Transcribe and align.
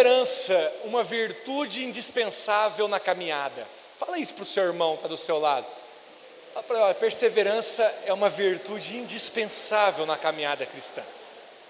perseverança 0.00 0.72
uma 0.84 1.02
virtude 1.02 1.84
indispensável 1.84 2.88
na 2.88 2.98
caminhada? 2.98 3.68
Fala 3.98 4.18
isso 4.18 4.32
para 4.32 4.44
o 4.44 4.46
seu 4.46 4.64
irmão, 4.64 4.94
está 4.94 5.06
do 5.06 5.16
seu 5.16 5.38
lado. 5.38 5.66
A 6.56 6.94
perseverança 6.94 7.82
é 8.06 8.12
uma 8.12 8.30
virtude 8.30 8.96
indispensável 8.96 10.06
na 10.06 10.16
caminhada 10.16 10.64
cristã. 10.64 11.02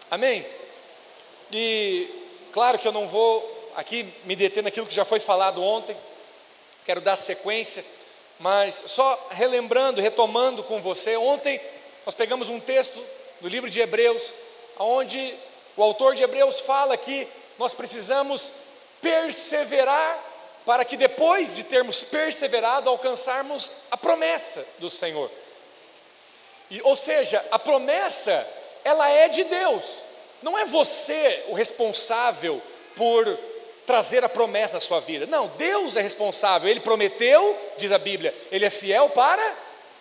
Amém? 0.09 0.47
E 1.53 2.09
claro 2.53 2.79
que 2.79 2.87
eu 2.87 2.93
não 2.93 3.09
vou 3.09 3.73
aqui 3.75 4.15
me 4.25 4.37
deter 4.37 4.63
naquilo 4.63 4.87
que 4.87 4.95
já 4.95 5.05
foi 5.05 5.19
falado 5.19 5.61
ontem, 5.61 5.97
quero 6.85 7.01
dar 7.01 7.17
sequência, 7.17 7.85
mas 8.39 8.85
só 8.87 9.29
relembrando, 9.33 10.01
retomando 10.01 10.63
com 10.63 10.81
você, 10.81 11.17
ontem 11.17 11.61
nós 12.07 12.15
pegamos 12.15 12.49
um 12.49 12.61
texto 12.61 13.05
do 13.41 13.49
livro 13.49 13.69
de 13.69 13.81
Hebreus, 13.81 14.35
onde 14.79 15.35
o 15.77 15.83
autor 15.83 16.15
de 16.15 16.23
Hebreus 16.23 16.61
fala 16.61 16.97
que 16.97 17.27
nós 17.61 17.75
precisamos 17.75 18.55
perseverar 19.03 20.19
para 20.65 20.83
que 20.83 20.97
depois 20.97 21.55
de 21.55 21.63
termos 21.63 22.01
perseverado 22.01 22.89
alcançarmos 22.89 23.71
a 23.91 23.99
promessa 23.99 24.67
do 24.79 24.89
Senhor. 24.89 25.31
E, 26.71 26.81
ou 26.81 26.97
seja, 26.97 27.45
a 27.51 27.59
promessa 27.59 28.49
ela 28.83 29.11
é 29.11 29.29
de 29.29 29.45
Deus. 29.45 30.03
Não 30.41 30.57
é 30.57 30.65
você 30.65 31.45
o 31.49 31.55
responsável 31.55 32.63
por 32.97 33.39
trazer 33.85 34.25
a 34.25 34.29
promessa 34.29 34.79
à 34.79 34.81
sua 34.81 35.01
vida. 35.01 35.27
Não, 35.27 35.49
Deus 35.49 35.97
é 35.97 36.01
responsável. 36.01 36.67
Ele 36.67 36.81
prometeu, 36.81 37.59
diz 37.77 37.93
a 37.93 37.99
Bíblia, 37.99 38.35
ele 38.51 38.65
é 38.65 38.71
fiel 38.71 39.11
para 39.11 39.55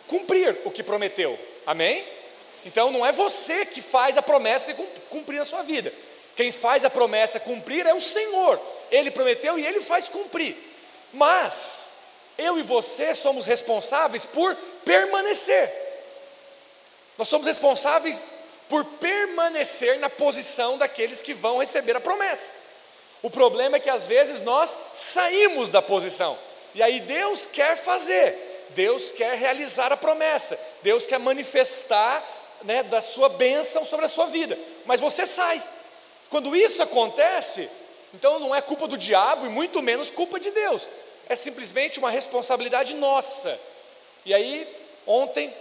cumprir 0.07 0.61
o 0.63 0.71
que 0.71 0.81
prometeu. 0.81 1.37
Amém? 1.65 2.07
Então 2.63 2.89
não 2.89 3.05
é 3.05 3.11
você 3.11 3.65
que 3.65 3.81
faz 3.81 4.17
a 4.17 4.21
promessa 4.21 4.71
e 4.71 4.75
cumprir 5.09 5.41
a 5.41 5.45
sua 5.45 5.61
vida. 5.61 5.93
Quem 6.39 6.53
faz 6.53 6.85
a 6.85 6.89
promessa 6.89 7.37
cumprir 7.37 7.85
é 7.85 7.93
o 7.93 7.99
Senhor. 7.99 8.57
Ele 8.89 9.11
prometeu 9.11 9.59
e 9.59 9.67
ele 9.67 9.81
faz 9.81 10.07
cumprir. 10.07 10.55
Mas 11.11 11.89
eu 12.37 12.57
e 12.57 12.63
você 12.63 13.13
somos 13.13 13.45
responsáveis 13.45 14.25
por 14.25 14.55
permanecer. 14.85 15.69
Nós 17.17 17.27
somos 17.27 17.45
responsáveis 17.45 18.23
por 18.69 18.85
permanecer 18.85 19.99
na 19.99 20.09
posição 20.09 20.77
daqueles 20.77 21.21
que 21.21 21.33
vão 21.33 21.57
receber 21.57 21.97
a 21.97 21.99
promessa. 21.99 22.51
O 23.21 23.29
problema 23.29 23.75
é 23.75 23.81
que 23.81 23.89
às 23.89 24.07
vezes 24.07 24.41
nós 24.41 24.77
saímos 24.95 25.67
da 25.67 25.81
posição. 25.81 26.39
E 26.73 26.81
aí 26.81 27.01
Deus 27.01 27.45
quer 27.47 27.75
fazer, 27.75 28.69
Deus 28.69 29.11
quer 29.11 29.37
realizar 29.37 29.91
a 29.91 29.97
promessa, 29.97 30.57
Deus 30.81 31.05
quer 31.05 31.19
manifestar 31.19 32.23
né, 32.63 32.81
da 32.81 33.01
sua 33.01 33.27
bênção 33.27 33.83
sobre 33.83 34.05
a 34.05 34.09
sua 34.09 34.27
vida, 34.27 34.57
mas 34.85 35.01
você 35.01 35.27
sai. 35.27 35.61
Quando 36.29 36.55
isso 36.55 36.81
acontece, 36.81 37.69
então 38.13 38.39
não 38.39 38.53
é 38.53 38.61
culpa 38.61 38.87
do 38.87 38.97
diabo 38.97 39.45
e 39.45 39.49
muito 39.49 39.81
menos 39.81 40.09
culpa 40.09 40.39
de 40.39 40.51
Deus, 40.51 40.89
é 41.27 41.35
simplesmente 41.35 41.99
uma 41.99 42.09
responsabilidade 42.09 42.93
nossa. 42.93 43.59
E 44.25 44.33
aí, 44.33 44.67
ontem, 45.05 45.53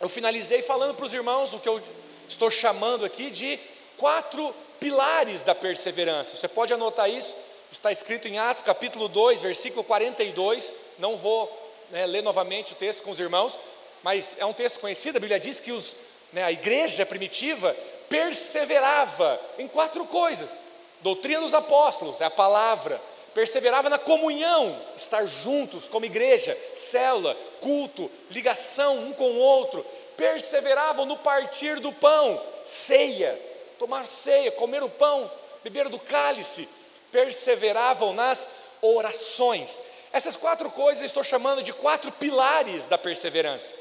eu 0.00 0.08
finalizei 0.08 0.62
falando 0.62 0.94
para 0.94 1.06
os 1.06 1.14
irmãos 1.14 1.52
o 1.52 1.58
que 1.58 1.68
eu 1.68 1.82
estou 2.28 2.50
chamando 2.50 3.04
aqui 3.04 3.30
de 3.30 3.58
quatro 3.96 4.54
pilares 4.80 5.42
da 5.42 5.54
perseverança. 5.54 6.36
Você 6.36 6.48
pode 6.48 6.72
anotar 6.72 7.08
isso, 7.08 7.34
está 7.70 7.92
escrito 7.92 8.28
em 8.28 8.38
Atos 8.38 8.62
capítulo 8.62 9.08
2, 9.08 9.40
versículo 9.40 9.84
42. 9.84 10.74
Não 10.98 11.16
vou 11.16 11.50
né, 11.90 12.06
ler 12.06 12.22
novamente 12.22 12.72
o 12.72 12.76
texto 12.76 13.02
com 13.02 13.10
os 13.10 13.20
irmãos, 13.20 13.58
mas 14.02 14.36
é 14.38 14.44
um 14.44 14.52
texto 14.52 14.80
conhecido. 14.80 15.16
A 15.16 15.20
Bíblia 15.20 15.40
diz 15.40 15.60
que 15.60 15.72
os, 15.72 15.96
né, 16.32 16.42
a 16.42 16.52
igreja 16.52 17.06
primitiva 17.06 17.74
perseverava 18.14 19.40
em 19.58 19.66
quatro 19.66 20.04
coisas: 20.06 20.60
doutrina 21.00 21.40
dos 21.40 21.52
apóstolos, 21.52 22.20
é 22.20 22.24
a 22.24 22.30
palavra, 22.30 23.02
perseverava 23.34 23.90
na 23.90 23.98
comunhão, 23.98 24.80
estar 24.94 25.26
juntos 25.26 25.88
como 25.88 26.06
igreja, 26.06 26.56
célula, 26.74 27.36
culto, 27.60 28.08
ligação 28.30 28.98
um 28.98 29.12
com 29.12 29.32
o 29.32 29.38
outro, 29.38 29.84
perseveravam 30.16 31.04
no 31.04 31.16
partir 31.16 31.80
do 31.80 31.92
pão, 31.92 32.40
ceia, 32.64 33.36
tomar 33.80 34.06
ceia, 34.06 34.52
comer 34.52 34.84
o 34.84 34.88
pão, 34.88 35.28
beber 35.64 35.88
do 35.88 35.98
cálice, 35.98 36.68
perseveravam 37.10 38.12
nas 38.12 38.48
orações. 38.80 39.80
Essas 40.12 40.36
quatro 40.36 40.70
coisas 40.70 41.00
eu 41.00 41.06
estou 41.06 41.24
chamando 41.24 41.64
de 41.64 41.72
quatro 41.72 42.12
pilares 42.12 42.86
da 42.86 42.96
perseverança. 42.96 43.74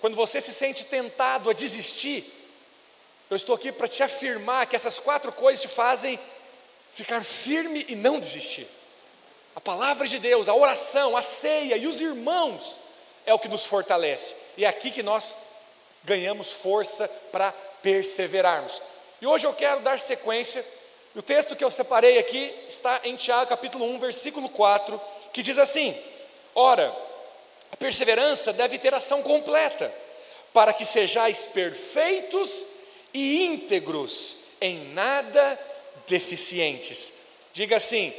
Quando 0.00 0.14
você 0.14 0.40
se 0.40 0.52
sente 0.52 0.84
tentado 0.84 1.50
a 1.50 1.52
desistir, 1.52 2.39
eu 3.30 3.36
estou 3.36 3.54
aqui 3.54 3.70
para 3.70 3.86
te 3.86 4.02
afirmar 4.02 4.66
que 4.66 4.74
essas 4.74 4.98
quatro 4.98 5.30
coisas 5.30 5.62
te 5.62 5.68
fazem 5.68 6.18
ficar 6.90 7.22
firme 7.24 7.86
e 7.88 7.94
não 7.94 8.18
desistir. 8.18 8.66
A 9.54 9.60
palavra 9.60 10.06
de 10.08 10.18
Deus, 10.18 10.48
a 10.48 10.54
oração, 10.54 11.16
a 11.16 11.22
ceia 11.22 11.76
e 11.76 11.86
os 11.86 12.00
irmãos 12.00 12.78
é 13.24 13.32
o 13.32 13.38
que 13.38 13.48
nos 13.48 13.64
fortalece. 13.64 14.34
E 14.56 14.64
é 14.64 14.68
aqui 14.68 14.90
que 14.90 15.02
nós 15.02 15.36
ganhamos 16.02 16.50
força 16.50 17.06
para 17.30 17.52
perseverarmos. 17.82 18.82
E 19.20 19.26
hoje 19.26 19.46
eu 19.46 19.52
quero 19.52 19.80
dar 19.80 20.00
sequência. 20.00 20.64
O 21.14 21.22
texto 21.22 21.54
que 21.54 21.62
eu 21.62 21.70
separei 21.70 22.18
aqui 22.18 22.52
está 22.68 23.00
em 23.04 23.14
Tiago 23.14 23.48
capítulo 23.48 23.84
1, 23.84 23.98
versículo 24.00 24.48
4, 24.48 25.00
que 25.32 25.42
diz 25.42 25.58
assim: 25.58 25.96
Ora, 26.52 26.92
a 27.70 27.76
perseverança 27.76 28.52
deve 28.52 28.76
ter 28.78 28.92
ação 28.92 29.22
completa, 29.22 29.92
para 30.52 30.72
que 30.72 30.84
sejais 30.84 31.44
perfeitos 31.44 32.62
e 32.62 32.79
íntegros, 33.14 34.44
em 34.60 34.92
nada 34.92 35.58
deficientes. 36.06 37.26
Diga 37.52 37.76
assim: 37.76 38.12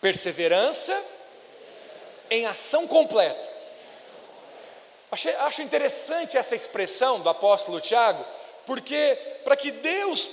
perseverança 0.00 1.00
em 2.30 2.46
ação 2.46 2.86
completa. 2.86 3.54
Achei, 5.10 5.34
acho 5.36 5.62
interessante 5.62 6.36
essa 6.36 6.56
expressão 6.56 7.20
do 7.20 7.28
apóstolo 7.28 7.80
Tiago, 7.80 8.24
porque 8.66 9.16
para 9.44 9.56
que 9.56 9.70
Deus, 9.70 10.28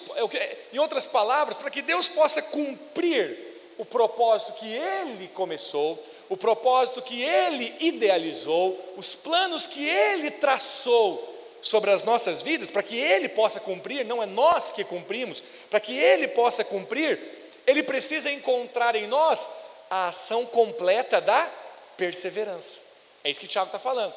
em 0.73 0.79
outras 0.79 1.05
palavras, 1.05 1.57
para 1.57 1.69
que 1.69 1.81
Deus 1.81 2.07
possa 2.07 2.41
cumprir 2.41 3.51
o 3.77 3.85
propósito 3.85 4.53
que 4.53 4.73
Ele 4.73 5.27
começou, 5.29 6.01
o 6.29 6.37
propósito 6.37 7.01
que 7.01 7.21
Ele 7.21 7.75
idealizou, 7.79 8.95
os 8.97 9.13
planos 9.13 9.67
que 9.67 9.87
Ele 9.87 10.31
traçou 10.31 11.31
sobre 11.61 11.91
as 11.91 12.03
nossas 12.03 12.41
vidas, 12.41 12.71
para 12.71 12.83
que 12.83 12.97
Ele 12.97 13.29
possa 13.29 13.59
cumprir, 13.59 14.03
não 14.03 14.21
é 14.21 14.25
nós 14.25 14.71
que 14.71 14.83
cumprimos, 14.83 15.43
para 15.69 15.79
que 15.79 15.97
Ele 15.97 16.27
possa 16.27 16.63
cumprir, 16.63 17.19
Ele 17.65 17.83
precisa 17.83 18.31
encontrar 18.31 18.95
em 18.95 19.07
nós 19.07 19.49
a 19.89 20.07
ação 20.07 20.45
completa 20.45 21.21
da 21.21 21.49
perseverança. 21.95 22.79
É 23.23 23.29
isso 23.29 23.39
que 23.39 23.47
Tiago 23.47 23.67
está 23.67 23.79
falando. 23.79 24.13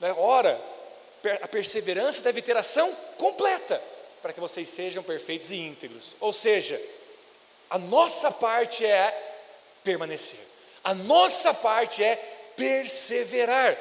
Né? 0.00 0.14
Ora, 0.16 0.60
a 1.42 1.48
perseverança 1.48 2.22
deve 2.22 2.42
ter 2.42 2.56
ação 2.56 2.92
completa 3.18 3.82
para 4.22 4.32
que 4.32 4.40
vocês 4.40 4.68
sejam 4.68 5.02
perfeitos 5.02 5.50
e 5.50 5.56
íntegros. 5.56 6.16
Ou 6.20 6.32
seja, 6.32 6.80
a 7.68 7.78
nossa 7.78 8.30
parte 8.30 8.86
é 8.86 9.12
permanecer, 9.82 10.40
a 10.82 10.94
nossa 10.94 11.52
parte 11.52 12.02
é 12.02 12.16
perseverar. 12.56 13.76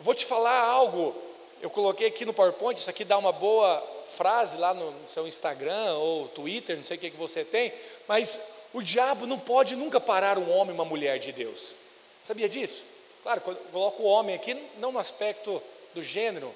Vou 0.00 0.14
te 0.14 0.24
falar 0.24 0.58
algo, 0.60 1.14
eu 1.60 1.70
coloquei 1.70 2.06
aqui 2.06 2.24
no 2.24 2.32
PowerPoint, 2.32 2.78
isso 2.78 2.90
aqui 2.90 3.04
dá 3.04 3.18
uma 3.18 3.32
boa 3.32 3.82
frase 4.16 4.56
lá 4.56 4.72
no, 4.72 4.94
seu 5.08 5.26
Instagram 5.26 5.94
ou 5.94 6.28
Twitter, 6.28 6.76
não 6.76 6.84
sei 6.84 6.96
o 6.96 7.00
que, 7.00 7.10
que 7.10 7.16
você 7.16 7.44
tem, 7.44 7.72
mas 8.06 8.40
o 8.72 8.82
diabo 8.82 9.26
não 9.26 9.38
pode 9.38 9.74
nunca 9.74 10.00
parar 10.00 10.38
um 10.38 10.50
homem 10.50 10.74
e 10.74 10.78
uma 10.78 10.84
mulher 10.84 11.18
de 11.18 11.32
Deus. 11.32 11.76
Sabia 12.22 12.48
disso? 12.48 12.82
Claro, 13.22 13.40
coloco 13.40 14.02
o 14.02 14.06
homem 14.06 14.34
aqui, 14.34 14.54
não 14.78 14.92
no 14.92 14.98
aspecto 14.98 15.62
do 15.94 16.02
gênero, 16.02 16.54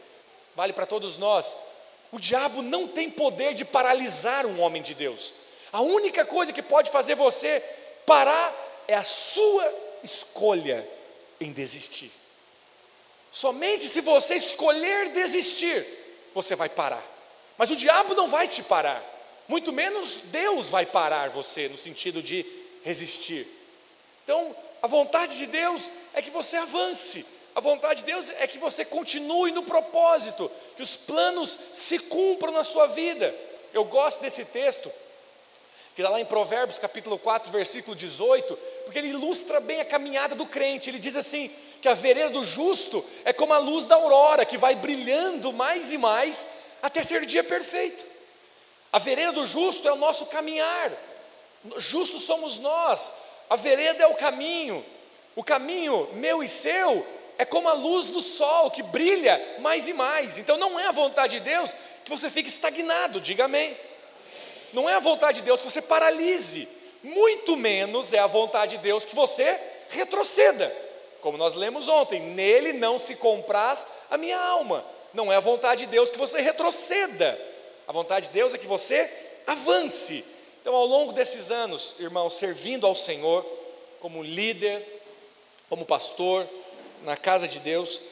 vale 0.55 0.73
para 0.73 0.87
todos 0.87 1.19
nós. 1.19 1.57
O 2.11 2.19
diabo 2.19 2.63
não 2.63 2.87
tem 2.87 3.11
poder 3.11 3.55
de 3.55 3.65
paralisar 3.65 4.47
um 4.47 4.61
homem 4.61 4.83
de 4.83 4.95
Deus. 4.95 5.35
A 5.73 5.81
única 5.81 6.25
coisa 6.25 6.53
que 6.53 6.63
pode 6.63 6.91
fazer 6.91 7.15
você 7.15 7.63
parar 8.07 8.55
é 8.87 8.95
a 8.95 9.03
sua 9.03 9.73
escolha 10.05 10.87
em 11.41 11.53
desistir. 11.53 12.13
Somente 13.33 13.89
se 13.89 14.03
você 14.03 14.35
escolher 14.35 15.09
desistir, 15.09 15.87
você 16.35 16.55
vai 16.55 16.69
parar. 16.69 17.03
Mas 17.57 17.71
o 17.71 17.77
diabo 17.77 18.15
não 18.15 18.29
vai 18.29 18.47
te 18.47 18.63
parar. 18.63 19.03
Muito 19.49 19.73
menos 19.73 20.19
Deus 20.25 20.69
vai 20.69 20.85
parar 20.85 21.31
você 21.31 21.69
no 21.69 21.79
sentido 21.79 22.23
de 22.23 22.45
resistir. 22.85 23.47
Então, 24.23 24.55
a 24.83 24.87
vontade 24.87 25.39
de 25.39 25.47
Deus 25.47 25.91
é 26.13 26.21
que 26.21 26.31
você 26.31 26.57
avance. 26.57 27.25
A 27.55 27.61
vontade 27.61 28.01
de 28.01 28.07
Deus 28.07 28.31
é 28.39 28.47
que 28.47 28.59
você 28.59 28.85
continue 28.85 29.51
no 29.51 29.63
propósito, 29.63 30.51
que 30.77 30.83
os 30.83 30.97
planos 30.97 31.59
se 31.73 31.99
cumpram 31.99 32.53
na 32.53 32.65
sua 32.65 32.87
vida. 32.87 33.35
Eu 33.73 33.85
gosto 33.85 34.21
desse 34.21 34.45
texto, 34.45 34.91
que 35.95 36.01
está 36.01 36.11
lá 36.11 36.21
em 36.21 36.25
Provérbios 36.25 36.79
capítulo 36.79 37.19
4, 37.19 37.53
versículo 37.53 37.95
18, 37.95 38.57
porque 38.85 38.99
ele 38.99 39.09
ilustra 39.09 39.61
bem 39.61 39.81
a 39.81 39.85
caminhada 39.85 40.35
do 40.35 40.47
crente. 40.47 40.89
Ele 40.89 40.99
diz 40.99 41.15
assim: 41.15 41.51
que 41.83 41.89
a 41.89 41.95
vereda 41.95 42.31
do 42.31 42.45
justo 42.45 43.05
é 43.25 43.33
como 43.33 43.53
a 43.53 43.59
luz 43.59 43.85
da 43.87 43.97
aurora, 43.97 44.47
que 44.47 44.57
vai 44.57 44.77
brilhando 44.77 45.53
mais 45.53 45.93
e 45.93 45.99
mais 45.99 46.49
até 46.81 47.03
ser 47.03 47.27
dia 47.27 47.43
perfeito. 47.43 48.07
A 48.93 49.01
vereda 49.01 49.33
do 49.33 49.45
justo 49.45 49.89
é 49.89 49.93
o 49.93 49.97
nosso 49.97 50.27
caminhar, 50.27 50.93
Justos 51.77 52.25
somos 52.25 52.59
nós, 52.59 53.15
a 53.49 53.55
vereda 53.55 54.03
é 54.03 54.07
o 54.07 54.15
caminho, 54.15 54.85
o 55.37 55.45
caminho 55.45 56.09
meu 56.15 56.43
e 56.43 56.49
seu 56.49 57.07
é 57.39 57.45
como 57.45 57.69
a 57.69 57.73
luz 57.73 58.11
do 58.11 58.21
sol 58.21 58.71
que 58.71 58.83
brilha 58.83 59.41
mais 59.61 59.87
e 59.87 59.93
mais. 59.93 60.39
Então 60.39 60.57
não 60.57 60.79
é 60.79 60.87
a 60.87 60.93
vontade 60.93 61.39
de 61.39 61.45
Deus 61.45 61.75
que 62.05 62.11
você 62.11 62.29
fique 62.29 62.49
estagnado, 62.49 63.21
diga 63.21 63.45
amém. 63.45 63.77
Não 64.73 64.89
é 64.89 64.95
a 64.95 65.01
vontade 65.01 65.41
de 65.41 65.45
Deus 65.45 65.61
que 65.61 65.71
você 65.71 65.83
paralise, 65.83 66.69
muito 67.03 67.57
menos 67.57 68.13
é 68.13 68.19
a 68.19 68.27
vontade 68.27 68.77
de 68.77 68.83
Deus 68.83 69.05
que 69.05 69.15
você 69.15 69.59
retroceda. 69.89 70.75
Como 71.23 71.39
nós 71.39 71.55
lemos 71.55 71.89
ontem, 71.89 72.21
nele 72.21 72.73
não 72.73 72.99
se 72.99 73.15
compraz 73.15 73.87
a 74.11 74.19
minha 74.19 74.39
alma. 74.39 74.85
Não 75.15 75.33
é 75.33 75.37
a 75.37 75.41
vontade 75.41 75.87
de 75.87 75.93
Deus 75.93 76.11
que 76.11 76.19
você 76.19 76.41
retroceda. 76.43 77.41
A 77.87 77.93
vontade 77.93 78.27
de 78.27 78.35
Deus 78.35 78.53
é 78.53 78.59
que 78.59 78.67
você 78.67 79.11
avance. 79.47 80.25
Então, 80.61 80.75
ao 80.75 80.85
longo 80.85 81.13
desses 81.13 81.51
anos, 81.51 81.95
irmãos, 81.99 82.35
servindo 82.35 82.87
ao 82.87 82.95
Senhor, 82.95 83.47
como 84.01 84.23
líder, 84.23 84.85
como 85.69 85.87
pastor, 85.87 86.47
na 87.05 87.17
casa 87.17 87.47
de 87.47 87.61
Deus, 87.61 88.03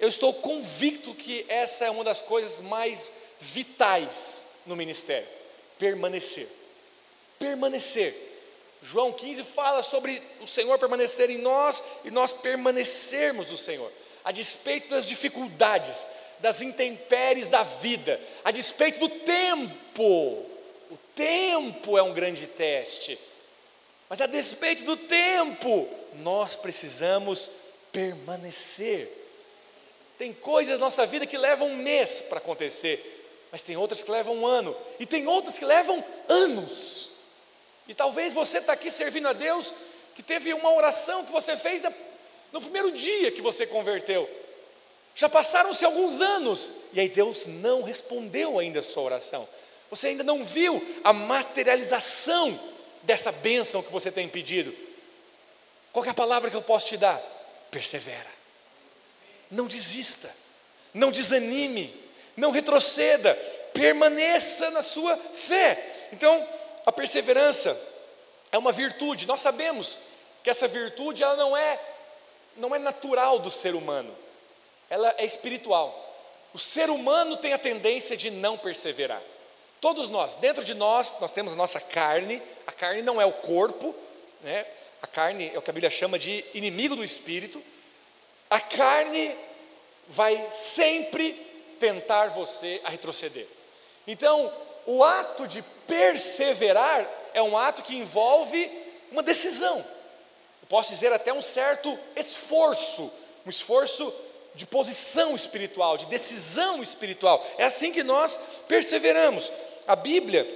eu 0.00 0.08
estou 0.08 0.32
convicto 0.32 1.14
que 1.14 1.44
essa 1.48 1.84
é 1.84 1.90
uma 1.90 2.04
das 2.04 2.22
coisas 2.22 2.60
mais 2.60 3.12
vitais 3.38 4.46
no 4.64 4.74
ministério: 4.74 5.28
permanecer. 5.78 6.48
Permanecer. 7.38 8.25
João 8.86 9.12
15 9.12 9.42
fala 9.42 9.82
sobre 9.82 10.22
o 10.40 10.46
Senhor 10.46 10.78
permanecer 10.78 11.28
em 11.28 11.38
nós 11.38 11.82
e 12.04 12.10
nós 12.10 12.32
permanecermos 12.32 13.50
no 13.50 13.56
Senhor, 13.56 13.90
a 14.24 14.30
despeito 14.30 14.90
das 14.90 15.08
dificuldades, 15.08 16.08
das 16.38 16.62
intempéries 16.62 17.48
da 17.48 17.64
vida, 17.64 18.20
a 18.44 18.52
despeito 18.52 19.00
do 19.00 19.08
tempo. 19.08 20.04
O 20.88 20.96
tempo 21.16 21.98
é 21.98 22.02
um 22.02 22.14
grande 22.14 22.46
teste, 22.46 23.18
mas 24.08 24.20
a 24.20 24.26
despeito 24.26 24.84
do 24.84 24.96
tempo, 24.96 25.88
nós 26.20 26.54
precisamos 26.54 27.50
permanecer. 27.90 29.10
Tem 30.16 30.32
coisas 30.32 30.74
na 30.74 30.78
nossa 30.78 31.04
vida 31.04 31.26
que 31.26 31.36
levam 31.36 31.66
um 31.66 31.76
mês 31.76 32.20
para 32.20 32.38
acontecer, 32.38 33.48
mas 33.50 33.62
tem 33.62 33.76
outras 33.76 34.04
que 34.04 34.12
levam 34.12 34.36
um 34.36 34.46
ano, 34.46 34.76
e 35.00 35.04
tem 35.04 35.26
outras 35.26 35.58
que 35.58 35.64
levam 35.64 36.04
anos. 36.28 37.15
E 37.88 37.94
talvez 37.94 38.32
você 38.32 38.58
está 38.58 38.72
aqui 38.72 38.90
servindo 38.90 39.28
a 39.28 39.32
Deus, 39.32 39.74
que 40.14 40.22
teve 40.22 40.52
uma 40.52 40.72
oração 40.72 41.24
que 41.24 41.32
você 41.32 41.56
fez 41.56 41.82
no 42.52 42.60
primeiro 42.60 42.90
dia 42.90 43.30
que 43.30 43.40
você 43.40 43.66
converteu. 43.66 44.28
Já 45.14 45.28
passaram-se 45.28 45.84
alguns 45.84 46.20
anos, 46.20 46.72
e 46.92 47.00
aí 47.00 47.08
Deus 47.08 47.46
não 47.46 47.82
respondeu 47.82 48.58
ainda 48.58 48.80
a 48.80 48.82
sua 48.82 49.02
oração. 49.02 49.48
Você 49.90 50.08
ainda 50.08 50.24
não 50.24 50.44
viu 50.44 50.84
a 51.04 51.12
materialização 51.12 52.58
dessa 53.02 53.30
bênção 53.30 53.82
que 53.82 53.92
você 53.92 54.10
tem 54.10 54.28
pedido. 54.28 54.74
Qual 55.92 56.04
é 56.04 56.10
a 56.10 56.14
palavra 56.14 56.50
que 56.50 56.56
eu 56.56 56.62
posso 56.62 56.88
te 56.88 56.96
dar? 56.96 57.22
persevera. 57.76 58.30
Não 59.50 59.66
desista, 59.66 60.34
não 60.94 61.10
desanime, 61.10 61.94
não 62.36 62.50
retroceda, 62.50 63.34
permaneça 63.74 64.70
na 64.70 64.82
sua 64.82 65.16
fé. 65.16 66.08
Então, 66.12 66.46
a 66.86 66.92
perseverança 66.92 67.76
é 68.52 68.56
uma 68.56 68.70
virtude. 68.70 69.26
Nós 69.26 69.40
sabemos 69.40 69.98
que 70.42 70.48
essa 70.48 70.68
virtude 70.68 71.24
ela 71.24 71.36
não 71.36 71.56
é 71.56 71.80
não 72.56 72.74
é 72.74 72.78
natural 72.78 73.38
do 73.38 73.50
ser 73.50 73.74
humano. 73.74 74.16
Ela 74.88 75.14
é 75.18 75.24
espiritual. 75.24 76.04
O 76.54 76.58
ser 76.58 76.88
humano 76.88 77.36
tem 77.36 77.52
a 77.52 77.58
tendência 77.58 78.16
de 78.16 78.30
não 78.30 78.56
perseverar. 78.56 79.20
Todos 79.80 80.08
nós, 80.08 80.36
dentro 80.36 80.64
de 80.64 80.72
nós, 80.72 81.20
nós 81.20 81.32
temos 81.32 81.52
a 81.52 81.56
nossa 81.56 81.78
carne. 81.80 82.40
A 82.66 82.72
carne 82.72 83.02
não 83.02 83.20
é 83.20 83.26
o 83.26 83.32
corpo, 83.32 83.94
né? 84.42 84.64
A 85.02 85.06
carne 85.06 85.50
é 85.52 85.58
o 85.58 85.62
que 85.62 85.68
a 85.68 85.72
Bíblia 85.72 85.90
chama 85.90 86.18
de 86.18 86.42
inimigo 86.54 86.96
do 86.96 87.04
espírito. 87.04 87.62
A 88.48 88.58
carne 88.58 89.36
vai 90.08 90.46
sempre 90.50 91.32
tentar 91.78 92.28
você 92.28 92.80
a 92.84 92.88
retroceder. 92.88 93.46
Então, 94.06 94.52
o 94.86 95.02
ato 95.02 95.46
de 95.46 95.62
perseverar 95.86 97.06
é 97.34 97.42
um 97.42 97.56
ato 97.56 97.82
que 97.82 97.96
envolve 97.96 98.70
uma 99.10 99.22
decisão. 99.22 99.78
Eu 99.78 100.68
posso 100.68 100.90
dizer 100.90 101.12
até 101.12 101.32
um 101.32 101.42
certo 101.42 101.98
esforço, 102.14 103.12
um 103.44 103.50
esforço 103.50 104.12
de 104.54 104.64
posição 104.64 105.36
espiritual, 105.36 105.96
de 105.96 106.06
decisão 106.06 106.82
espiritual. 106.82 107.46
É 107.58 107.64
assim 107.64 107.92
que 107.92 108.02
nós 108.02 108.40
perseveramos. 108.66 109.52
A 109.86 109.94
Bíblia, 109.94 110.48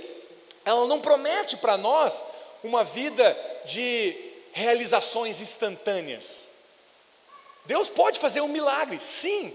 ela 0.64 0.86
não 0.86 1.00
promete 1.00 1.56
para 1.56 1.76
nós 1.76 2.24
uma 2.64 2.82
vida 2.82 3.36
de 3.64 4.16
realizações 4.52 5.40
instantâneas. 5.40 6.48
Deus 7.66 7.88
pode 7.88 8.18
fazer 8.18 8.40
um 8.40 8.48
milagre, 8.48 8.98
sim. 8.98 9.54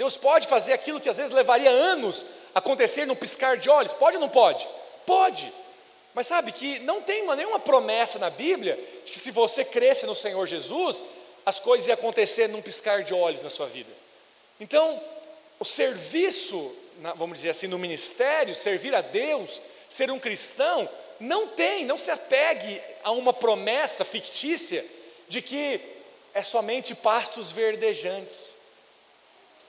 Deus 0.00 0.16
pode 0.16 0.46
fazer 0.46 0.72
aquilo 0.72 0.98
que 0.98 1.10
às 1.10 1.18
vezes 1.18 1.30
levaria 1.30 1.68
anos 1.68 2.24
acontecer 2.54 3.04
num 3.04 3.14
piscar 3.14 3.58
de 3.58 3.68
olhos. 3.68 3.92
Pode 3.92 4.16
ou 4.16 4.20
não 4.22 4.30
pode? 4.30 4.66
Pode. 5.04 5.52
Mas 6.14 6.26
sabe 6.26 6.52
que 6.52 6.78
não 6.78 7.02
tem 7.02 7.20
uma, 7.20 7.36
nenhuma 7.36 7.60
promessa 7.60 8.18
na 8.18 8.30
Bíblia 8.30 8.82
de 9.04 9.12
que 9.12 9.18
se 9.18 9.30
você 9.30 9.62
cresce 9.62 10.06
no 10.06 10.14
Senhor 10.14 10.46
Jesus, 10.46 11.04
as 11.44 11.60
coisas 11.60 11.86
iam 11.86 11.92
acontecer 11.92 12.48
num 12.48 12.62
piscar 12.62 13.04
de 13.04 13.12
olhos 13.12 13.42
na 13.42 13.50
sua 13.50 13.66
vida. 13.66 13.90
Então, 14.58 14.98
o 15.58 15.66
serviço, 15.66 16.74
vamos 17.16 17.36
dizer 17.36 17.50
assim, 17.50 17.66
no 17.66 17.78
ministério, 17.78 18.54
servir 18.54 18.94
a 18.94 19.02
Deus, 19.02 19.60
ser 19.86 20.10
um 20.10 20.18
cristão, 20.18 20.88
não 21.20 21.48
tem, 21.48 21.84
não 21.84 21.98
se 21.98 22.10
apegue 22.10 22.80
a 23.04 23.10
uma 23.10 23.34
promessa 23.34 24.02
fictícia 24.02 24.82
de 25.28 25.42
que 25.42 25.78
é 26.32 26.42
somente 26.42 26.94
pastos 26.94 27.52
verdejantes, 27.52 28.59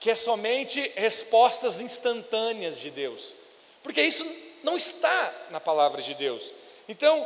que 0.02 0.10
é 0.10 0.16
somente 0.16 0.80
respostas 0.96 1.78
instantâneas 1.78 2.80
de 2.80 2.90
Deus, 2.90 3.34
porque 3.84 4.02
isso 4.02 4.26
não 4.64 4.76
está 4.76 5.32
na 5.48 5.60
palavra 5.60 6.02
de 6.02 6.12
Deus. 6.12 6.52
Então, 6.88 7.24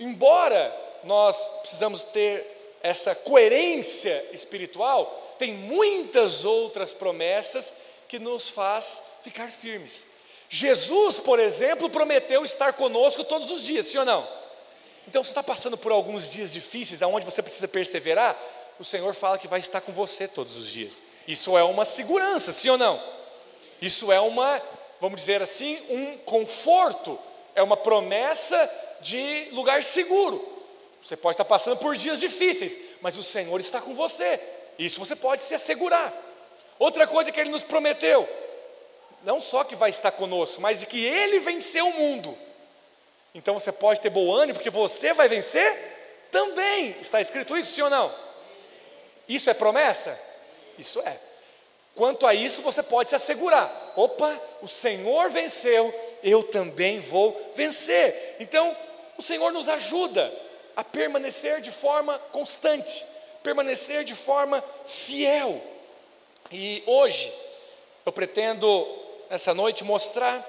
embora 0.00 0.76
nós 1.04 1.36
precisamos 1.60 2.02
ter 2.02 2.78
essa 2.82 3.14
coerência 3.14 4.28
espiritual, 4.32 5.36
tem 5.38 5.54
muitas 5.54 6.44
outras 6.44 6.92
promessas 6.92 7.72
que 8.08 8.18
nos 8.18 8.48
faz 8.48 9.00
ficar 9.22 9.52
firmes. 9.52 10.04
Jesus, 10.50 11.20
por 11.20 11.38
exemplo, 11.38 11.88
prometeu 11.88 12.44
estar 12.44 12.72
conosco 12.72 13.22
todos 13.22 13.52
os 13.52 13.62
dias, 13.62 13.86
sim 13.86 13.98
ou 13.98 14.04
não? 14.04 14.26
Então, 15.06 15.22
você 15.22 15.30
está 15.30 15.44
passando 15.44 15.78
por 15.78 15.92
alguns 15.92 16.28
dias 16.28 16.50
difíceis, 16.50 17.02
aonde 17.02 17.24
você 17.24 17.40
precisa 17.40 17.68
perseverar, 17.68 18.36
o 18.80 18.84
Senhor 18.84 19.14
fala 19.14 19.38
que 19.38 19.46
vai 19.46 19.60
estar 19.60 19.80
com 19.80 19.92
você 19.92 20.26
todos 20.26 20.56
os 20.56 20.68
dias. 20.68 21.00
Isso 21.26 21.56
é 21.56 21.64
uma 21.64 21.84
segurança, 21.84 22.52
sim 22.52 22.68
ou 22.70 22.78
não? 22.78 23.00
Isso 23.80 24.12
é 24.12 24.20
uma, 24.20 24.60
vamos 25.00 25.20
dizer 25.20 25.42
assim, 25.42 25.78
um 25.88 26.18
conforto, 26.18 27.18
é 27.54 27.62
uma 27.62 27.76
promessa 27.76 28.70
de 29.00 29.48
lugar 29.52 29.82
seguro. 29.84 30.52
Você 31.02 31.16
pode 31.16 31.34
estar 31.34 31.44
passando 31.44 31.76
por 31.76 31.96
dias 31.96 32.18
difíceis, 32.18 32.78
mas 33.00 33.16
o 33.18 33.22
Senhor 33.22 33.60
está 33.60 33.80
com 33.80 33.94
você. 33.94 34.40
Isso 34.78 34.98
você 34.98 35.14
pode 35.14 35.42
se 35.44 35.54
assegurar. 35.54 36.12
Outra 36.78 37.06
coisa 37.06 37.30
que 37.30 37.38
Ele 37.38 37.50
nos 37.50 37.62
prometeu, 37.62 38.28
não 39.22 39.40
só 39.40 39.64
que 39.64 39.76
vai 39.76 39.90
estar 39.90 40.10
conosco, 40.12 40.60
mas 40.60 40.80
de 40.80 40.86
que 40.86 41.04
Ele 41.04 41.40
venceu 41.40 41.86
o 41.86 41.92
mundo. 41.92 42.36
Então 43.34 43.54
você 43.54 43.72
pode 43.72 44.00
ter 44.00 44.10
bom 44.10 44.32
ânimo, 44.32 44.54
porque 44.54 44.70
você 44.70 45.12
vai 45.12 45.28
vencer 45.28 46.28
também. 46.30 46.96
Está 47.00 47.20
escrito 47.20 47.56
isso, 47.56 47.72
sim 47.72 47.82
ou 47.82 47.90
não? 47.90 48.14
Isso 49.28 49.50
é 49.50 49.54
promessa? 49.54 50.18
Isso 50.78 51.00
é. 51.00 51.18
Quanto 51.94 52.26
a 52.26 52.34
isso, 52.34 52.60
você 52.62 52.82
pode 52.82 53.08
se 53.08 53.14
assegurar: 53.14 53.92
opa, 53.96 54.40
o 54.60 54.68
Senhor 54.68 55.30
venceu, 55.30 55.94
eu 56.22 56.42
também 56.42 57.00
vou 57.00 57.52
vencer. 57.54 58.36
Então, 58.40 58.76
o 59.16 59.22
Senhor 59.22 59.52
nos 59.52 59.68
ajuda 59.68 60.32
a 60.76 60.82
permanecer 60.82 61.60
de 61.60 61.70
forma 61.70 62.18
constante, 62.32 63.04
permanecer 63.42 64.04
de 64.04 64.14
forma 64.14 64.62
fiel. 64.84 65.62
E 66.50 66.82
hoje, 66.86 67.32
eu 68.04 68.12
pretendo, 68.12 68.86
essa 69.30 69.54
noite, 69.54 69.84
mostrar 69.84 70.44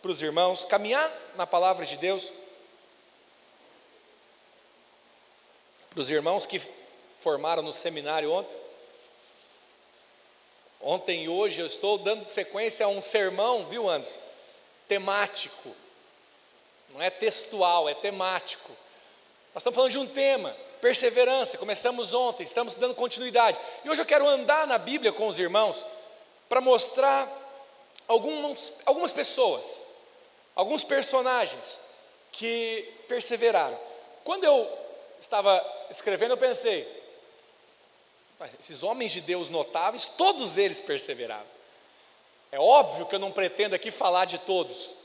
para 0.00 0.12
os 0.12 0.22
irmãos, 0.22 0.64
caminhar 0.64 1.12
na 1.36 1.46
palavra 1.46 1.84
de 1.84 1.96
Deus, 1.96 2.32
para 5.90 6.00
os 6.00 6.08
irmãos 6.08 6.46
que 6.46 6.62
formaram 7.18 7.62
no 7.62 7.72
seminário 7.72 8.32
ontem. 8.32 8.67
Ontem 10.80 11.24
e 11.24 11.28
hoje 11.28 11.60
eu 11.60 11.66
estou 11.66 11.98
dando 11.98 12.28
sequência 12.28 12.86
a 12.86 12.88
um 12.88 13.02
sermão, 13.02 13.66
viu, 13.66 13.88
Anderson? 13.88 14.20
Temático. 14.86 15.74
Não 16.90 17.02
é 17.02 17.10
textual, 17.10 17.88
é 17.88 17.94
temático. 17.94 18.70
Nós 19.54 19.62
estamos 19.62 19.74
falando 19.74 19.92
de 19.92 19.98
um 19.98 20.06
tema, 20.06 20.56
perseverança. 20.80 21.58
Começamos 21.58 22.14
ontem, 22.14 22.42
estamos 22.42 22.76
dando 22.76 22.94
continuidade. 22.94 23.58
E 23.84 23.90
hoje 23.90 24.00
eu 24.00 24.06
quero 24.06 24.26
andar 24.26 24.66
na 24.66 24.78
Bíblia 24.78 25.12
com 25.12 25.26
os 25.26 25.38
irmãos 25.38 25.84
para 26.48 26.60
mostrar 26.60 27.28
alguns, 28.06 28.74
algumas 28.86 29.12
pessoas 29.12 29.88
alguns 30.58 30.82
personagens 30.82 31.80
que 32.32 32.92
perseveraram. 33.06 33.78
Quando 34.24 34.42
eu 34.42 34.68
estava 35.20 35.64
escrevendo, 35.88 36.32
eu 36.32 36.36
pensei, 36.36 36.97
esses 38.58 38.82
homens 38.82 39.12
de 39.12 39.20
Deus 39.20 39.48
notáveis, 39.48 40.06
todos 40.06 40.56
eles 40.56 40.80
perseveraram. 40.80 41.46
É 42.50 42.58
óbvio 42.58 43.06
que 43.06 43.14
eu 43.14 43.18
não 43.18 43.32
pretendo 43.32 43.74
aqui 43.74 43.90
falar 43.90 44.24
de 44.24 44.38
todos, 44.38 44.96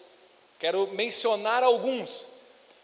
quero 0.60 0.88
mencionar 0.88 1.64
alguns, 1.64 2.28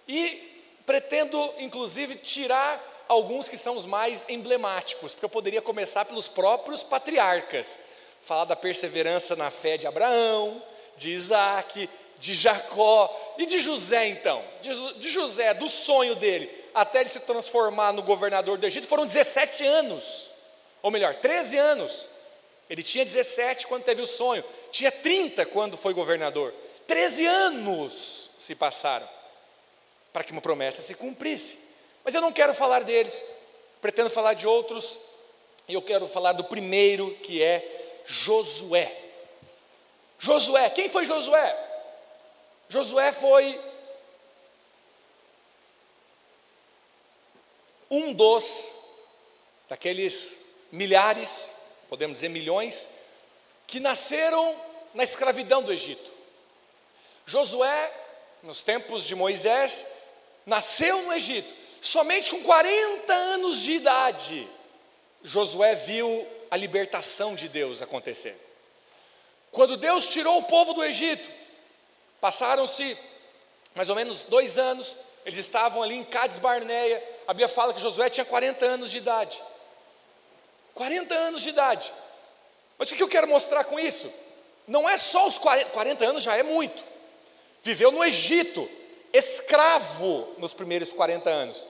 e 0.08 0.66
pretendo 0.86 1.54
inclusive 1.60 2.16
tirar 2.16 3.06
alguns 3.08 3.48
que 3.48 3.58
são 3.58 3.78
os 3.78 3.86
mais 3.86 4.26
emblemáticos, 4.28 5.14
porque 5.14 5.26
eu 5.26 5.30
poderia 5.30 5.62
começar 5.62 6.06
pelos 6.06 6.28
próprios 6.28 6.84
patriarcas, 6.84 7.80
falar 8.22 8.46
da 8.46 8.56
perseverança 8.56 9.36
na 9.36 9.50
fé 9.50 9.78
de 9.78 9.88
Abraão, 9.88 10.62
de 10.98 11.12
Isaac, 11.12 11.90
de 12.20 12.34
Jacó 12.34 13.36
e 13.38 13.46
de 13.46 13.60
José, 13.60 14.08
então. 14.10 14.44
De 14.62 15.10
José, 15.10 15.54
do 15.54 15.70
sonho 15.70 16.16
dele, 16.16 16.52
até 16.74 17.00
ele 17.00 17.10
se 17.10 17.22
transformar 17.22 17.94
no 17.94 18.04
governador 18.04 18.58
do 18.58 18.68
Egito, 18.68 18.88
foram 18.88 19.06
17 19.06 19.66
anos, 19.66 20.32
ou 20.82 20.92
melhor, 20.92 21.16
13 21.16 21.58
anos. 21.58 22.10
Ele 22.70 22.84
tinha 22.84 23.04
17 23.04 23.66
quando 23.68 23.84
teve 23.84 24.02
o 24.02 24.06
sonho, 24.06 24.44
tinha 24.72 24.92
30 24.92 25.46
quando 25.48 25.76
foi 25.76 25.94
governador. 25.94 26.54
13 26.86 27.26
anos 27.26 28.30
se 28.38 28.56
passaram 28.56 29.08
para 30.14 30.24
que 30.24 30.32
uma 30.32 30.42
promessa 30.42 30.82
se 30.82 30.94
cumprisse. 30.94 31.60
Mas 32.04 32.14
eu 32.16 32.22
não 32.22 32.32
quero 32.32 32.54
falar 32.54 32.84
deles, 32.84 33.24
pretendo 33.82 34.10
falar 34.10 34.34
de 34.34 34.48
outros, 34.48 34.98
e 35.68 35.74
eu 35.74 35.82
quero 35.82 36.08
falar 36.08 36.34
do 36.34 36.44
primeiro, 36.44 37.16
que 37.18 37.44
é 37.44 38.02
Josué. 38.06 38.96
Josué, 40.18 40.70
quem 40.70 40.90
foi 40.90 41.06
Josué? 41.06 41.56
Josué 42.68 43.12
foi 43.12 43.60
um 47.90 48.14
dos, 48.14 48.72
daqueles 49.68 50.49
milhares, 50.72 51.56
podemos 51.90 52.18
dizer 52.18 52.30
milhões, 52.30 52.90
que 53.68 53.80
nasceram 53.80 54.56
na 54.94 55.04
escravidão 55.04 55.62
do 55.62 55.72
Egito. 55.72 56.12
Josué, 57.26 57.94
nos 58.42 58.62
tempos 58.62 59.04
de 59.06 59.16
Moisés, 59.16 59.86
nasceu 60.46 61.04
no 61.04 61.14
Egito, 61.14 61.54
somente 61.82 62.32
com 62.32 62.42
40 62.42 63.14
anos 63.14 63.62
de 63.62 63.74
idade, 63.74 64.50
Josué 65.24 65.76
viu 65.76 66.28
a 66.50 66.58
libertação 66.58 67.36
de 67.36 67.48
Deus 67.48 67.82
acontecer. 67.82 68.36
Quando 69.52 69.78
Deus 69.78 70.08
tirou 70.08 70.38
o 70.38 70.44
povo 70.44 70.74
do 70.74 70.84
Egito, 70.84 71.30
passaram-se 72.22 72.98
mais 73.76 73.90
ou 73.90 73.96
menos 73.96 74.24
dois 74.24 74.58
anos, 74.58 74.98
eles 75.26 75.38
estavam 75.38 75.84
ali 75.84 75.96
em 75.96 76.04
Cades 76.04 76.38
Barneia. 76.38 77.04
A 77.28 77.34
Bíblia 77.34 77.48
fala 77.48 77.74
que 77.74 77.82
Josué 77.82 78.10
tinha 78.10 78.26
40 78.26 78.66
anos 78.66 78.92
de 78.92 78.98
idade. 78.98 79.42
40 80.80 81.14
anos 81.14 81.42
de 81.42 81.50
idade. 81.50 81.92
Mas 82.78 82.90
o 82.90 82.96
que 82.96 83.04
eu 83.04 83.10
quero 83.10 83.28
mostrar 83.28 83.66
com 83.66 83.78
isso? 83.78 84.10
Não 84.66 84.88
é 84.88 84.96
só 84.96 85.28
os 85.28 85.38
40, 85.38 85.72
40 85.72 86.06
anos, 86.06 86.24
já 86.24 86.38
é 86.38 86.42
muito. 86.42 86.82
Viveu 87.62 87.92
no 87.92 88.02
Egito, 88.02 88.66
escravo 89.12 90.34
nos 90.38 90.54
primeiros 90.54 90.94
40 90.94 91.30
anos. 91.30 91.68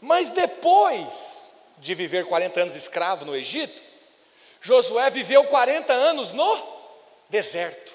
Mas 0.00 0.30
depois 0.30 1.56
de 1.78 1.96
viver 1.96 2.26
40 2.26 2.60
anos 2.60 2.76
escravo 2.76 3.24
no 3.24 3.34
Egito, 3.34 3.82
Josué 4.60 5.10
viveu 5.10 5.42
40 5.42 5.92
anos 5.92 6.30
no 6.30 6.62
deserto, 7.28 7.92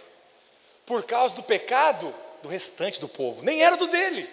por 0.85 1.03
causa 1.03 1.37
do 1.37 1.43
pecado 1.43 2.13
do 2.43 2.49
restante 2.49 2.99
do 2.99 3.07
povo, 3.07 3.45
nem 3.45 3.63
era 3.63 3.77
do 3.77 3.87
dele. 3.87 4.29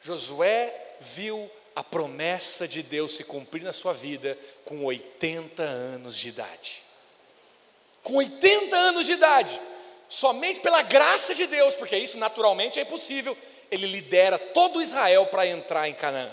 Josué 0.00 0.72
viu 1.00 1.50
a 1.74 1.82
promessa 1.82 2.68
de 2.68 2.82
Deus 2.82 3.16
se 3.16 3.24
cumprir 3.24 3.62
na 3.62 3.72
sua 3.72 3.92
vida 3.92 4.38
com 4.64 4.84
80 4.84 5.62
anos 5.62 6.16
de 6.16 6.28
idade. 6.28 6.82
Com 8.02 8.16
80 8.16 8.76
anos 8.76 9.06
de 9.06 9.12
idade, 9.12 9.60
somente 10.08 10.60
pela 10.60 10.82
graça 10.82 11.34
de 11.34 11.46
Deus, 11.46 11.74
porque 11.74 11.96
isso 11.96 12.16
naturalmente 12.16 12.78
é 12.78 12.82
impossível, 12.82 13.36
ele 13.70 13.86
lidera 13.86 14.38
todo 14.38 14.80
Israel 14.80 15.26
para 15.26 15.46
entrar 15.46 15.88
em 15.88 15.94
Canaã. 15.94 16.30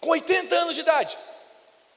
Com 0.00 0.10
80 0.10 0.54
anos 0.54 0.74
de 0.74 0.80
idade. 0.80 1.18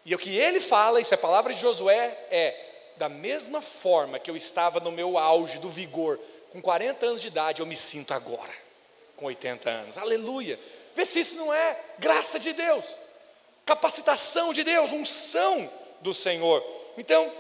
E 0.04 0.14
o 0.14 0.18
que 0.18 0.36
ele 0.38 0.60
fala, 0.60 1.00
isso 1.00 1.14
é 1.14 1.18
palavra 1.18 1.54
de 1.54 1.62
Josué, 1.62 2.18
é 2.32 2.66
da 2.98 3.08
mesma 3.08 3.62
forma 3.62 4.20
que 4.20 4.30
eu 4.30 4.36
estava 4.36 4.80
no 4.80 4.92
meu 4.92 5.18
auge 5.18 5.60
do 5.60 5.70
vigor, 5.70 6.20
com 6.52 6.62
40 6.62 7.06
anos 7.06 7.22
de 7.22 7.28
idade, 7.28 7.62
eu 7.62 7.66
me 7.66 7.76
sinto 7.76 8.14
agora, 8.14 8.54
com 9.16 9.26
80 9.26 9.70
anos. 9.70 9.98
Aleluia! 9.98 10.60
Vê 11.00 11.06
se 11.06 11.22
isso 11.22 11.36
não 11.36 11.54
é 11.54 11.80
graça 11.98 12.38
de 12.38 12.52
Deus, 12.52 13.00
capacitação 13.66 14.52
de 14.52 14.66
Deus, 14.66 14.92
unção 14.92 15.72
do 16.02 16.14
Senhor. 16.14 16.62
Então, 16.98 17.32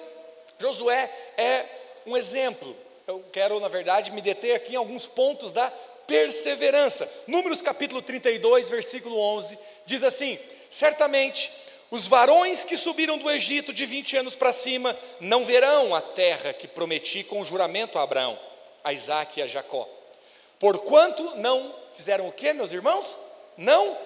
Josué 0.57 1.11
é 1.35 1.65
um 2.05 2.15
exemplo. 2.15 2.73
Eu 3.05 3.21
quero, 3.33 3.59
na 3.59 3.67
verdade, 3.67 4.13
me 4.13 4.21
deter 4.21 4.55
aqui 4.55 4.75
em 4.75 4.77
alguns 4.77 5.05
pontos 5.05 5.51
da 5.51 5.69
perseverança. 6.07 7.11
Números 7.27 7.61
capítulo 7.61 8.01
32, 8.01 8.69
versículo 8.69 9.19
11, 9.19 9.59
diz 9.85 10.05
assim: 10.05 10.39
Certamente 10.69 11.51
os 11.91 12.07
varões 12.07 12.63
que 12.63 12.77
subiram 12.77 13.17
do 13.17 13.29
Egito 13.29 13.73
de 13.73 13.85
20 13.85 14.15
anos 14.15 14.37
para 14.37 14.53
cima 14.53 14.97
não 15.19 15.43
verão 15.43 15.93
a 15.93 15.99
terra 15.99 16.53
que 16.53 16.65
prometi 16.65 17.25
com 17.25 17.43
juramento 17.43 17.99
a 17.99 18.03
Abraão, 18.03 18.39
a 18.81 18.93
Isaac 18.93 19.37
e 19.37 19.43
a 19.43 19.47
Jacó. 19.47 19.85
Porquanto 20.57 21.35
não 21.35 21.75
fizeram 21.91 22.25
o 22.25 22.31
que, 22.31 22.53
meus 22.53 22.71
irmãos? 22.71 23.19
Não 23.59 23.97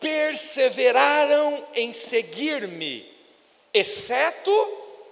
perseveraram 0.00 1.62
em 1.74 1.92
seguir-me, 1.92 3.06
exceto 3.72 4.50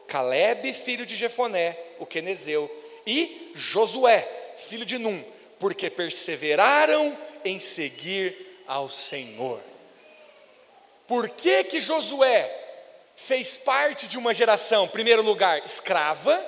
Caleb, 0.08 0.72
filho 0.72 1.04
de 1.04 1.14
Jefoné, 1.14 1.76
o 1.98 2.06
quenezeu, 2.06 2.70
e 3.06 3.52
Josué, 3.54 4.26
filho 4.56 4.86
de 4.86 4.96
Num, 4.96 5.22
porque 5.58 5.90
perseveraram 5.90 7.16
em 7.44 7.58
seguir 7.58 8.64
ao 8.66 8.88
Senhor. 8.88 9.60
Por 11.06 11.28
que 11.28 11.64
que 11.64 11.78
Josué 11.78 12.50
fez 13.14 13.54
parte 13.54 14.06
de 14.06 14.16
uma 14.16 14.32
geração, 14.32 14.88
primeiro 14.88 15.20
lugar, 15.20 15.62
escrava? 15.66 16.42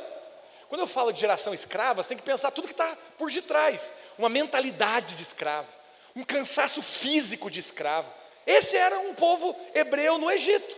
Quando 0.71 0.81
eu 0.81 0.87
falo 0.87 1.13
de 1.13 1.21
geração 1.21 1.53
escrava, 1.53 2.03
você 2.03 2.09
tem 2.09 2.17
que 2.19 2.25
pensar 2.25 2.51
tudo 2.51 2.69
que 2.69 2.73
está 2.73 2.97
por 3.19 3.31
detrás, 3.31 3.93
uma 4.19 4.31
mentalidade 4.31 5.15
de 5.15 5.23
escravo, 5.23 5.71
um 6.15 6.23
cansaço 6.23 6.83
físico 6.83 7.51
de 7.51 7.61
escravo. 7.61 8.13
Esse 8.47 8.77
era 8.77 8.99
um 9.01 9.15
povo 9.15 9.57
hebreu 9.75 10.19
no 10.19 10.31
Egito. 10.31 10.77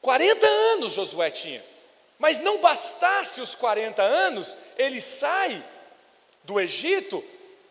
40 0.00 0.46
anos 0.46 0.92
Josué 0.92 1.30
tinha. 1.30 1.62
Mas 2.18 2.38
não 2.38 2.58
bastasse 2.58 3.40
os 3.40 3.54
40 3.54 4.00
anos, 4.02 4.56
ele 4.76 5.00
sai 5.00 5.62
do 6.44 6.60
Egito 6.60 7.24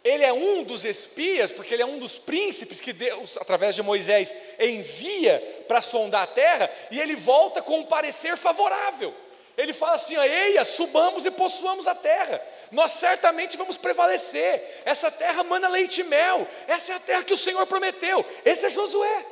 ele 0.03 0.23
é 0.23 0.33
um 0.33 0.63
dos 0.63 0.83
espias, 0.83 1.51
porque 1.51 1.75
ele 1.75 1.83
é 1.83 1.85
um 1.85 1.99
dos 1.99 2.17
príncipes 2.17 2.81
que 2.81 2.91
Deus, 2.91 3.37
através 3.37 3.75
de 3.75 3.83
Moisés, 3.83 4.35
envia 4.59 5.63
para 5.67 5.81
sondar 5.81 6.23
a 6.23 6.27
terra, 6.27 6.71
e 6.89 6.99
ele 6.99 7.15
volta 7.15 7.61
com 7.61 7.79
um 7.79 7.85
parecer 7.85 8.35
favorável. 8.35 9.13
Ele 9.57 9.73
fala 9.73 9.93
assim: 9.93 10.17
Eia, 10.17 10.63
subamos 10.63 11.25
e 11.25 11.31
possuamos 11.31 11.87
a 11.87 11.95
terra, 11.95 12.41
nós 12.71 12.93
certamente 12.93 13.57
vamos 13.57 13.77
prevalecer. 13.77 14.81
Essa 14.85 15.11
terra 15.11 15.43
mana 15.43 15.67
leite 15.67 16.01
e 16.01 16.03
mel, 16.03 16.47
essa 16.67 16.93
é 16.93 16.95
a 16.95 16.99
terra 16.99 17.23
que 17.23 17.33
o 17.33 17.37
Senhor 17.37 17.65
prometeu. 17.67 18.25
Esse 18.45 18.65
é 18.65 18.69
Josué. 18.69 19.25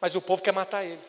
Mas 0.00 0.14
o 0.14 0.20
povo 0.20 0.42
quer 0.42 0.52
matar 0.52 0.84
ele, 0.84 1.00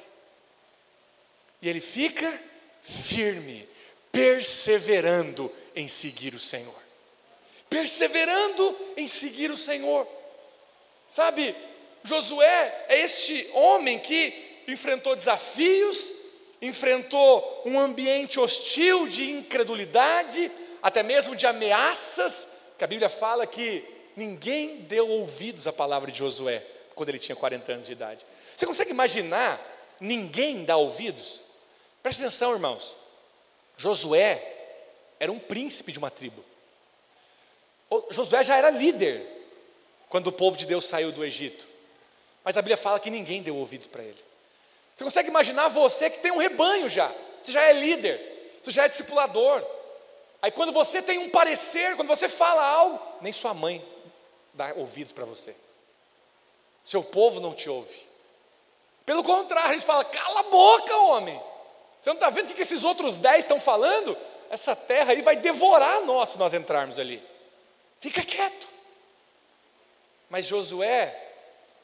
e 1.61 1.69
ele 1.69 1.81
fica 1.81 2.41
firme, 2.81 3.67
perseverando 4.11 5.53
em 5.75 5.87
seguir 5.87 6.33
o 6.33 6.39
Senhor 6.39 6.87
perseverando 7.69 8.77
em 8.95 9.07
seguir 9.07 9.51
o 9.51 9.57
Senhor. 9.57 10.07
Sabe, 11.07 11.55
Josué 12.03 12.85
é 12.89 12.99
este 12.99 13.49
homem 13.53 13.99
que 13.99 14.63
enfrentou 14.67 15.15
desafios, 15.15 16.13
enfrentou 16.61 17.63
um 17.65 17.79
ambiente 17.79 18.39
hostil 18.39 19.07
de 19.07 19.29
incredulidade, 19.29 20.51
até 20.81 21.03
mesmo 21.03 21.35
de 21.35 21.45
ameaças, 21.45 22.47
que 22.77 22.83
a 22.83 22.87
Bíblia 22.87 23.09
fala 23.09 23.45
que 23.45 23.83
ninguém 24.15 24.81
deu 24.81 25.07
ouvidos 25.07 25.67
à 25.67 25.73
palavra 25.73 26.11
de 26.11 26.19
Josué 26.19 26.63
quando 26.95 27.09
ele 27.09 27.19
tinha 27.19 27.35
40 27.35 27.71
anos 27.71 27.85
de 27.85 27.91
idade. 27.91 28.25
Você 28.55 28.65
consegue 28.65 28.89
imaginar 28.89 29.61
ninguém 29.99 30.65
dar 30.65 30.77
ouvidos? 30.77 31.41
Preste 32.01 32.21
atenção, 32.21 32.53
irmãos. 32.53 32.95
Josué 33.77 34.41
era 35.19 35.31
um 35.31 35.39
príncipe 35.39 35.91
de 35.91 35.99
uma 35.99 36.09
tribo. 36.09 36.43
Josué 38.09 38.43
já 38.43 38.57
era 38.57 38.69
líder 38.69 39.25
quando 40.09 40.27
o 40.27 40.31
povo 40.31 40.57
de 40.57 40.65
Deus 40.65 40.85
saiu 40.85 41.11
do 41.11 41.23
Egito. 41.23 41.67
Mas 42.43 42.57
a 42.57 42.61
Bíblia 42.61 42.77
fala 42.77 42.99
que 42.99 43.09
ninguém 43.09 43.41
deu 43.41 43.55
ouvidos 43.55 43.87
para 43.87 44.03
ele. 44.03 44.23
Você 44.97 45.03
consegue 45.03 45.29
imaginar 45.29 45.67
você 45.67 46.09
que 46.09 46.17
tem 46.17 46.31
um 46.31 46.39
rebanho 46.39 46.89
já? 46.89 47.13
Você 47.43 47.51
já 47.51 47.61
é 47.61 47.71
líder, 47.71 48.59
você 48.63 48.71
já 48.71 48.85
é 48.85 48.89
discipulador. 48.89 49.63
Aí 50.41 50.49
quando 50.49 50.71
você 50.73 51.03
tem 51.03 51.19
um 51.19 51.29
parecer, 51.29 51.95
quando 51.95 52.07
você 52.07 52.27
fala 52.27 52.65
algo, 52.67 52.99
nem 53.21 53.31
sua 53.31 53.53
mãe 53.53 53.79
dá 54.55 54.73
ouvidos 54.75 55.13
para 55.13 55.23
você. 55.23 55.55
Seu 56.83 57.03
povo 57.03 57.39
não 57.39 57.53
te 57.53 57.69
ouve. 57.69 58.07
Pelo 59.05 59.23
contrário, 59.23 59.73
eles 59.73 59.83
falam: 59.83 60.03
cala 60.05 60.39
a 60.39 60.43
boca, 60.43 60.97
homem. 60.97 61.39
Você 62.01 62.09
não 62.09 62.15
está 62.15 62.31
vendo 62.31 62.49
o 62.49 62.55
que 62.55 62.61
esses 62.63 62.83
outros 62.83 63.17
dez 63.17 63.45
estão 63.45 63.59
falando? 63.59 64.17
Essa 64.49 64.75
terra 64.75 65.11
aí 65.11 65.21
vai 65.21 65.35
devorar 65.35 66.01
nós 66.05 66.29
se 66.29 66.39
nós 66.39 66.55
entrarmos 66.55 66.97
ali. 66.97 67.23
Fica 68.01 68.23
quieto. 68.23 68.67
Mas 70.27 70.47
Josué 70.47 71.15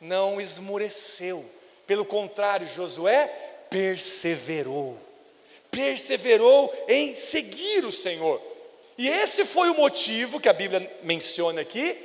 não 0.01 0.41
esmureceu. 0.41 1.47
Pelo 1.85 2.05
contrário, 2.05 2.67
Josué 2.67 3.27
perseverou. 3.69 4.97
Perseverou 5.71 6.73
em 6.87 7.15
seguir 7.15 7.85
o 7.85 7.91
Senhor. 7.91 8.41
E 8.97 9.09
esse 9.09 9.43
foi 9.43 9.69
o 9.69 9.75
motivo 9.75 10.39
que 10.39 10.47
a 10.47 10.53
Bíblia 10.53 10.99
menciona 11.01 11.61
aqui, 11.61 11.97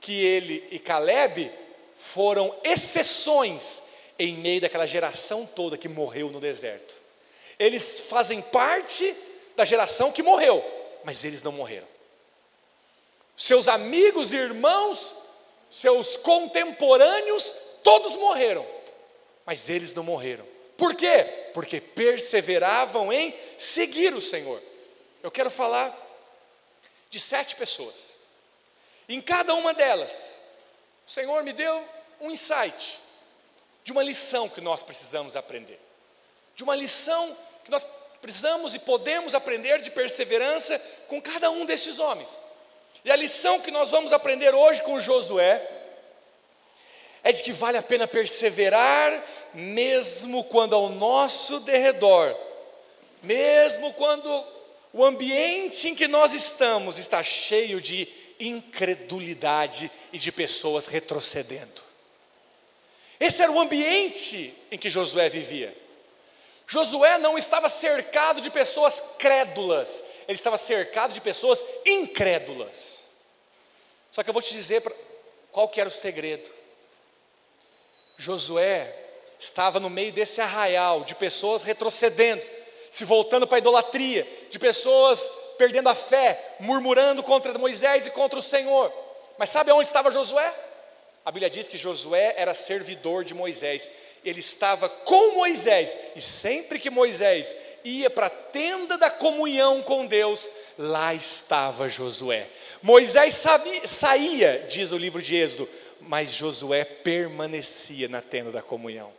que 0.00 0.24
ele 0.24 0.66
e 0.70 0.78
Caleb 0.78 1.50
foram 1.94 2.54
exceções 2.64 3.82
em 4.18 4.36
meio 4.36 4.60
daquela 4.60 4.86
geração 4.86 5.46
toda 5.46 5.78
que 5.78 5.88
morreu 5.88 6.28
no 6.30 6.40
deserto. 6.40 6.94
Eles 7.58 8.00
fazem 8.00 8.42
parte 8.42 9.14
da 9.54 9.64
geração 9.64 10.12
que 10.12 10.22
morreu, 10.22 10.64
mas 11.04 11.24
eles 11.24 11.42
não 11.42 11.52
morreram. 11.52 11.86
Seus 13.36 13.68
amigos 13.68 14.32
e 14.32 14.36
irmãos, 14.36 15.14
seus 15.70 16.16
contemporâneos, 16.16 17.54
todos 17.82 18.16
morreram, 18.16 18.66
mas 19.46 19.70
eles 19.70 19.94
não 19.94 20.02
morreram. 20.02 20.46
Por 20.76 20.94
quê? 20.94 21.50
Porque 21.54 21.80
perseveravam 21.80 23.12
em 23.12 23.34
seguir 23.56 24.12
o 24.12 24.20
Senhor. 24.20 24.60
Eu 25.22 25.30
quero 25.30 25.50
falar 25.50 25.96
de 27.08 27.18
sete 27.18 27.56
pessoas. 27.56 28.12
Em 29.08 29.20
cada 29.20 29.54
uma 29.54 29.72
delas, 29.72 30.38
o 31.06 31.10
Senhor 31.10 31.42
me 31.44 31.52
deu 31.52 31.84
um 32.20 32.30
insight 32.30 32.98
de 33.84 33.92
uma 33.92 34.02
lição 34.02 34.48
que 34.48 34.60
nós 34.60 34.82
precisamos 34.82 35.36
aprender. 35.36 35.78
De 36.56 36.64
uma 36.64 36.74
lição 36.74 37.36
que 37.64 37.70
nós 37.70 37.86
precisamos 38.20 38.74
e 38.74 38.80
podemos 38.80 39.34
aprender 39.34 39.80
de 39.80 39.90
perseverança 39.90 40.78
com 41.06 41.22
cada 41.22 41.50
um 41.50 41.64
desses 41.64 41.98
homens. 41.98 42.40
E 43.04 43.10
a 43.10 43.16
lição 43.16 43.60
que 43.60 43.70
nós 43.70 43.90
vamos 43.90 44.12
aprender 44.12 44.52
hoje 44.52 44.82
com 44.82 44.98
Josué 44.98 45.64
é 47.22 47.32
de 47.32 47.42
que 47.42 47.52
vale 47.52 47.76
a 47.76 47.82
pena 47.82 48.06
perseverar, 48.06 49.22
mesmo 49.56 50.44
quando 50.44 50.74
ao 50.74 50.90
nosso 50.90 51.60
derredor, 51.60 52.36
mesmo 53.22 53.92
quando 53.94 54.28
o 54.92 55.02
ambiente 55.02 55.88
em 55.88 55.94
que 55.94 56.06
nós 56.06 56.34
estamos 56.34 56.98
está 56.98 57.22
cheio 57.22 57.80
de 57.80 58.06
incredulidade 58.38 59.90
e 60.12 60.18
de 60.18 60.30
pessoas 60.30 60.86
retrocedendo. 60.86 61.80
Esse 63.18 63.42
era 63.42 63.50
o 63.50 63.58
ambiente 63.58 64.54
em 64.70 64.76
que 64.76 64.90
Josué 64.90 65.30
vivia. 65.30 65.74
Josué 66.66 67.16
não 67.16 67.38
estava 67.38 67.70
cercado 67.70 68.42
de 68.42 68.50
pessoas 68.50 69.02
crédulas, 69.18 70.04
ele 70.28 70.36
estava 70.36 70.58
cercado 70.58 71.14
de 71.14 71.20
pessoas 71.22 71.64
incrédulas. 71.86 73.06
Só 74.12 74.22
que 74.22 74.28
eu 74.28 74.34
vou 74.34 74.42
te 74.42 74.52
dizer 74.52 74.82
qual 75.50 75.66
que 75.66 75.80
era 75.80 75.88
o 75.88 75.92
segredo. 75.92 76.50
Josué 78.18 79.05
estava 79.38 79.78
no 79.78 79.90
meio 79.90 80.12
desse 80.12 80.40
arraial 80.40 81.04
de 81.04 81.14
pessoas 81.14 81.62
retrocedendo, 81.62 82.42
se 82.90 83.04
voltando 83.04 83.46
para 83.46 83.58
a 83.58 83.60
idolatria, 83.60 84.26
de 84.50 84.58
pessoas 84.58 85.30
perdendo 85.58 85.88
a 85.88 85.94
fé, 85.94 86.56
murmurando 86.60 87.22
contra 87.22 87.58
Moisés 87.58 88.06
e 88.06 88.10
contra 88.10 88.38
o 88.38 88.42
Senhor. 88.42 88.92
Mas 89.38 89.50
sabe 89.50 89.72
onde 89.72 89.88
estava 89.88 90.10
Josué? 90.10 90.52
A 91.24 91.30
Bíblia 91.30 91.50
diz 91.50 91.68
que 91.68 91.76
Josué 91.76 92.34
era 92.36 92.54
servidor 92.54 93.24
de 93.24 93.34
Moisés. 93.34 93.90
Ele 94.24 94.40
estava 94.40 94.88
com 94.88 95.34
Moisés, 95.34 95.96
e 96.14 96.20
sempre 96.20 96.78
que 96.78 96.90
Moisés 96.90 97.54
ia 97.84 98.08
para 98.08 98.26
a 98.26 98.30
tenda 98.30 98.96
da 98.96 99.10
comunhão 99.10 99.82
com 99.82 100.06
Deus, 100.06 100.50
lá 100.78 101.14
estava 101.14 101.88
Josué. 101.88 102.46
Moisés 102.82 103.34
sabia, 103.34 103.86
saía, 103.86 104.66
diz 104.68 104.92
o 104.92 104.98
livro 104.98 105.22
de 105.22 105.36
Êxodo, 105.36 105.68
mas 106.00 106.32
Josué 106.32 106.84
permanecia 106.84 108.08
na 108.08 108.22
tenda 108.22 108.50
da 108.50 108.62
comunhão. 108.62 109.12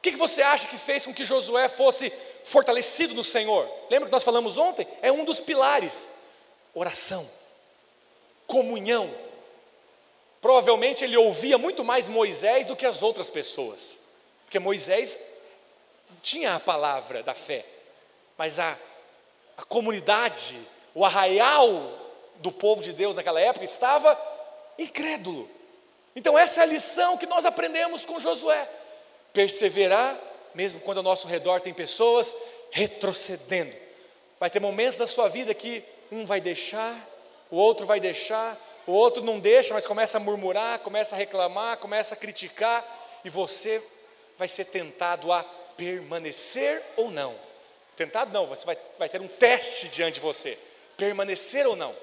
O 0.00 0.02
que, 0.02 0.12
você 0.12 0.40
acha 0.40 0.66
que 0.66 0.78
fez 0.78 1.04
com 1.04 1.12
que 1.12 1.26
Josué 1.26 1.68
fosse 1.68 2.10
fortalecido 2.42 3.12
no 3.12 3.22
Senhor? 3.22 3.70
Lembra 3.90 4.08
que 4.08 4.12
nós 4.12 4.24
falamos 4.24 4.56
ontem? 4.56 4.88
É 5.02 5.12
um 5.12 5.26
dos 5.26 5.38
pilares: 5.38 6.08
oração, 6.72 7.28
comunhão. 8.46 9.14
Provavelmente 10.40 11.04
ele 11.04 11.18
ouvia 11.18 11.58
muito 11.58 11.84
mais 11.84 12.08
Moisés 12.08 12.64
do 12.64 12.74
que 12.74 12.86
as 12.86 13.02
outras 13.02 13.28
pessoas, 13.28 13.98
porque 14.46 14.58
Moisés 14.58 15.18
tinha 16.22 16.54
a 16.54 16.60
palavra 16.60 17.22
da 17.22 17.34
fé, 17.34 17.66
mas 18.38 18.58
a, 18.58 18.78
a 19.54 19.64
comunidade, 19.64 20.58
o 20.94 21.04
arraial 21.04 21.92
do 22.36 22.50
povo 22.50 22.80
de 22.80 22.94
Deus 22.94 23.16
naquela 23.16 23.38
época 23.38 23.66
estava 23.66 24.18
incrédulo. 24.78 25.46
Então, 26.16 26.38
essa 26.38 26.60
é 26.60 26.62
a 26.62 26.66
lição 26.66 27.18
que 27.18 27.26
nós 27.26 27.44
aprendemos 27.44 28.06
com 28.06 28.18
Josué 28.18 28.66
perseverar, 29.32 30.18
mesmo 30.54 30.80
quando 30.80 30.98
ao 30.98 31.04
nosso 31.04 31.26
redor 31.26 31.60
tem 31.60 31.72
pessoas 31.72 32.34
retrocedendo. 32.70 33.74
Vai 34.38 34.50
ter 34.50 34.60
momentos 34.60 34.98
da 34.98 35.06
sua 35.06 35.28
vida 35.28 35.54
que 35.54 35.84
um 36.10 36.24
vai 36.24 36.40
deixar, 36.40 37.08
o 37.50 37.56
outro 37.56 37.86
vai 37.86 38.00
deixar, 38.00 38.58
o 38.86 38.92
outro 38.92 39.22
não 39.22 39.38
deixa, 39.38 39.74
mas 39.74 39.86
começa 39.86 40.16
a 40.16 40.20
murmurar, 40.20 40.78
começa 40.80 41.14
a 41.14 41.18
reclamar, 41.18 41.76
começa 41.78 42.14
a 42.14 42.18
criticar, 42.18 42.84
e 43.24 43.30
você 43.30 43.82
vai 44.38 44.48
ser 44.48 44.64
tentado 44.66 45.32
a 45.32 45.44
permanecer 45.76 46.82
ou 46.96 47.10
não. 47.10 47.34
Tentado 47.96 48.32
não, 48.32 48.46
você 48.46 48.64
vai, 48.64 48.78
vai 48.98 49.08
ter 49.08 49.20
um 49.20 49.28
teste 49.28 49.88
diante 49.88 50.14
de 50.14 50.20
você: 50.20 50.58
permanecer 50.96 51.66
ou 51.66 51.76
não. 51.76 51.94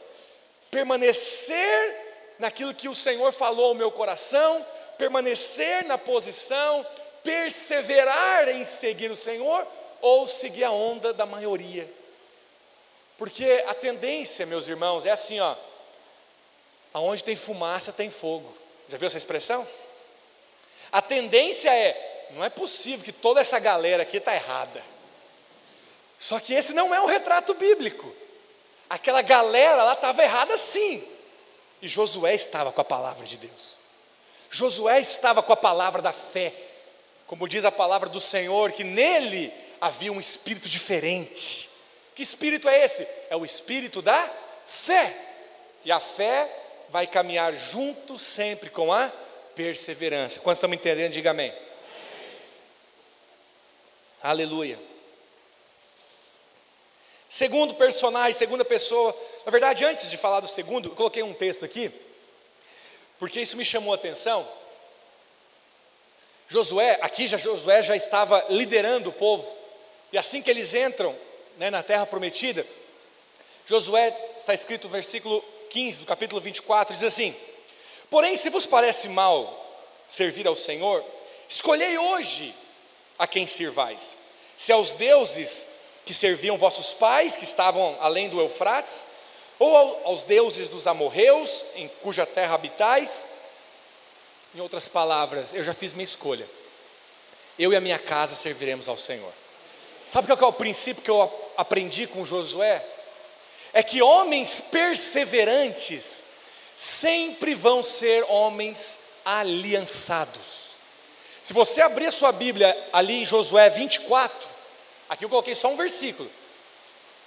Permanecer 0.69 2.35
naquilo 2.37 2.73
que 2.73 2.87
o 2.87 2.95
Senhor 2.95 3.31
falou 3.31 3.69
ao 3.69 3.75
meu 3.75 3.91
coração, 3.91 4.65
permanecer 4.97 5.85
na 5.85 5.97
posição, 5.97 6.85
perseverar 7.27 8.47
em 8.47 8.63
seguir 8.63 9.11
o 9.11 9.15
Senhor 9.15 9.67
ou 9.99 10.29
seguir 10.29 10.63
a 10.63 10.71
onda 10.71 11.11
da 11.13 11.25
maioria. 11.25 11.91
Porque 13.17 13.65
a 13.67 13.73
tendência, 13.73 14.45
meus 14.45 14.69
irmãos, 14.69 15.05
é 15.05 15.11
assim, 15.11 15.37
ó. 15.41 15.53
Aonde 16.93 17.25
tem 17.25 17.35
fumaça 17.35 17.91
tem 17.91 18.09
fogo. 18.09 18.55
Já 18.87 18.97
viu 18.97 19.07
essa 19.07 19.17
expressão? 19.17 19.67
A 20.89 21.01
tendência 21.01 21.69
é, 21.69 22.29
não 22.31 22.45
é 22.45 22.49
possível 22.49 23.03
que 23.03 23.11
toda 23.11 23.41
essa 23.41 23.59
galera 23.59 24.03
aqui 24.03 24.17
está 24.17 24.33
errada. 24.33 24.81
Só 26.17 26.39
que 26.39 26.53
esse 26.53 26.73
não 26.73 26.95
é 26.95 27.01
um 27.01 27.07
retrato 27.07 27.53
bíblico. 27.53 28.15
Aquela 28.89 29.21
galera 29.21 29.83
lá 29.83 29.93
estava 29.93 30.23
errada 30.23 30.57
sim. 30.57 31.05
E 31.81 31.89
Josué 31.89 32.35
estava 32.35 32.71
com 32.71 32.79
a 32.79 32.85
palavra 32.85 33.25
de 33.25 33.35
Deus. 33.35 33.79
Josué 34.49 35.01
estava 35.01 35.43
com 35.43 35.51
a 35.51 35.57
palavra 35.57 36.01
da 36.01 36.13
fé 36.13 36.66
como 37.27 37.47
diz 37.47 37.65
a 37.65 37.71
palavra 37.71 38.07
do 38.07 38.21
Senhor, 38.21 38.71
que 38.71 38.85
nele 38.85 39.53
havia 39.81 40.11
um 40.11 40.19
espírito 40.19 40.69
diferente. 40.69 41.69
Que 42.15 42.23
espírito 42.23 42.67
é 42.69 42.83
esse? 42.83 43.05
É 43.29 43.35
o 43.35 43.43
espírito 43.43 44.01
da 44.01 44.31
fé. 44.65 45.15
E 45.83 45.91
a 45.91 45.99
fé 45.99 46.49
vai 46.89 47.05
caminhar 47.05 47.53
junto 47.53 48.17
sempre 48.17 48.69
com 48.69 48.91
a 48.93 49.11
perseverança. 49.55 50.39
Quando 50.39 50.55
estamos 50.55 50.77
entendendo, 50.77 51.11
diga 51.11 51.31
amém. 51.31 51.51
amém. 51.51 51.61
Aleluia. 54.23 54.79
Segundo 57.27 57.73
personagem, 57.75 58.33
segunda 58.33 58.63
pessoa. 58.63 59.15
Na 59.45 59.51
verdade, 59.51 59.83
antes 59.83 60.09
de 60.09 60.15
falar 60.15 60.39
do 60.39 60.47
segundo, 60.47 60.89
eu 60.89 60.95
coloquei 60.95 61.23
um 61.23 61.33
texto 61.33 61.65
aqui, 61.65 61.91
porque 63.19 63.41
isso 63.41 63.57
me 63.57 63.65
chamou 63.65 63.91
a 63.91 63.95
atenção. 63.95 64.47
Josué, 66.49 66.97
aqui 67.01 67.27
já 67.27 67.37
Josué 67.37 67.81
já 67.81 67.95
estava 67.95 68.45
liderando 68.49 69.09
o 69.09 69.13
povo, 69.13 69.51
e 70.11 70.17
assim 70.17 70.41
que 70.41 70.49
eles 70.49 70.73
entram 70.73 71.15
né, 71.57 71.69
na 71.69 71.83
terra 71.83 72.05
prometida, 72.05 72.65
Josué, 73.65 74.15
está 74.37 74.53
escrito 74.53 74.85
no 74.85 74.93
versículo 74.93 75.43
15 75.69 75.99
do 75.99 76.05
capítulo 76.05 76.39
24, 76.39 76.95
diz 76.95 77.03
assim: 77.03 77.35
Porém, 78.09 78.37
se 78.37 78.49
vos 78.49 78.65
parece 78.65 79.09
mal 79.09 79.65
servir 80.07 80.47
ao 80.47 80.55
Senhor, 80.55 81.03
escolhei 81.49 81.97
hoje 81.97 82.55
a 83.19 83.27
quem 83.27 83.45
sirvais, 83.45 84.15
se 84.55 84.71
aos 84.71 84.93
deuses 84.93 85.67
que 86.05 86.13
serviam 86.13 86.57
vossos 86.57 86.93
pais, 86.93 87.35
que 87.35 87.43
estavam 87.43 87.97
além 87.99 88.29
do 88.29 88.39
Eufrates, 88.39 89.05
ou 89.59 90.01
aos 90.05 90.23
deuses 90.23 90.69
dos 90.69 90.87
amorreus, 90.87 91.65
em 91.75 91.89
cuja 92.01 92.25
terra 92.25 92.55
habitais, 92.55 93.25
em 94.57 94.61
outras 94.61 94.87
palavras, 94.87 95.53
eu 95.53 95.63
já 95.63 95.73
fiz 95.73 95.93
minha 95.93 96.03
escolha. 96.03 96.47
Eu 97.57 97.71
e 97.71 97.75
a 97.75 97.81
minha 97.81 97.99
casa 97.99 98.35
serviremos 98.35 98.89
ao 98.89 98.97
Senhor. 98.97 99.31
Sabe 100.05 100.27
qual 100.27 100.39
é 100.39 100.45
o 100.45 100.53
princípio 100.53 101.03
que 101.03 101.11
eu 101.11 101.51
aprendi 101.55 102.07
com 102.07 102.25
Josué? 102.25 102.83
é 103.73 103.83
que 103.83 104.01
homens 104.01 104.59
perseverantes 104.59 106.23
sempre 106.75 107.53
vão 107.53 107.83
ser 107.83 108.25
homens 108.27 109.01
aliançados. 109.23 110.71
Se 111.43 111.53
você 111.53 111.81
abrir 111.81 112.07
a 112.07 112.11
sua 112.11 112.31
Bíblia 112.31 112.75
ali 112.91 113.21
em 113.21 113.25
Josué 113.25 113.69
24, 113.69 114.49
aqui 115.07 115.25
eu 115.25 115.29
coloquei 115.29 115.53
só 115.53 115.69
um 115.69 115.77
versículo, 115.77 116.27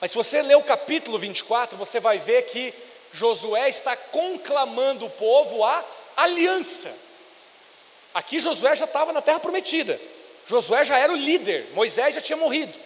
mas 0.00 0.10
se 0.10 0.16
você 0.16 0.42
ler 0.42 0.56
o 0.56 0.64
capítulo 0.64 1.20
24, 1.20 1.78
você 1.78 2.00
vai 2.00 2.18
ver 2.18 2.42
que 2.46 2.74
Josué 3.12 3.68
está 3.68 3.96
conclamando 3.96 5.06
o 5.06 5.10
povo 5.10 5.62
à 5.62 5.84
aliança. 6.16 6.92
Aqui 8.12 8.40
Josué 8.40 8.74
já 8.74 8.84
estava 8.84 9.12
na 9.12 9.22
terra 9.22 9.40
prometida, 9.40 10.00
Josué 10.46 10.84
já 10.84 10.98
era 10.98 11.12
o 11.12 11.16
líder, 11.16 11.70
Moisés 11.72 12.14
já 12.14 12.20
tinha 12.20 12.36
morrido. 12.36 12.76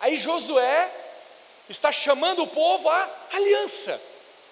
Aí 0.00 0.16
Josué 0.16 0.90
está 1.68 1.92
chamando 1.92 2.42
o 2.42 2.48
povo 2.48 2.88
à 2.88 3.08
aliança, 3.32 4.00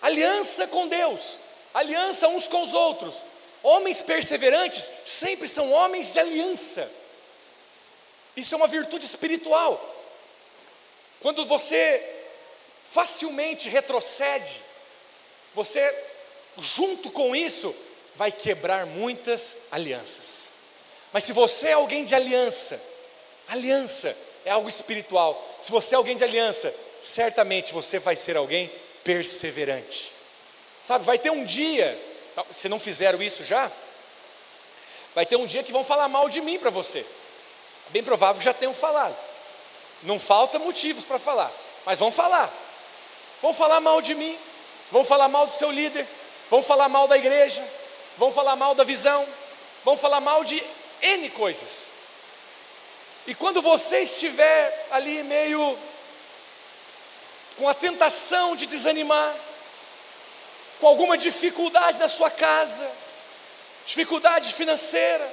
aliança 0.01 0.69
com 0.69 0.87
Deus, 0.87 1.41
aliança 1.75 2.29
uns 2.29 2.47
com 2.47 2.63
os 2.63 2.73
outros. 2.73 3.25
Homens 3.63 4.01
perseverantes 4.01 4.91
sempre 5.05 5.49
são 5.49 5.73
homens 5.73 6.13
de 6.13 6.21
aliança. 6.21 6.89
Isso 8.37 8.55
é 8.55 8.57
uma 8.57 8.69
virtude 8.69 9.05
espiritual. 9.05 9.97
Quando 11.21 11.45
você 11.45 12.19
facilmente 12.89 13.69
retrocede, 13.69 14.63
você, 15.55 16.05
junto 16.57 17.11
com 17.11 17.35
isso, 17.35 17.75
vai 18.19 18.33
quebrar 18.33 18.85
muitas 18.85 19.59
alianças. 19.71 20.49
Mas 21.13 21.23
se 21.23 21.33
você 21.33 21.69
é 21.69 21.73
alguém 21.75 22.05
de 22.05 22.17
aliança, 22.17 22.83
aliança 23.47 24.15
é 24.45 24.51
algo 24.51 24.69
espiritual. 24.69 25.57
Se 25.61 25.71
você 25.71 25.95
é 25.95 25.99
alguém 25.99 26.17
de 26.17 26.25
aliança, 26.25 26.75
certamente 27.01 27.73
você 27.73 28.01
vai 28.01 28.17
ser 28.17 28.37
alguém 28.37 28.73
perseverante. 29.05 30.11
Sabe, 30.83 31.05
vai 31.05 31.17
ter 31.17 31.31
um 31.31 31.45
dia, 31.45 31.97
se 32.51 32.69
não 32.69 32.81
fizeram 32.81 33.23
isso 33.23 33.45
já, 33.45 33.71
vai 35.15 35.25
ter 35.25 35.37
um 35.37 35.47
dia 35.47 35.63
que 35.63 35.71
vão 35.71 35.85
falar 35.85 36.09
mal 36.09 36.29
de 36.29 36.41
mim 36.41 36.59
para 36.59 36.71
você. 36.71 36.99
É 36.99 37.91
bem 37.91 38.03
provável 38.03 38.41
que 38.41 38.45
já 38.45 38.53
tenham 38.53 38.75
falado. 38.75 39.17
Não 40.03 40.19
falta 40.19 40.59
motivos 40.59 41.05
para 41.05 41.21
falar, 41.21 41.53
mas 41.87 42.01
vão 42.01 42.11
falar. 42.11 42.53
Vão 43.41 43.55
falar 43.55 43.79
mal 43.79 44.03
de 44.03 44.17
mim, 44.17 44.37
vão 44.91 45.05
falar 45.05 45.29
mal 45.29 45.47
do 45.47 45.53
seu 45.53 45.71
líder, 45.71 46.05
vão 46.51 46.65
falar 46.65 46.89
mal 46.89 47.07
da 47.07 47.17
igreja, 47.17 47.65
vão 48.19 48.33
falar 48.33 48.57
mal 48.57 48.75
da 48.75 48.85
visão, 48.85 49.27
vão 49.85 49.97
falar 49.97 50.21
mal 50.21 50.45
de 50.45 50.63
N 51.01 51.31
coisas. 51.31 51.91
E 53.27 53.35
quando 53.35 53.63
você 53.63 54.01
estiver 54.01 54.87
ali 54.91 55.23
meio 55.23 55.79
com 57.57 57.69
a 57.69 57.75
tentação 57.75 58.57
de 58.57 58.67
desanimar, 58.67 59.35
com 60.81 60.87
alguma 60.87 61.17
dificuldade 61.17 61.99
na 61.99 62.09
sua 62.09 62.31
casa, 62.31 62.91
dificuldade 63.85 64.53
financeira, 64.53 65.29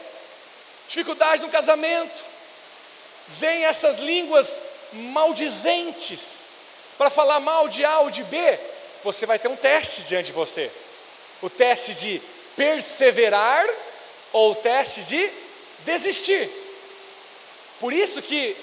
dificuldade 0.88 1.42
no 1.42 1.50
casamento, 1.50 2.24
vem 3.28 3.66
essas 3.66 4.00
línguas 4.00 4.62
maldizentes 4.94 6.46
para 6.98 7.10
falar 7.10 7.40
mal 7.40 7.68
de 7.68 7.84
A 7.84 8.00
ou 8.00 8.10
de 8.10 8.24
B, 8.24 8.60
você 9.04 9.26
vai 9.26 9.38
ter 9.38 9.48
um 9.48 9.56
teste 9.56 10.02
diante 10.02 10.28
de 10.28 10.32
você. 10.32 10.72
O 11.42 11.50
teste 11.50 11.94
de 11.94 12.22
perseverar 12.56 13.68
ou 14.32 14.52
o 14.52 14.56
teste 14.56 15.02
de 15.04 15.30
desistir. 15.86 16.50
Por 17.80 17.94
isso 17.94 18.22
que 18.22 18.56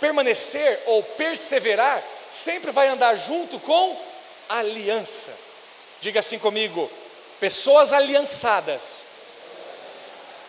permanecer 0.00 0.80
ou 0.86 1.02
perseverar 1.02 2.02
sempre 2.30 2.70
vai 2.70 2.88
andar 2.88 3.16
junto 3.16 3.60
com 3.60 4.00
aliança. 4.48 5.36
Diga 6.00 6.20
assim 6.20 6.38
comigo: 6.38 6.90
pessoas 7.38 7.92
aliançadas 7.92 9.06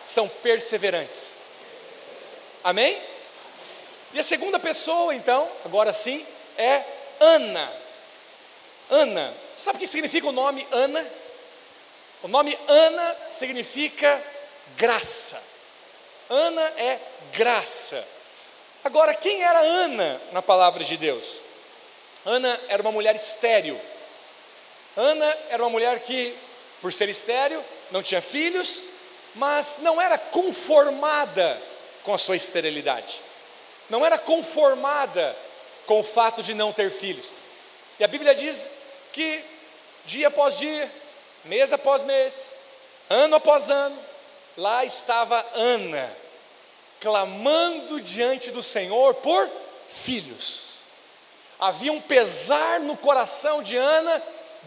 são 0.04 0.28
perseverantes. 0.28 1.36
Amém? 2.62 3.00
E 4.12 4.18
a 4.18 4.24
segunda 4.24 4.58
pessoa, 4.58 5.14
então, 5.14 5.50
agora 5.64 5.92
sim, 5.92 6.24
é 6.56 6.82
Ana. 7.20 7.72
Ana, 8.88 9.34
sabe 9.56 9.76
o 9.76 9.80
que 9.80 9.86
significa 9.86 10.28
o 10.28 10.32
nome 10.32 10.66
Ana? 10.70 11.04
O 12.24 12.28
nome 12.28 12.58
Ana 12.66 13.16
significa 13.30 14.24
graça. 14.78 15.42
Ana 16.30 16.62
é 16.78 16.98
graça. 17.34 18.02
Agora, 18.82 19.12
quem 19.12 19.42
era 19.42 19.58
Ana 19.60 20.18
na 20.32 20.40
palavra 20.40 20.82
de 20.82 20.96
Deus? 20.96 21.42
Ana 22.24 22.58
era 22.66 22.80
uma 22.80 22.92
mulher 22.92 23.14
estéril. 23.14 23.78
Ana 24.96 25.36
era 25.50 25.62
uma 25.62 25.68
mulher 25.68 26.00
que, 26.00 26.34
por 26.80 26.90
ser 26.94 27.10
estéril, 27.10 27.62
não 27.90 28.02
tinha 28.02 28.22
filhos, 28.22 28.84
mas 29.34 29.76
não 29.80 30.00
era 30.00 30.16
conformada 30.16 31.60
com 32.04 32.14
a 32.14 32.18
sua 32.18 32.36
esterilidade. 32.36 33.20
Não 33.90 34.02
era 34.02 34.16
conformada 34.16 35.36
com 35.84 36.00
o 36.00 36.04
fato 36.04 36.42
de 36.42 36.54
não 36.54 36.72
ter 36.72 36.90
filhos. 36.90 37.34
E 38.00 38.04
a 38.04 38.08
Bíblia 38.08 38.34
diz 38.34 38.70
que 39.12 39.44
dia 40.06 40.28
após 40.28 40.56
dia, 40.56 40.90
mês 41.44 41.72
após 41.72 42.02
mês, 42.02 42.54
ano 43.08 43.36
após 43.36 43.70
ano, 43.70 43.98
lá 44.56 44.84
estava 44.84 45.44
Ana 45.54 46.24
clamando 47.04 48.00
diante 48.00 48.50
do 48.50 48.62
Senhor 48.62 49.12
por 49.16 49.46
filhos. 49.88 50.78
Havia 51.60 51.92
um 51.92 52.00
pesar 52.00 52.80
no 52.80 52.96
coração 52.96 53.62
de 53.62 53.76
Ana: 53.76 54.22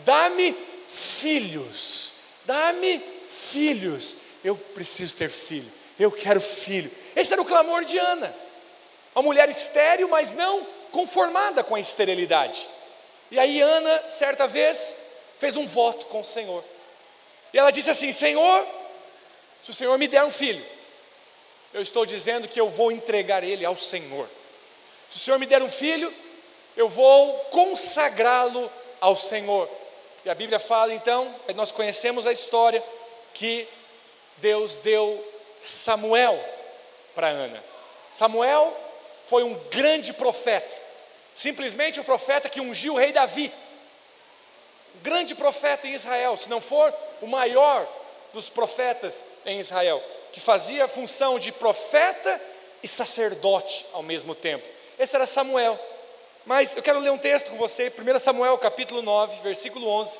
dá-me 0.05 0.55
filhos, 0.87 2.13
dá-me 2.45 3.01
filhos. 3.27 4.17
Eu 4.43 4.55
preciso 4.55 5.15
ter 5.15 5.29
filho, 5.29 5.71
eu 5.99 6.11
quero 6.11 6.39
filho. 6.39 6.91
Esse 7.15 7.33
era 7.33 7.41
o 7.41 7.45
clamor 7.45 7.83
de 7.83 7.97
Ana, 7.97 8.33
uma 9.15 9.23
mulher 9.23 9.49
estéril, 9.49 10.07
mas 10.07 10.33
não 10.33 10.65
conformada 10.91 11.63
com 11.63 11.73
a 11.73 11.79
esterilidade. 11.79 12.67
E 13.31 13.39
aí 13.39 13.59
Ana, 13.61 14.07
certa 14.07 14.47
vez, 14.47 14.95
fez 15.39 15.55
um 15.55 15.65
voto 15.65 16.05
com 16.07 16.21
o 16.21 16.25
Senhor. 16.25 16.63
E 17.53 17.57
ela 17.57 17.71
disse 17.71 17.89
assim: 17.89 18.11
Senhor, 18.11 18.65
se 19.63 19.71
o 19.71 19.73
Senhor 19.73 19.97
me 19.97 20.07
der 20.07 20.23
um 20.23 20.31
filho, 20.31 20.65
eu 21.73 21.81
estou 21.81 22.05
dizendo 22.05 22.47
que 22.47 22.59
eu 22.59 22.69
vou 22.69 22.91
entregar 22.91 23.43
ele 23.43 23.65
ao 23.65 23.77
Senhor. 23.77 24.29
Se 25.09 25.17
o 25.17 25.19
Senhor 25.19 25.39
me 25.39 25.45
der 25.45 25.61
um 25.61 25.69
filho, 25.69 26.13
eu 26.75 26.89
vou 26.89 27.33
consagrá-lo 27.51 28.71
ao 28.99 29.15
Senhor. 29.15 29.69
E 30.25 30.29
a 30.29 30.35
Bíblia 30.35 30.59
fala 30.59 30.93
então, 30.93 31.33
nós 31.55 31.71
conhecemos 31.71 32.27
a 32.27 32.31
história 32.31 32.83
que 33.33 33.67
Deus 34.37 34.77
deu 34.79 35.25
Samuel 35.59 36.37
para 37.15 37.27
Ana. 37.27 37.63
Samuel 38.11 38.75
foi 39.25 39.43
um 39.43 39.53
grande 39.69 40.13
profeta, 40.13 40.75
simplesmente 41.33 41.99
o 41.99 42.03
profeta 42.03 42.49
que 42.49 42.61
ungiu 42.61 42.93
o 42.93 42.97
rei 42.97 43.11
Davi. 43.11 43.51
Grande 45.01 45.35
profeta 45.35 45.87
em 45.87 45.93
Israel, 45.93 46.37
se 46.37 46.49
não 46.49 46.61
for 46.61 46.93
o 47.21 47.27
maior 47.27 47.87
dos 48.33 48.49
profetas 48.49 49.25
em 49.45 49.59
Israel 49.59 50.03
que 50.37 50.39
fazia 50.39 50.85
a 50.85 50.87
função 50.87 51.39
de 51.39 51.51
profeta 51.51 52.39
e 52.83 52.87
sacerdote 52.87 53.87
ao 53.91 54.03
mesmo 54.03 54.35
tempo. 54.35 54.63
Esse 54.99 55.15
era 55.15 55.25
Samuel. 55.25 55.79
Mas 56.45 56.75
eu 56.75 56.83
quero 56.83 56.99
ler 56.99 57.09
um 57.09 57.17
texto 57.17 57.49
com 57.49 57.57
você, 57.57 57.91
1 57.91 58.19
Samuel 58.19 58.55
capítulo 58.59 59.01
9, 59.01 59.41
versículo 59.41 59.87
11. 59.87 60.19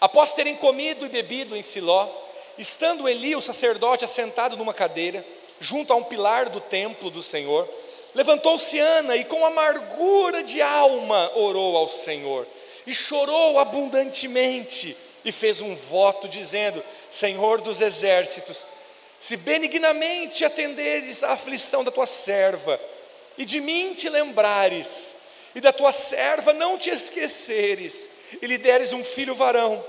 Após 0.00 0.32
terem 0.32 0.54
comido 0.54 1.04
e 1.04 1.08
bebido 1.08 1.56
em 1.56 1.62
Siló, 1.62 2.08
estando 2.56 3.08
Eli, 3.08 3.34
o 3.34 3.42
sacerdote, 3.42 4.04
assentado 4.04 4.56
numa 4.56 4.72
cadeira, 4.72 5.26
junto 5.58 5.92
a 5.92 5.96
um 5.96 6.04
pilar 6.04 6.48
do 6.48 6.60
templo 6.60 7.10
do 7.10 7.24
Senhor, 7.24 7.68
levantou-se 8.14 8.78
Ana 8.78 9.16
e 9.16 9.24
com 9.24 9.44
amargura 9.44 10.44
de 10.44 10.62
alma 10.62 11.30
orou 11.34 11.76
ao 11.76 11.88
Senhor, 11.88 12.46
e 12.86 12.94
chorou 12.94 13.58
abundantemente, 13.58 14.96
e 15.24 15.30
fez 15.30 15.60
um 15.60 15.74
voto, 15.74 16.28
dizendo: 16.28 16.82
Senhor 17.10 17.60
dos 17.60 17.80
exércitos, 17.80 18.66
se 19.20 19.36
benignamente 19.36 20.44
atenderes 20.44 21.22
à 21.22 21.32
aflição 21.32 21.84
da 21.84 21.90
tua 21.90 22.06
serva, 22.06 22.80
e 23.38 23.44
de 23.44 23.60
mim 23.60 23.94
te 23.94 24.08
lembrares, 24.08 25.16
e 25.54 25.60
da 25.60 25.72
tua 25.72 25.92
serva 25.92 26.52
não 26.52 26.76
te 26.76 26.90
esqueceres, 26.90 28.10
e 28.40 28.46
lhe 28.46 28.58
deres 28.58 28.92
um 28.92 29.04
filho 29.04 29.34
varão, 29.34 29.84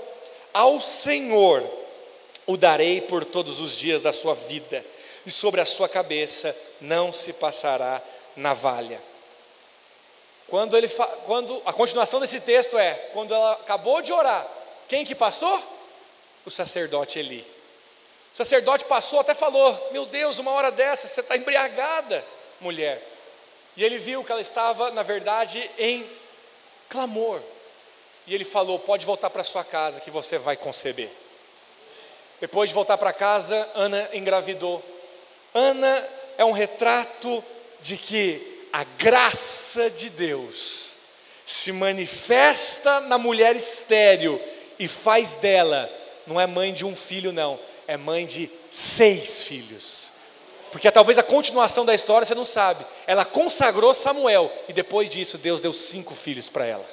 ao 0.52 0.80
Senhor 0.80 1.68
o 2.46 2.56
darei 2.56 3.00
por 3.00 3.24
todos 3.24 3.58
os 3.58 3.76
dias 3.76 4.02
da 4.02 4.12
sua 4.12 4.34
vida, 4.34 4.84
e 5.26 5.30
sobre 5.30 5.60
a 5.60 5.64
sua 5.64 5.88
cabeça 5.88 6.54
não 6.80 7.12
se 7.12 7.32
passará 7.34 8.02
navalha. 8.36 9.00
Quando 10.48 10.76
ele 10.76 10.88
quando 11.24 11.62
a 11.64 11.72
continuação 11.72 12.20
desse 12.20 12.40
texto 12.40 12.78
é, 12.78 12.94
quando 13.12 13.34
ela 13.34 13.52
acabou 13.52 14.02
de 14.02 14.12
orar, 14.12 14.46
quem 14.88 15.04
que 15.04 15.14
passou? 15.14 15.62
O 16.44 16.50
sacerdote 16.50 17.18
Eli. 17.18 17.40
O 18.32 18.36
sacerdote 18.36 18.84
passou, 18.84 19.20
até 19.20 19.34
falou: 19.34 19.88
Meu 19.92 20.04
Deus, 20.06 20.38
uma 20.38 20.50
hora 20.52 20.70
dessa, 20.70 21.06
você 21.06 21.20
está 21.20 21.36
embriagada, 21.36 22.24
mulher. 22.60 23.02
E 23.76 23.84
ele 23.84 23.98
viu 23.98 24.22
que 24.22 24.30
ela 24.30 24.40
estava, 24.40 24.90
na 24.90 25.02
verdade, 25.02 25.70
em 25.78 26.08
clamor. 26.88 27.40
E 28.26 28.34
ele 28.34 28.44
falou: 28.44 28.78
Pode 28.78 29.06
voltar 29.06 29.30
para 29.30 29.44
sua 29.44 29.64
casa 29.64 30.00
que 30.00 30.10
você 30.10 30.36
vai 30.36 30.56
conceber. 30.56 31.10
Depois 32.40 32.70
de 32.70 32.74
voltar 32.74 32.98
para 32.98 33.12
casa, 33.12 33.68
Ana 33.74 34.10
engravidou. 34.12 34.82
Ana 35.54 36.06
é 36.36 36.44
um 36.44 36.52
retrato 36.52 37.42
de 37.80 37.96
que 37.96 38.53
a 38.74 38.82
graça 38.82 39.88
de 39.88 40.10
Deus 40.10 40.94
se 41.46 41.70
manifesta 41.70 42.98
na 43.02 43.16
mulher 43.16 43.54
estéril 43.54 44.42
e 44.80 44.88
faz 44.88 45.34
dela, 45.34 45.88
não 46.26 46.40
é 46.40 46.46
mãe 46.48 46.74
de 46.74 46.84
um 46.84 46.96
filho, 46.96 47.32
não, 47.32 47.56
é 47.86 47.96
mãe 47.96 48.26
de 48.26 48.50
seis 48.68 49.44
filhos. 49.44 50.14
Porque 50.72 50.90
talvez 50.90 51.18
a 51.18 51.22
continuação 51.22 51.84
da 51.84 51.94
história 51.94 52.26
você 52.26 52.34
não 52.34 52.44
sabe. 52.44 52.84
Ela 53.06 53.24
consagrou 53.24 53.94
Samuel 53.94 54.50
e 54.68 54.72
depois 54.72 55.08
disso 55.08 55.38
Deus 55.38 55.60
deu 55.60 55.72
cinco 55.72 56.12
filhos 56.12 56.48
para 56.48 56.66
ela. 56.66 56.90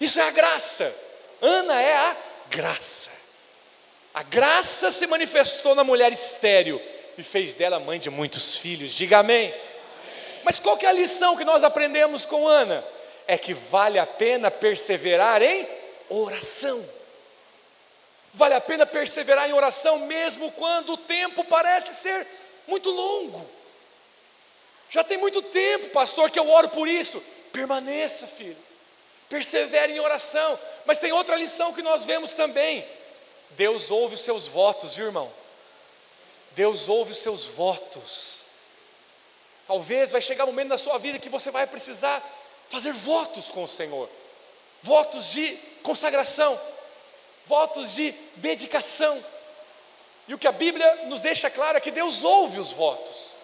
Isso 0.00 0.20
é 0.20 0.28
a 0.28 0.30
graça. 0.30 0.94
Ana 1.42 1.80
é 1.80 1.96
a 1.96 2.16
graça. 2.48 3.10
A 4.14 4.22
graça 4.22 4.92
se 4.92 5.04
manifestou 5.08 5.74
na 5.74 5.82
mulher 5.82 6.12
estéril 6.12 6.80
e 7.16 7.24
fez 7.24 7.54
dela 7.54 7.80
mãe 7.80 7.98
de 7.98 8.08
muitos 8.08 8.54
filhos. 8.54 8.94
Diga 8.94 9.18
amém. 9.18 9.52
Mas 10.44 10.58
qual 10.58 10.76
que 10.76 10.86
é 10.86 10.88
a 10.88 10.92
lição 10.92 11.36
que 11.36 11.44
nós 11.44 11.64
aprendemos 11.64 12.24
com 12.24 12.46
Ana? 12.46 12.84
É 13.26 13.36
que 13.36 13.52
vale 13.52 13.98
a 13.98 14.06
pena 14.06 14.50
perseverar 14.50 15.42
em 15.42 15.68
oração. 16.08 16.84
Vale 18.32 18.54
a 18.54 18.60
pena 18.60 18.86
perseverar 18.86 19.48
em 19.48 19.52
oração 19.52 20.00
mesmo 20.00 20.52
quando 20.52 20.92
o 20.94 20.96
tempo 20.96 21.44
parece 21.44 21.94
ser 21.94 22.26
muito 22.66 22.90
longo. 22.90 23.48
Já 24.90 25.04
tem 25.04 25.18
muito 25.18 25.42
tempo, 25.42 25.88
pastor, 25.90 26.30
que 26.30 26.38
eu 26.38 26.48
oro 26.48 26.68
por 26.68 26.88
isso. 26.88 27.22
Permaneça, 27.52 28.26
filho. 28.26 28.56
Persevere 29.28 29.92
em 29.92 30.00
oração. 30.00 30.58
Mas 30.86 30.98
tem 30.98 31.12
outra 31.12 31.36
lição 31.36 31.74
que 31.74 31.82
nós 31.82 32.04
vemos 32.04 32.32
também. 32.32 32.86
Deus 33.50 33.90
ouve 33.90 34.14
os 34.14 34.20
seus 34.20 34.46
votos, 34.46 34.94
viu, 34.94 35.06
irmão? 35.06 35.30
Deus 36.52 36.88
ouve 36.88 37.12
os 37.12 37.18
seus 37.18 37.44
votos. 37.44 38.37
Talvez 39.68 40.10
vai 40.10 40.22
chegar 40.22 40.44
um 40.44 40.48
momento 40.48 40.70
na 40.70 40.78
sua 40.78 40.96
vida 40.98 41.18
que 41.18 41.28
você 41.28 41.50
vai 41.50 41.66
precisar 41.66 42.22
fazer 42.70 42.90
votos 42.90 43.50
com 43.50 43.64
o 43.64 43.68
Senhor. 43.68 44.08
Votos 44.82 45.30
de 45.30 45.58
consagração, 45.82 46.58
votos 47.44 47.94
de 47.94 48.12
dedicação. 48.36 49.22
E 50.26 50.32
o 50.32 50.38
que 50.38 50.48
a 50.48 50.52
Bíblia 50.52 51.04
nos 51.04 51.20
deixa 51.20 51.50
claro 51.50 51.76
é 51.76 51.80
que 51.82 51.90
Deus 51.90 52.24
ouve 52.24 52.58
os 52.58 52.72
votos. 52.72 53.34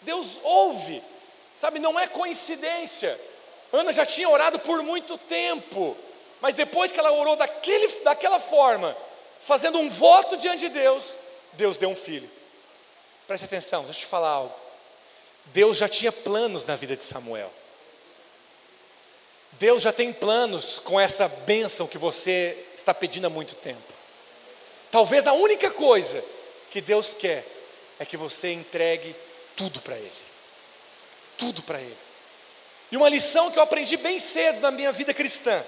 Deus 0.00 0.38
ouve, 0.42 1.02
sabe, 1.54 1.78
não 1.78 2.00
é 2.00 2.06
coincidência. 2.06 3.20
Ana 3.70 3.92
já 3.92 4.06
tinha 4.06 4.30
orado 4.30 4.58
por 4.58 4.82
muito 4.82 5.18
tempo, 5.18 5.94
mas 6.40 6.54
depois 6.54 6.90
que 6.90 6.98
ela 6.98 7.12
orou 7.12 7.36
daquele, 7.36 7.88
daquela 8.00 8.40
forma, 8.40 8.96
fazendo 9.38 9.78
um 9.78 9.90
voto 9.90 10.38
diante 10.38 10.60
de 10.60 10.70
Deus, 10.70 11.18
Deus 11.52 11.76
deu 11.76 11.90
um 11.90 11.96
filho. 11.96 12.30
Preste 13.26 13.44
atenção, 13.44 13.84
deixa 13.84 14.00
eu 14.00 14.04
te 14.04 14.06
falar 14.06 14.30
algo. 14.30 14.61
Deus 15.52 15.76
já 15.76 15.88
tinha 15.88 16.10
planos 16.10 16.64
na 16.64 16.76
vida 16.76 16.96
de 16.96 17.04
Samuel. 17.04 17.52
Deus 19.52 19.82
já 19.82 19.92
tem 19.92 20.12
planos 20.12 20.78
com 20.78 20.98
essa 20.98 21.28
bênção 21.28 21.86
que 21.86 21.98
você 21.98 22.66
está 22.76 22.92
pedindo 22.92 23.26
há 23.26 23.30
muito 23.30 23.54
tempo. 23.54 23.92
Talvez 24.90 25.26
a 25.26 25.32
única 25.32 25.70
coisa 25.70 26.22
que 26.70 26.80
Deus 26.80 27.14
quer 27.14 27.46
é 27.98 28.04
que 28.04 28.16
você 28.16 28.52
entregue 28.52 29.14
tudo 29.54 29.80
para 29.80 29.96
Ele. 29.96 30.10
Tudo 31.36 31.62
para 31.62 31.80
Ele. 31.80 31.96
E 32.90 32.96
uma 32.96 33.08
lição 33.08 33.50
que 33.50 33.58
eu 33.58 33.62
aprendi 33.62 33.96
bem 33.96 34.18
cedo 34.18 34.60
na 34.60 34.70
minha 34.70 34.90
vida 34.90 35.14
cristã. 35.14 35.62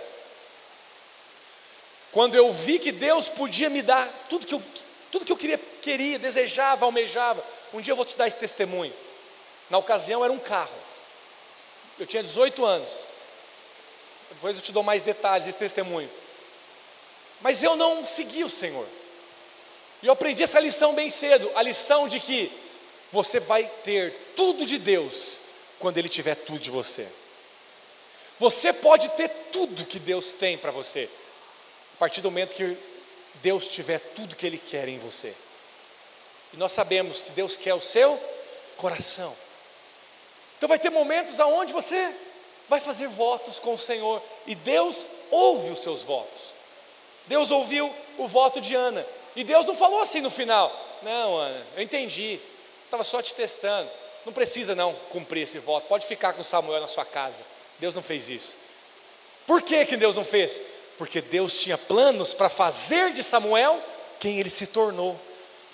Quando 2.10 2.34
eu 2.34 2.52
vi 2.52 2.78
que 2.78 2.92
Deus 2.92 3.28
podia 3.28 3.68
me 3.70 3.82
dar 3.82 4.08
tudo 4.28 4.46
que 4.46 4.54
eu, 4.54 4.62
tudo 5.10 5.24
que 5.24 5.32
eu 5.32 5.36
queria, 5.36 5.58
queria, 5.58 6.18
desejava, 6.18 6.84
almejava. 6.84 7.44
Um 7.72 7.80
dia 7.80 7.92
eu 7.92 7.96
vou 7.96 8.04
te 8.04 8.16
dar 8.16 8.26
esse 8.26 8.36
testemunho. 8.36 8.92
Na 9.70 9.78
ocasião 9.78 10.24
era 10.24 10.32
um 10.32 10.38
carro. 10.38 10.76
Eu 11.98 12.06
tinha 12.06 12.22
18 12.22 12.64
anos. 12.64 13.06
Depois 14.30 14.56
eu 14.56 14.62
te 14.62 14.72
dou 14.72 14.82
mais 14.82 15.02
detalhes 15.02 15.46
desse 15.46 15.58
testemunho. 15.58 16.10
Mas 17.40 17.62
eu 17.62 17.76
não 17.76 18.06
segui 18.06 18.44
o 18.44 18.50
Senhor. 18.50 18.86
E 20.02 20.06
eu 20.06 20.12
aprendi 20.12 20.42
essa 20.42 20.60
lição 20.60 20.94
bem 20.94 21.08
cedo, 21.08 21.50
a 21.54 21.62
lição 21.62 22.06
de 22.08 22.20
que 22.20 22.52
você 23.10 23.40
vai 23.40 23.64
ter 23.82 24.12
tudo 24.36 24.66
de 24.66 24.76
Deus 24.78 25.40
quando 25.78 25.98
Ele 25.98 26.08
tiver 26.08 26.34
tudo 26.34 26.58
de 26.58 26.70
você. 26.70 27.08
Você 28.38 28.72
pode 28.72 29.08
ter 29.10 29.28
tudo 29.52 29.86
que 29.86 29.98
Deus 29.98 30.32
tem 30.32 30.58
para 30.58 30.72
você, 30.72 31.08
a 31.94 31.98
partir 31.98 32.20
do 32.20 32.30
momento 32.30 32.54
que 32.54 32.76
Deus 33.36 33.68
tiver 33.68 34.00
tudo 34.00 34.36
que 34.36 34.46
Ele 34.46 34.58
quer 34.58 34.88
em 34.88 34.98
você. 34.98 35.34
E 36.52 36.56
nós 36.56 36.72
sabemos 36.72 37.22
que 37.22 37.30
Deus 37.30 37.56
quer 37.56 37.74
o 37.74 37.80
seu 37.80 38.20
coração. 38.76 39.34
Então 40.56 40.68
vai 40.68 40.78
ter 40.78 40.90
momentos 40.90 41.40
aonde 41.40 41.72
você 41.72 42.14
vai 42.68 42.80
fazer 42.80 43.08
votos 43.08 43.58
com 43.58 43.74
o 43.74 43.78
Senhor 43.78 44.22
e 44.46 44.54
Deus 44.54 45.06
ouve 45.30 45.70
os 45.70 45.80
seus 45.80 46.04
votos. 46.04 46.54
Deus 47.26 47.50
ouviu 47.50 47.92
o 48.18 48.26
voto 48.26 48.60
de 48.60 48.74
Ana 48.74 49.06
e 49.36 49.44
Deus 49.44 49.66
não 49.66 49.74
falou 49.74 50.00
assim 50.00 50.20
no 50.20 50.30
final: 50.30 50.72
Não, 51.02 51.36
Ana, 51.36 51.66
eu 51.76 51.82
entendi, 51.82 52.40
estava 52.84 53.04
só 53.04 53.20
te 53.20 53.34
testando. 53.34 53.90
Não 54.24 54.32
precisa 54.32 54.74
não 54.74 54.94
cumprir 55.10 55.42
esse 55.42 55.58
voto, 55.58 55.86
pode 55.86 56.06
ficar 56.06 56.32
com 56.32 56.42
Samuel 56.42 56.80
na 56.80 56.88
sua 56.88 57.04
casa. 57.04 57.42
Deus 57.78 57.94
não 57.94 58.02
fez 58.02 58.28
isso. 58.28 58.56
Por 59.46 59.60
que, 59.60 59.84
que 59.84 59.96
Deus 59.96 60.16
não 60.16 60.24
fez? 60.24 60.62
Porque 60.96 61.20
Deus 61.20 61.60
tinha 61.60 61.76
planos 61.76 62.32
para 62.32 62.48
fazer 62.48 63.12
de 63.12 63.22
Samuel 63.22 63.78
quem 64.18 64.40
ele 64.40 64.48
se 64.48 64.68
tornou. 64.68 65.20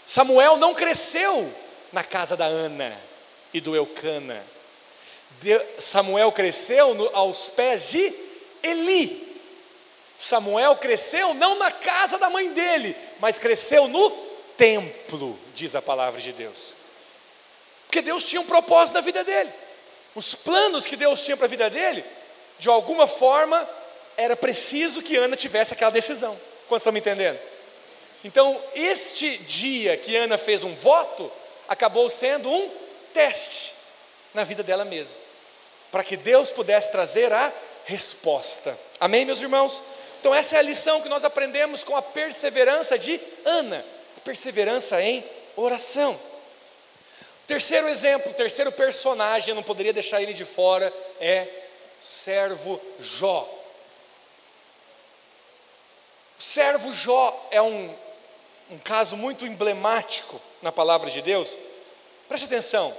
Samuel 0.04 0.56
não 0.56 0.74
cresceu 0.74 1.52
na 1.92 2.02
casa 2.02 2.36
da 2.36 2.46
Ana 2.46 3.00
e 3.54 3.60
do 3.60 3.76
Eucana. 3.76 4.44
Samuel 5.78 6.32
cresceu 6.32 7.10
aos 7.14 7.48
pés 7.48 7.90
de 7.90 8.12
Eli. 8.62 9.28
Samuel 10.16 10.76
cresceu 10.76 11.32
não 11.32 11.56
na 11.56 11.70
casa 11.70 12.18
da 12.18 12.28
mãe 12.28 12.52
dele, 12.52 12.94
mas 13.18 13.38
cresceu 13.38 13.88
no 13.88 14.10
templo, 14.56 15.38
diz 15.54 15.74
a 15.74 15.80
palavra 15.80 16.20
de 16.20 16.32
Deus. 16.32 16.76
Porque 17.86 18.02
Deus 18.02 18.24
tinha 18.24 18.40
um 18.40 18.46
propósito 18.46 18.96
na 18.96 19.00
vida 19.00 19.24
dele. 19.24 19.50
Os 20.14 20.34
planos 20.34 20.86
que 20.86 20.96
Deus 20.96 21.22
tinha 21.22 21.36
para 21.36 21.46
a 21.46 21.48
vida 21.48 21.70
dele, 21.70 22.04
de 22.58 22.68
alguma 22.68 23.06
forma, 23.06 23.66
era 24.16 24.36
preciso 24.36 25.02
que 25.02 25.16
Ana 25.16 25.36
tivesse 25.36 25.72
aquela 25.72 25.90
decisão. 25.90 26.38
Quantos 26.68 26.82
estão 26.82 26.92
me 26.92 27.00
entendendo? 27.00 27.38
Então, 28.22 28.62
este 28.74 29.38
dia 29.38 29.96
que 29.96 30.14
Ana 30.14 30.36
fez 30.36 30.62
um 30.62 30.74
voto, 30.74 31.32
acabou 31.66 32.10
sendo 32.10 32.50
um 32.50 32.70
teste 33.14 33.72
na 34.34 34.44
vida 34.44 34.62
dela 34.62 34.84
mesma 34.84 35.29
para 35.90 36.04
que 36.04 36.16
Deus 36.16 36.50
pudesse 36.50 36.90
trazer 36.90 37.32
a 37.32 37.52
resposta. 37.84 38.78
Amém, 38.98 39.24
meus 39.24 39.40
irmãos? 39.40 39.82
Então, 40.20 40.34
essa 40.34 40.56
é 40.56 40.58
a 40.58 40.62
lição 40.62 41.00
que 41.00 41.08
nós 41.08 41.24
aprendemos 41.24 41.82
com 41.82 41.96
a 41.96 42.02
perseverança 42.02 42.98
de 42.98 43.18
Ana, 43.44 43.84
a 44.16 44.20
perseverança 44.20 45.00
em 45.02 45.24
oração. 45.56 46.18
Terceiro 47.46 47.88
exemplo, 47.88 48.32
terceiro 48.34 48.70
personagem, 48.70 49.54
não 49.54 49.62
poderia 49.62 49.92
deixar 49.92 50.22
ele 50.22 50.32
de 50.32 50.44
fora, 50.44 50.92
é 51.18 51.48
servo 52.00 52.80
Jó. 53.00 53.48
O 56.38 56.42
servo 56.42 56.92
Jó 56.92 57.48
é 57.50 57.60
um, 57.60 57.92
um 58.70 58.78
caso 58.78 59.16
muito 59.16 59.46
emblemático 59.46 60.40
na 60.62 60.70
palavra 60.70 61.10
de 61.10 61.20
Deus. 61.20 61.58
Preste 62.28 62.44
atenção, 62.44 62.96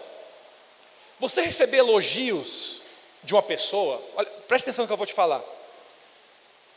você 1.20 1.42
receber 1.42 1.78
elogios 1.78 2.81
de 3.24 3.34
uma 3.34 3.44
pessoa, 3.44 4.02
olha, 4.16 4.30
preste 4.48 4.66
atenção 4.66 4.84
no 4.84 4.88
que 4.88 4.94
eu 4.94 4.98
vou 4.98 5.06
te 5.06 5.14
falar. 5.14 5.42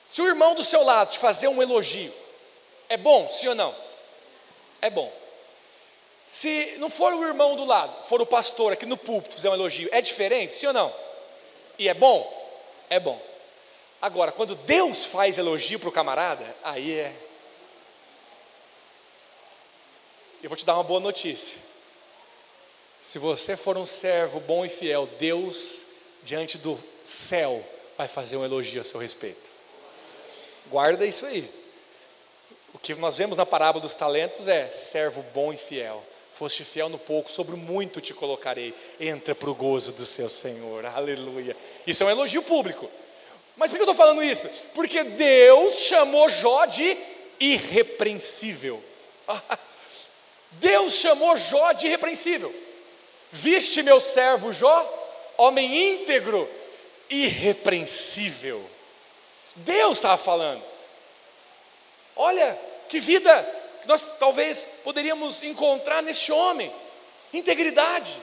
Se 0.06 0.20
o 0.20 0.26
irmão 0.26 0.54
do 0.54 0.62
seu 0.62 0.84
lado 0.84 1.10
te 1.10 1.18
fazer 1.18 1.48
um 1.48 1.62
elogio, 1.62 2.12
é 2.88 2.96
bom, 2.96 3.28
sim 3.30 3.48
ou 3.48 3.54
não? 3.54 3.74
É 4.80 4.90
bom. 4.90 5.12
Se 6.26 6.74
não 6.78 6.88
for 6.88 7.12
o 7.12 7.24
irmão 7.24 7.56
do 7.56 7.64
lado, 7.64 8.04
for 8.04 8.20
o 8.20 8.26
pastor 8.26 8.72
aqui 8.72 8.86
no 8.86 8.96
púlpito 8.96 9.36
fazer 9.36 9.48
um 9.48 9.54
elogio, 9.54 9.88
é 9.92 10.00
diferente, 10.00 10.52
sim 10.52 10.66
ou 10.66 10.72
não? 10.72 10.94
E 11.78 11.88
é 11.88 11.94
bom? 11.94 12.30
É 12.88 13.00
bom. 13.00 13.20
Agora, 14.00 14.30
quando 14.30 14.54
Deus 14.54 15.04
faz 15.04 15.38
elogio 15.38 15.78
para 15.78 15.88
o 15.88 15.92
camarada, 15.92 16.44
aí 16.62 16.98
é. 16.98 17.12
Eu 20.42 20.50
vou 20.50 20.56
te 20.56 20.64
dar 20.64 20.74
uma 20.74 20.84
boa 20.84 21.00
notícia. 21.00 21.58
Se 23.00 23.18
você 23.18 23.56
for 23.56 23.76
um 23.76 23.86
servo 23.86 24.40
bom 24.40 24.64
e 24.64 24.68
fiel, 24.68 25.06
Deus 25.18 25.83
diante 26.24 26.58
do 26.58 26.78
céu, 27.02 27.64
vai 27.96 28.08
fazer 28.08 28.36
um 28.36 28.44
elogio 28.44 28.80
a 28.80 28.84
seu 28.84 28.98
respeito. 28.98 29.50
Guarda 30.70 31.04
isso 31.04 31.26
aí. 31.26 31.48
O 32.72 32.78
que 32.78 32.94
nós 32.94 33.16
vemos 33.16 33.38
na 33.38 33.46
parábola 33.46 33.82
dos 33.82 33.94
talentos 33.94 34.48
é 34.48 34.70
servo 34.72 35.24
bom 35.34 35.52
e 35.52 35.56
fiel. 35.56 36.04
Foste 36.32 36.64
fiel 36.64 36.88
no 36.88 36.98
pouco, 36.98 37.30
sobre 37.30 37.54
muito 37.54 38.00
te 38.00 38.12
colocarei. 38.12 38.74
Entra 38.98 39.34
para 39.34 39.48
o 39.48 39.54
gozo 39.54 39.92
do 39.92 40.04
seu 40.04 40.28
Senhor. 40.28 40.84
Aleluia. 40.84 41.56
Isso 41.86 42.02
é 42.02 42.06
um 42.06 42.10
elogio 42.10 42.42
público. 42.42 42.90
Mas 43.56 43.70
por 43.70 43.76
que 43.76 43.82
eu 43.82 43.90
estou 43.90 43.94
falando 43.94 44.22
isso? 44.22 44.48
Porque 44.74 45.04
Deus 45.04 45.74
chamou 45.80 46.28
Jó 46.28 46.64
de 46.64 46.96
irrepreensível. 47.38 48.82
Deus 50.52 50.94
chamou 50.94 51.36
Jó 51.36 51.72
de 51.72 51.86
irrepreensível. 51.86 52.52
Viste 53.30 53.82
meu 53.82 54.00
servo 54.00 54.52
Jó, 54.52 55.03
homem 55.36 55.92
íntegro, 55.92 56.48
irrepreensível. 57.08 58.64
Deus 59.56 59.98
estava 59.98 60.16
falando. 60.16 60.62
Olha 62.16 62.58
que 62.88 63.00
vida 63.00 63.42
que 63.82 63.88
nós 63.88 64.06
talvez 64.18 64.68
poderíamos 64.82 65.42
encontrar 65.42 66.02
neste 66.02 66.32
homem: 66.32 66.72
integridade, 67.32 68.16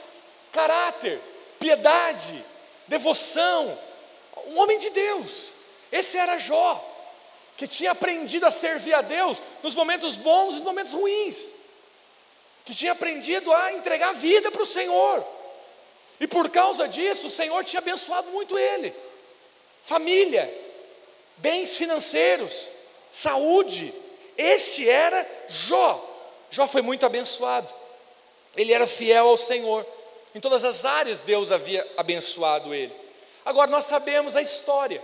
caráter, 0.51 1.21
piedade, 1.59 2.43
devoção, 2.87 3.77
um 4.47 4.59
homem 4.59 4.77
de 4.77 4.89
Deus. 4.89 5.53
Esse 5.91 6.17
era 6.17 6.37
Jó, 6.37 6.83
que 7.57 7.67
tinha 7.67 7.91
aprendido 7.91 8.45
a 8.45 8.51
servir 8.51 8.93
a 8.93 9.01
Deus 9.01 9.41
nos 9.61 9.75
momentos 9.75 10.15
bons 10.15 10.53
e 10.53 10.55
nos 10.55 10.63
momentos 10.63 10.93
ruins, 10.93 11.53
que 12.65 12.73
tinha 12.73 12.93
aprendido 12.93 13.53
a 13.53 13.73
entregar 13.73 14.09
a 14.09 14.13
vida 14.13 14.49
para 14.49 14.63
o 14.63 14.65
Senhor, 14.65 15.25
e 16.21 16.27
por 16.27 16.51
causa 16.51 16.87
disso 16.87 17.25
o 17.27 17.31
Senhor 17.31 17.65
tinha 17.65 17.79
abençoado 17.79 18.29
muito 18.29 18.57
ele, 18.57 18.93
família, 19.83 20.53
bens 21.37 21.75
financeiros, 21.75 22.69
saúde, 23.09 23.91
este 24.37 24.87
era 24.87 25.27
Jó. 25.49 26.09
Jó 26.51 26.67
foi 26.67 26.83
muito 26.83 27.05
abençoado. 27.07 27.73
Ele 28.55 28.71
era 28.71 28.85
fiel 28.85 29.29
ao 29.29 29.37
Senhor. 29.37 29.85
Em 30.35 30.39
todas 30.39 30.63
as 30.63 30.85
áreas 30.85 31.23
Deus 31.23 31.51
havia 31.51 31.85
abençoado 31.97 32.71
ele. 32.71 32.93
Agora 33.43 33.71
nós 33.71 33.85
sabemos 33.85 34.35
a 34.35 34.43
história. 34.43 35.01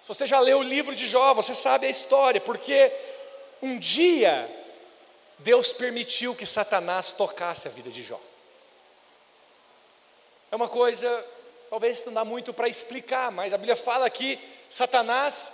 Se 0.00 0.08
você 0.08 0.26
já 0.26 0.40
leu 0.40 0.60
o 0.60 0.62
livro 0.62 0.96
de 0.96 1.06
Jó, 1.06 1.34
você 1.34 1.54
sabe 1.54 1.86
a 1.86 1.90
história, 1.90 2.40
porque 2.40 2.90
um 3.60 3.78
dia 3.78 4.48
Deus 5.40 5.74
permitiu 5.74 6.34
que 6.34 6.46
Satanás 6.46 7.12
tocasse 7.12 7.68
a 7.68 7.70
vida 7.70 7.90
de 7.90 8.02
Jó. 8.02 8.18
É 10.54 10.56
uma 10.56 10.68
coisa, 10.68 11.26
talvez 11.68 12.04
não 12.04 12.12
dá 12.12 12.24
muito 12.24 12.54
para 12.54 12.68
explicar, 12.68 13.32
mas 13.32 13.52
a 13.52 13.58
Bíblia 13.58 13.74
fala 13.74 14.08
que 14.08 14.38
Satanás 14.70 15.50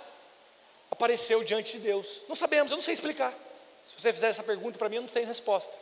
apareceu 0.91 1.43
diante 1.43 1.71
de 1.71 1.79
Deus? 1.79 2.21
Não 2.29 2.35
sabemos, 2.35 2.71
eu 2.71 2.77
não 2.77 2.83
sei 2.83 2.93
explicar. 2.93 3.33
Se 3.83 3.99
você 3.99 4.13
fizer 4.13 4.27
essa 4.27 4.43
pergunta 4.43 4.77
para 4.77 4.87
mim, 4.89 4.97
eu 4.97 5.01
não 5.01 5.09
tenho 5.09 5.25
resposta. 5.25 5.73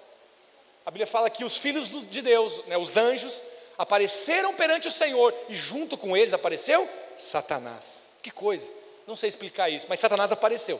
A 0.85 0.89
Bíblia 0.89 1.05
fala 1.05 1.29
que 1.29 1.43
os 1.43 1.57
filhos 1.57 1.89
de 2.09 2.21
Deus, 2.21 2.63
né, 2.67 2.77
os 2.77 2.95
anjos, 2.95 3.43
apareceram 3.77 4.53
perante 4.53 4.87
o 4.87 4.91
Senhor 4.91 5.35
e 5.49 5.53
junto 5.53 5.97
com 5.97 6.15
eles 6.15 6.33
apareceu 6.33 6.89
Satanás. 7.17 8.05
Que 8.21 8.31
coisa, 8.31 8.71
não 9.05 9.17
sei 9.17 9.27
explicar 9.27 9.69
isso, 9.69 9.85
mas 9.89 9.99
Satanás 9.99 10.31
apareceu 10.31 10.79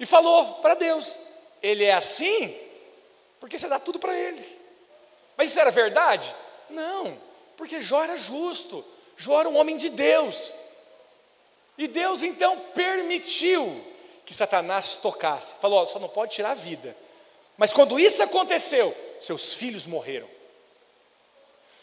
e 0.00 0.06
falou 0.06 0.54
para 0.62 0.72
Deus: 0.72 1.18
Ele 1.62 1.84
é 1.84 1.92
assim 1.92 2.58
porque 3.38 3.58
você 3.58 3.68
dá 3.68 3.78
tudo 3.78 3.98
para 3.98 4.18
ele. 4.18 4.58
Mas 5.36 5.50
isso 5.50 5.60
era 5.60 5.70
verdade? 5.70 6.34
Não, 6.70 7.18
porque 7.56 7.80
Jó 7.80 8.02
era 8.02 8.16
justo, 8.16 8.84
Jó 9.16 9.40
era 9.40 9.48
um 9.48 9.56
homem 9.56 9.76
de 9.76 9.88
Deus, 9.88 10.52
e 11.78 11.86
Deus 11.86 12.22
então 12.22 12.58
permitiu 12.74 13.84
que 14.26 14.34
Satanás 14.34 14.96
tocasse. 14.96 15.54
Falou: 15.54 15.86
só 15.86 15.98
não 15.98 16.08
pode 16.08 16.34
tirar 16.34 16.50
a 16.50 16.54
vida. 16.54 16.94
Mas 17.56 17.72
quando 17.72 17.98
isso 17.98 18.22
aconteceu, 18.22 18.94
seus 19.20 19.54
filhos 19.54 19.86
morreram, 19.86 20.28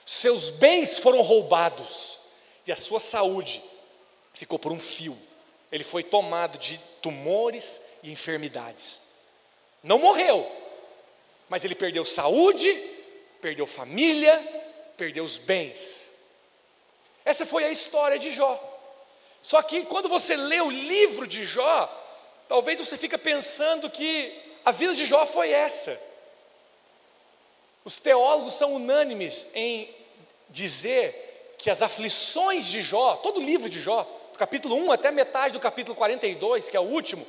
seus 0.05 0.49
bens 0.49 0.99
foram 0.99 1.21
roubados 1.21 2.19
e 2.67 2.71
a 2.71 2.75
sua 2.75 2.99
saúde 2.99 3.63
ficou 4.33 4.59
por 4.59 4.71
um 4.71 4.79
fio. 4.79 5.17
Ele 5.71 5.83
foi 5.83 6.03
tomado 6.03 6.57
de 6.57 6.79
tumores 7.01 7.81
e 8.03 8.11
enfermidades. 8.11 9.01
Não 9.83 9.97
morreu, 9.97 10.49
mas 11.49 11.65
ele 11.65 11.75
perdeu 11.75 12.05
saúde, 12.05 12.71
perdeu 13.41 13.65
família, 13.65 14.39
perdeu 14.97 15.23
os 15.23 15.38
bens. 15.38 16.12
Essa 17.23 17.45
foi 17.45 17.63
a 17.63 17.71
história 17.71 18.19
de 18.19 18.31
Jó. 18.31 18.60
Só 19.41 19.62
que 19.62 19.84
quando 19.86 20.10
você 20.10 20.36
lê 20.36 20.62
o 20.62 20.69
livro 20.69 21.27
de 21.27 21.45
Jó, 21.45 21.89
talvez 22.47 22.79
você 22.79 22.97
fique 22.97 23.17
pensando 23.17 23.89
que 23.89 24.34
a 24.63 24.71
vida 24.71 24.95
de 24.95 25.05
Jó 25.05 25.25
foi 25.25 25.51
essa. 25.51 26.01
Os 27.84 27.99
teólogos 27.99 28.55
são 28.55 28.73
unânimes 28.73 29.51
em 29.53 29.93
dizer 30.49 31.55
que 31.60 31.69
as 31.69 31.81
aflições 31.81 32.67
de 32.67 32.81
Jó, 32.81 33.17
todo 33.17 33.39
o 33.39 33.43
livro 33.43 33.69
de 33.69 33.79
Jó, 33.79 34.03
do 34.31 34.38
capítulo 34.38 34.75
1 34.75 34.91
até 34.91 35.12
metade 35.12 35.53
do 35.53 35.60
capítulo 35.60 35.95
42, 35.95 36.67
que 36.67 36.75
é 36.75 36.79
o 36.79 36.84
último, 36.84 37.25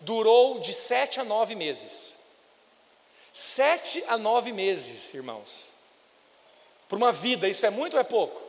durou 0.00 0.58
de 0.60 0.74
sete 0.74 1.20
a 1.20 1.24
nove 1.24 1.54
meses. 1.54 2.16
Sete 3.32 4.04
a 4.08 4.18
nove 4.18 4.52
meses, 4.52 5.14
irmãos. 5.14 5.69
Por 6.90 6.96
uma 6.96 7.12
vida, 7.12 7.48
isso 7.48 7.64
é 7.64 7.70
muito 7.70 7.94
ou 7.94 8.00
é 8.00 8.02
pouco? 8.02 8.42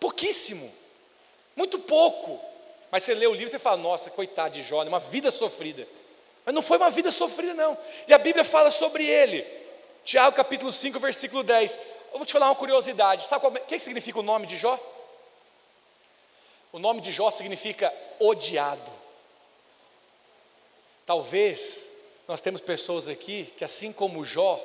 Pouquíssimo. 0.00 0.70
Muito 1.54 1.78
pouco. 1.78 2.40
Mas 2.90 3.04
você 3.04 3.14
lê 3.14 3.24
o 3.24 3.32
livro 3.32 3.46
e 3.46 3.50
você 3.50 3.58
fala, 3.60 3.76
nossa, 3.76 4.10
coitado 4.10 4.54
de 4.54 4.64
Jó, 4.64 4.82
uma 4.82 4.98
vida 4.98 5.30
sofrida. 5.30 5.86
Mas 6.44 6.52
não 6.52 6.60
foi 6.60 6.76
uma 6.76 6.90
vida 6.90 7.12
sofrida, 7.12 7.54
não. 7.54 7.78
E 8.08 8.12
a 8.12 8.18
Bíblia 8.18 8.44
fala 8.44 8.72
sobre 8.72 9.06
ele. 9.06 9.46
Tiago 10.04 10.34
capítulo 10.34 10.72
5, 10.72 10.98
versículo 10.98 11.44
10. 11.44 11.78
Eu 12.12 12.18
vou 12.18 12.26
te 12.26 12.32
falar 12.32 12.46
uma 12.46 12.56
curiosidade. 12.56 13.26
Sabe 13.26 13.46
o 13.46 13.52
que 13.52 13.78
significa 13.78 14.18
o 14.18 14.24
nome 14.24 14.44
de 14.44 14.56
Jó? 14.56 14.76
O 16.72 16.80
nome 16.80 17.00
de 17.00 17.12
Jó 17.12 17.30
significa 17.30 17.94
odiado. 18.18 18.90
Talvez 21.06 21.92
nós 22.26 22.40
temos 22.40 22.60
pessoas 22.60 23.06
aqui 23.06 23.54
que, 23.56 23.64
assim 23.64 23.92
como 23.92 24.24
Jó, 24.24 24.60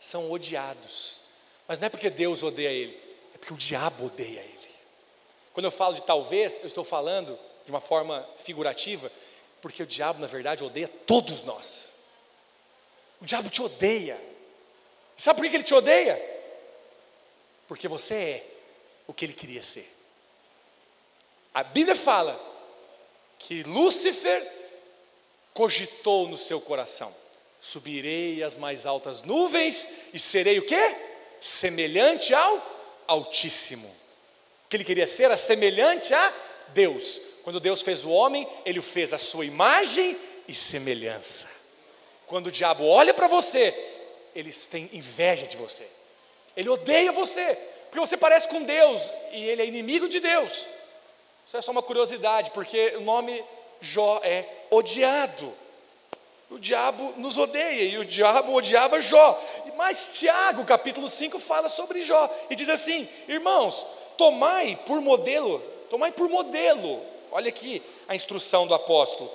são 0.00 0.32
odiados. 0.32 1.23
Mas 1.66 1.78
não 1.78 1.86
é 1.86 1.88
porque 1.88 2.10
Deus 2.10 2.42
odeia 2.42 2.70
ele, 2.70 2.98
é 3.34 3.38
porque 3.38 3.54
o 3.54 3.56
diabo 3.56 4.06
odeia 4.06 4.40
ele. 4.40 4.54
Quando 5.52 5.66
eu 5.66 5.70
falo 5.70 5.94
de 5.94 6.02
talvez, 6.02 6.58
eu 6.60 6.66
estou 6.66 6.84
falando 6.84 7.38
de 7.64 7.70
uma 7.70 7.80
forma 7.80 8.28
figurativa, 8.36 9.10
porque 9.62 9.82
o 9.82 9.86
diabo, 9.86 10.20
na 10.20 10.26
verdade, 10.26 10.64
odeia 10.64 10.88
todos 10.88 11.42
nós. 11.42 11.94
O 13.20 13.24
diabo 13.24 13.48
te 13.48 13.62
odeia. 13.62 14.20
Sabe 15.16 15.40
por 15.40 15.48
que 15.48 15.56
ele 15.56 15.64
te 15.64 15.72
odeia? 15.72 16.20
Porque 17.66 17.88
você 17.88 18.14
é 18.14 18.46
o 19.06 19.14
que 19.14 19.24
ele 19.24 19.32
queria 19.32 19.62
ser. 19.62 19.88
A 21.54 21.62
Bíblia 21.62 21.94
fala 21.94 22.38
que 23.38 23.62
Lúcifer 23.62 24.52
cogitou 25.54 26.28
no 26.28 26.36
seu 26.36 26.60
coração: 26.60 27.14
subirei 27.60 28.42
às 28.42 28.56
mais 28.56 28.84
altas 28.84 29.22
nuvens 29.22 29.88
e 30.12 30.18
serei 30.18 30.58
o 30.58 30.66
quê? 30.66 30.96
Semelhante 31.44 32.32
ao 32.34 32.72
Altíssimo 33.06 33.94
que 34.74 34.78
ele 34.78 34.84
queria 34.84 35.06
ser 35.06 35.24
era 35.24 35.36
semelhante 35.36 36.12
a 36.12 36.32
Deus. 36.68 37.20
Quando 37.44 37.60
Deus 37.60 37.80
fez 37.80 38.04
o 38.04 38.10
homem, 38.10 38.48
ele 38.64 38.80
o 38.80 38.82
fez 38.82 39.12
a 39.12 39.18
sua 39.18 39.44
imagem 39.44 40.18
e 40.48 40.54
semelhança. 40.54 41.48
Quando 42.26 42.48
o 42.48 42.50
diabo 42.50 42.84
olha 42.84 43.14
para 43.14 43.28
você, 43.28 43.72
eles 44.34 44.66
têm 44.66 44.90
inveja 44.92 45.46
de 45.46 45.56
você. 45.56 45.86
Ele 46.56 46.68
odeia 46.68 47.12
você, 47.12 47.56
porque 47.84 48.00
você 48.00 48.16
parece 48.16 48.48
com 48.48 48.64
Deus 48.64 49.12
e 49.30 49.44
ele 49.44 49.62
é 49.62 49.66
inimigo 49.66 50.08
de 50.08 50.18
Deus. 50.18 50.66
Isso 51.46 51.56
é 51.56 51.62
só 51.62 51.70
uma 51.70 51.82
curiosidade, 51.82 52.50
porque 52.50 52.94
o 52.96 53.02
nome 53.02 53.44
Jó 53.80 54.20
é 54.24 54.44
odiado. 54.70 55.54
O 56.54 56.58
diabo 56.60 57.14
nos 57.16 57.36
odeia 57.36 57.82
e 57.82 57.98
o 57.98 58.04
diabo 58.04 58.54
odiava 58.54 59.00
Jó. 59.00 59.42
Mas 59.76 60.12
Tiago, 60.14 60.64
capítulo 60.64 61.10
5, 61.10 61.40
fala 61.40 61.68
sobre 61.68 62.00
Jó 62.00 62.32
e 62.48 62.54
diz 62.54 62.68
assim: 62.68 63.08
Irmãos, 63.26 63.84
tomai 64.16 64.78
por 64.86 65.00
modelo, 65.00 65.58
tomai 65.90 66.12
por 66.12 66.28
modelo, 66.28 67.02
olha 67.32 67.48
aqui 67.48 67.82
a 68.06 68.14
instrução 68.14 68.68
do 68.68 68.74
apóstolo. 68.74 69.28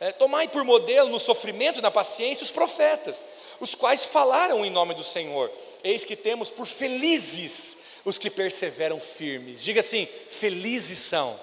É, 0.00 0.10
tomai 0.10 0.48
por 0.48 0.64
modelo 0.64 1.08
no 1.08 1.20
sofrimento 1.20 1.78
e 1.78 1.82
na 1.82 1.92
paciência 1.92 2.42
os 2.42 2.50
profetas, 2.50 3.22
os 3.60 3.76
quais 3.76 4.04
falaram 4.04 4.64
em 4.64 4.70
nome 4.70 4.94
do 4.94 5.04
Senhor. 5.04 5.48
Eis 5.84 6.04
que 6.04 6.16
temos 6.16 6.50
por 6.50 6.66
felizes 6.66 7.84
os 8.04 8.18
que 8.18 8.30
perseveram 8.30 8.98
firmes. 8.98 9.62
Diga 9.62 9.78
assim: 9.78 10.08
felizes 10.28 10.98
são 10.98 11.38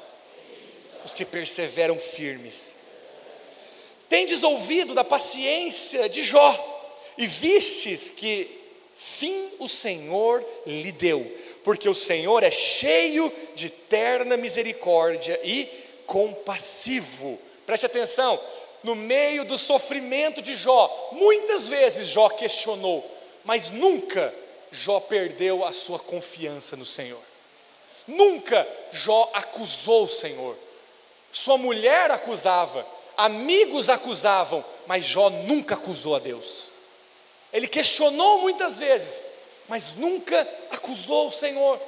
os 1.06 1.14
que 1.14 1.24
perseveram 1.24 1.98
firmes. 1.98 2.77
Tendes 4.10 4.44
ouvido 4.44 4.94
da 4.94 5.04
paciência 5.04 6.08
de 6.08 6.24
Jó, 6.24 6.76
e 7.18 7.26
vistes 7.28 8.10
que 8.10 8.50
fim 8.96 9.50
o 9.60 9.68
Senhor 9.68 10.46
lhe 10.66 10.92
deu 10.92 11.32
porque 11.68 11.90
o 11.90 11.94
Senhor 11.94 12.44
é 12.44 12.50
cheio 12.50 13.30
de 13.54 13.70
terna 13.70 14.38
misericórdia 14.38 15.38
e 15.44 15.66
compassivo. 16.06 17.38
Preste 17.66 17.86
atenção, 17.86 18.40
no 18.82 18.96
meio 18.96 19.44
do 19.44 19.58
sofrimento 19.58 20.42
de 20.42 20.56
Jó, 20.56 21.10
muitas 21.12 21.68
vezes 21.68 22.08
Jó 22.08 22.30
questionou, 22.30 23.06
mas 23.44 23.70
nunca 23.70 24.34
Jó 24.72 25.02
perdeu 25.02 25.66
a 25.66 25.74
sua 25.74 26.00
confiança 26.00 26.78
no 26.78 26.86
Senhor. 26.86 27.20
Nunca 28.08 28.66
Jó 28.94 29.30
acusou 29.34 30.06
o 30.06 30.10
Senhor. 30.10 30.56
Sua 31.34 31.58
mulher 31.58 32.10
acusava, 32.12 32.88
amigos 33.18 33.90
acusavam, 33.90 34.64
mas 34.86 35.04
Jó 35.04 35.30
nunca 35.30 35.74
acusou 35.76 36.16
a 36.16 36.20
Deus. 36.20 36.72
Ele 37.52 37.68
questionou 37.68 38.40
muitas 38.40 38.78
vezes, 38.78 39.22
mas 39.68 39.96
nunca 39.96 40.48
acusou 40.70 41.28
o 41.28 41.32
Senhor. 41.32 41.80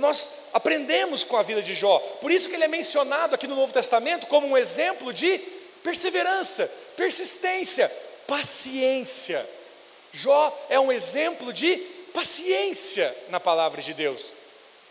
Nós 0.00 0.48
aprendemos 0.52 1.22
com 1.22 1.36
a 1.36 1.42
vida 1.42 1.62
de 1.62 1.74
Jó, 1.74 2.00
por 2.20 2.32
isso 2.32 2.48
que 2.48 2.56
ele 2.56 2.64
é 2.64 2.68
mencionado 2.68 3.34
aqui 3.34 3.46
no 3.46 3.54
Novo 3.54 3.72
Testamento 3.72 4.26
como 4.26 4.48
um 4.48 4.58
exemplo 4.58 5.12
de 5.12 5.38
perseverança, 5.84 6.66
persistência, 6.96 7.88
paciência. 8.26 9.48
Jó 10.12 10.66
é 10.68 10.80
um 10.80 10.90
exemplo 10.90 11.52
de 11.52 11.76
paciência 12.12 13.14
na 13.28 13.38
palavra 13.38 13.80
de 13.80 13.94
Deus. 13.94 14.32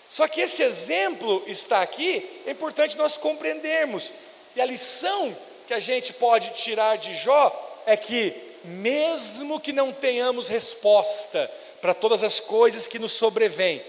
Só 0.08 0.28
que 0.28 0.42
esse 0.42 0.62
exemplo 0.62 1.44
está 1.48 1.82
aqui, 1.82 2.42
é 2.46 2.52
importante 2.52 2.96
nós 2.96 3.18
compreendermos. 3.18 4.14
E 4.56 4.62
a 4.62 4.66
lição 4.66 5.36
que 5.66 5.74
a 5.74 5.80
gente 5.80 6.14
pode 6.14 6.52
tirar 6.52 6.98
de 6.98 7.16
Jó 7.16 7.82
é 7.86 7.98
que, 7.98 8.34
mesmo 8.64 9.60
que 9.60 9.74
não 9.74 9.92
tenhamos 9.92 10.48
resposta 10.48 11.50
para 11.82 11.94
todas 11.94 12.24
as 12.24 12.40
coisas 12.40 12.88
que 12.88 13.00
nos 13.00 13.14
sobrevêm, 13.14 13.84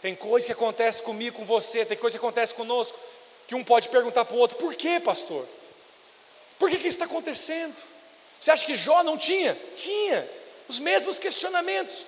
tem 0.00 0.14
coisa 0.14 0.46
que 0.46 0.52
acontece 0.52 1.02
comigo, 1.02 1.36
com 1.36 1.44
você, 1.44 1.84
tem 1.84 1.96
coisa 1.96 2.16
que 2.18 2.24
acontece 2.24 2.54
conosco, 2.54 2.98
que 3.46 3.54
um 3.54 3.64
pode 3.64 3.88
perguntar 3.88 4.24
para 4.24 4.36
o 4.36 4.38
outro: 4.38 4.56
por 4.56 4.74
que, 4.74 5.00
pastor? 5.00 5.46
Por 6.58 6.70
que, 6.70 6.76
que 6.76 6.88
isso 6.88 6.96
está 6.96 7.04
acontecendo? 7.04 7.76
Você 8.40 8.50
acha 8.50 8.64
que 8.64 8.74
Jó 8.74 9.02
não 9.02 9.18
tinha? 9.18 9.56
Tinha 9.76 10.28
os 10.68 10.78
mesmos 10.78 11.18
questionamentos. 11.18 12.06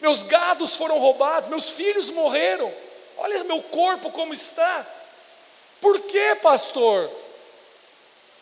Meus 0.00 0.22
gados 0.22 0.76
foram 0.76 0.98
roubados, 0.98 1.48
meus 1.48 1.70
filhos 1.70 2.10
morreram. 2.10 2.72
Olha 3.16 3.44
meu 3.44 3.62
corpo 3.62 4.10
como 4.10 4.34
está. 4.34 4.86
Por 5.80 6.00
que, 6.00 6.34
pastor? 6.36 7.10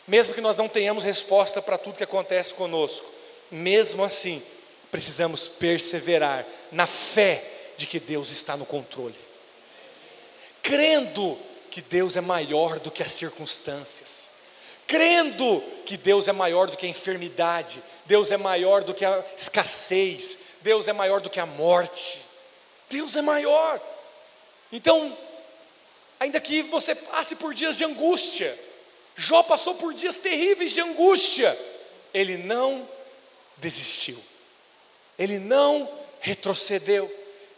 Mesmo 0.06 0.34
que 0.34 0.40
nós 0.40 0.56
não 0.56 0.68
tenhamos 0.68 1.04
resposta 1.04 1.62
para 1.62 1.78
tudo 1.78 1.96
que 1.96 2.04
acontece 2.04 2.52
conosco, 2.54 3.06
mesmo 3.50 4.04
assim, 4.04 4.42
precisamos 4.90 5.48
perseverar 5.48 6.46
na 6.70 6.86
fé 6.86 7.44
de 7.76 7.86
que 7.86 7.98
Deus 7.98 8.30
está 8.30 8.56
no 8.56 8.66
controle, 8.66 9.18
crendo 10.62 11.38
que 11.70 11.80
Deus 11.80 12.16
é 12.16 12.20
maior 12.20 12.78
do 12.78 12.90
que 12.90 13.02
as 13.02 13.12
circunstâncias, 13.12 14.30
crendo 14.86 15.60
que 15.84 15.96
Deus 15.96 16.28
é 16.28 16.32
maior 16.32 16.68
do 16.68 16.76
que 16.76 16.86
a 16.86 16.88
enfermidade, 16.88 17.82
Deus 18.04 18.30
é 18.30 18.36
maior 18.36 18.84
do 18.84 18.94
que 18.94 19.04
a 19.04 19.24
escassez, 19.36 20.38
Deus 20.60 20.86
é 20.86 20.92
maior 20.92 21.20
do 21.20 21.30
que 21.30 21.40
a 21.40 21.46
morte, 21.46 22.20
Deus 22.88 23.16
é 23.16 23.22
maior. 23.22 23.80
Então, 24.70 25.16
ainda 26.18 26.40
que 26.40 26.62
você 26.62 26.94
passe 26.94 27.36
por 27.36 27.54
dias 27.54 27.76
de 27.76 27.84
angústia, 27.84 28.56
Jó 29.16 29.42
passou 29.42 29.74
por 29.76 29.94
dias 29.94 30.16
terríveis 30.18 30.72
de 30.72 30.80
angústia, 30.80 31.56
ele 32.12 32.36
não 32.36 32.88
desistiu, 33.56 34.20
ele 35.18 35.38
não 35.38 35.88
retrocedeu, 36.20 37.10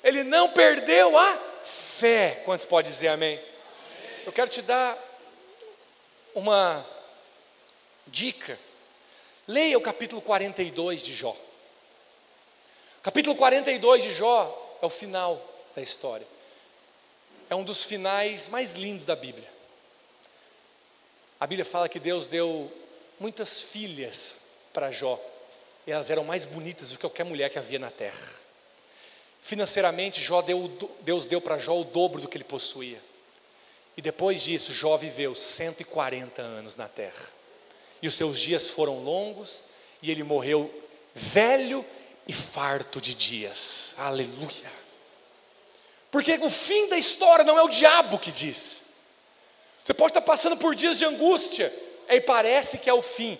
ele 0.04 0.22
não 0.22 0.50
perdeu 0.50 1.16
a 1.16 1.38
fé. 1.64 2.42
Quantos 2.44 2.64
pode 2.64 2.88
dizer 2.88 3.08
amém? 3.08 3.38
amém? 3.38 3.44
Eu 4.26 4.32
quero 4.32 4.50
te 4.50 4.60
dar 4.60 4.98
uma 6.34 6.86
dica. 8.06 8.58
Leia 9.48 9.78
o 9.78 9.80
capítulo 9.80 10.20
42 10.20 11.02
de 11.02 11.14
Jó. 11.14 11.36
Capítulo 13.02 13.36
42 13.36 14.02
de 14.02 14.12
Jó 14.12 14.78
é 14.82 14.86
o 14.86 14.90
final 14.90 15.40
da 15.74 15.80
história. 15.80 16.26
É 17.48 17.54
um 17.54 17.62
dos 17.62 17.84
finais 17.84 18.48
mais 18.48 18.74
lindos 18.74 19.06
da 19.06 19.14
Bíblia. 19.14 19.48
A 21.38 21.46
Bíblia 21.46 21.64
fala 21.64 21.88
que 21.88 22.00
Deus 22.00 22.26
deu 22.26 22.72
muitas 23.20 23.60
filhas 23.60 24.36
para 24.72 24.90
Jó, 24.90 25.20
e 25.86 25.92
elas 25.92 26.10
eram 26.10 26.24
mais 26.24 26.44
bonitas 26.44 26.90
do 26.90 26.96
que 26.96 27.02
qualquer 27.02 27.24
mulher 27.24 27.50
que 27.50 27.58
havia 27.58 27.78
na 27.78 27.90
terra. 27.90 28.34
Financeiramente, 29.40 30.20
Jó 30.20 30.42
deu, 30.42 30.68
Deus 31.02 31.26
deu 31.26 31.40
para 31.40 31.58
Jó 31.58 31.80
o 31.80 31.84
dobro 31.84 32.20
do 32.20 32.28
que 32.28 32.36
ele 32.36 32.44
possuía. 32.44 33.00
E 33.96 34.02
depois 34.02 34.42
disso, 34.42 34.72
Jó 34.72 34.96
viveu 34.96 35.34
140 35.34 36.42
anos 36.42 36.74
na 36.74 36.88
terra. 36.88 37.32
E 38.02 38.08
os 38.08 38.14
seus 38.14 38.40
dias 38.40 38.68
foram 38.68 39.04
longos, 39.04 39.64
e 40.02 40.10
ele 40.10 40.22
morreu 40.22 40.72
velho 41.14 41.84
e 42.26 42.32
farto 42.32 43.00
de 43.00 43.14
dias. 43.14 43.94
Aleluia. 43.96 44.85
Porque 46.10 46.34
o 46.34 46.50
fim 46.50 46.88
da 46.88 46.98
história 46.98 47.44
não 47.44 47.58
é 47.58 47.62
o 47.62 47.68
diabo 47.68 48.18
que 48.18 48.32
diz. 48.32 48.86
Você 49.82 49.94
pode 49.94 50.10
estar 50.10 50.20
passando 50.20 50.56
por 50.56 50.74
dias 50.74 50.98
de 50.98 51.04
angústia, 51.04 51.72
e 52.08 52.20
parece 52.20 52.78
que 52.78 52.88
é 52.88 52.94
o 52.94 53.02
fim, 53.02 53.38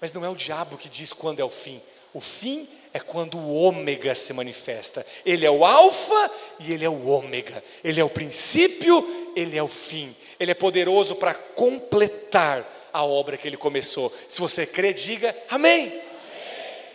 mas 0.00 0.12
não 0.12 0.24
é 0.24 0.28
o 0.28 0.34
diabo 0.34 0.76
que 0.76 0.88
diz 0.88 1.12
quando 1.12 1.40
é 1.40 1.44
o 1.44 1.50
fim. 1.50 1.80
O 2.12 2.20
fim 2.20 2.68
é 2.92 2.98
quando 2.98 3.36
o 3.36 3.52
ômega 3.52 4.14
se 4.14 4.32
manifesta. 4.32 5.04
Ele 5.24 5.44
é 5.44 5.50
o 5.50 5.64
alfa 5.64 6.30
e 6.60 6.72
ele 6.72 6.84
é 6.84 6.88
o 6.88 7.06
ômega. 7.06 7.62
Ele 7.84 8.00
é 8.00 8.04
o 8.04 8.08
princípio, 8.08 9.32
ele 9.36 9.58
é 9.58 9.62
o 9.62 9.68
fim. 9.68 10.16
Ele 10.40 10.50
é 10.50 10.54
poderoso 10.54 11.16
para 11.16 11.34
completar 11.34 12.64
a 12.92 13.04
obra 13.04 13.36
que 13.36 13.46
ele 13.46 13.58
começou. 13.58 14.10
Se 14.28 14.40
você 14.40 14.66
crê, 14.66 14.94
diga 14.94 15.36
amém. 15.50 15.88
amém. 15.88 16.02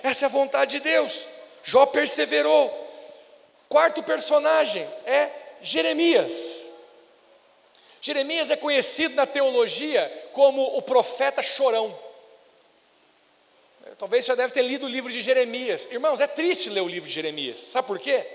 Essa 0.02 0.26
é 0.26 0.28
a 0.28 0.30
vontade 0.30 0.72
de 0.72 0.80
Deus. 0.80 1.28
Jó 1.64 1.86
perseverou. 1.86 2.81
Quarto 3.72 4.04
personagem 4.04 4.86
é 5.06 5.30
Jeremias. 5.62 6.68
Jeremias 8.02 8.52
é 8.52 8.58
conhecido 8.58 9.16
na 9.16 9.26
teologia 9.26 10.30
como 10.34 10.62
o 10.78 10.82
profeta 10.82 11.42
chorão. 11.42 11.98
Talvez 13.98 14.26
já 14.26 14.36
deve 14.36 14.52
ter 14.52 14.62
lido 14.62 14.88
o 14.88 14.90
livro 14.90 15.10
de 15.10 15.22
Jeremias. 15.22 15.88
Irmãos, 15.90 16.20
é 16.20 16.28
triste 16.28 16.70
ler 16.70 16.82
o 16.82 16.88
livro 16.90 17.08
de 17.08 17.16
Jeremias. 17.16 17.60
Sabe 17.60 17.88
por 17.88 17.98
quê? 17.98 18.28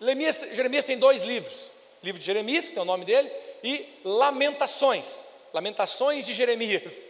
Jeremias, 0.00 0.38
Jeremias 0.52 0.84
tem 0.84 0.96
dois 0.96 1.22
livros. 1.22 1.72
livro 2.00 2.20
de 2.20 2.24
Jeremias, 2.24 2.68
que 2.68 2.78
é 2.78 2.82
o 2.82 2.84
nome 2.84 3.04
dele, 3.04 3.28
e 3.64 3.98
Lamentações. 4.04 5.24
Lamentações 5.52 6.24
de 6.24 6.34
Jeremias. 6.34 7.04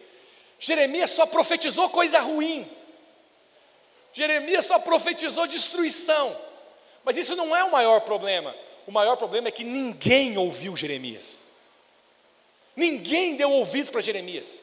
Jeremias 0.58 1.10
só 1.10 1.26
profetizou 1.26 1.90
coisa 1.90 2.18
ruim. 2.20 2.66
Jeremias 4.14 4.64
só 4.64 4.78
profetizou 4.78 5.46
destruição. 5.46 6.48
Mas 7.10 7.16
isso 7.16 7.34
não 7.34 7.56
é 7.56 7.64
o 7.64 7.72
maior 7.72 8.02
problema. 8.02 8.54
O 8.86 8.92
maior 8.92 9.16
problema 9.16 9.48
é 9.48 9.50
que 9.50 9.64
ninguém 9.64 10.38
ouviu 10.38 10.76
Jeremias. 10.76 11.40
Ninguém 12.76 13.34
deu 13.34 13.50
ouvidos 13.50 13.90
para 13.90 14.00
Jeremias. 14.00 14.62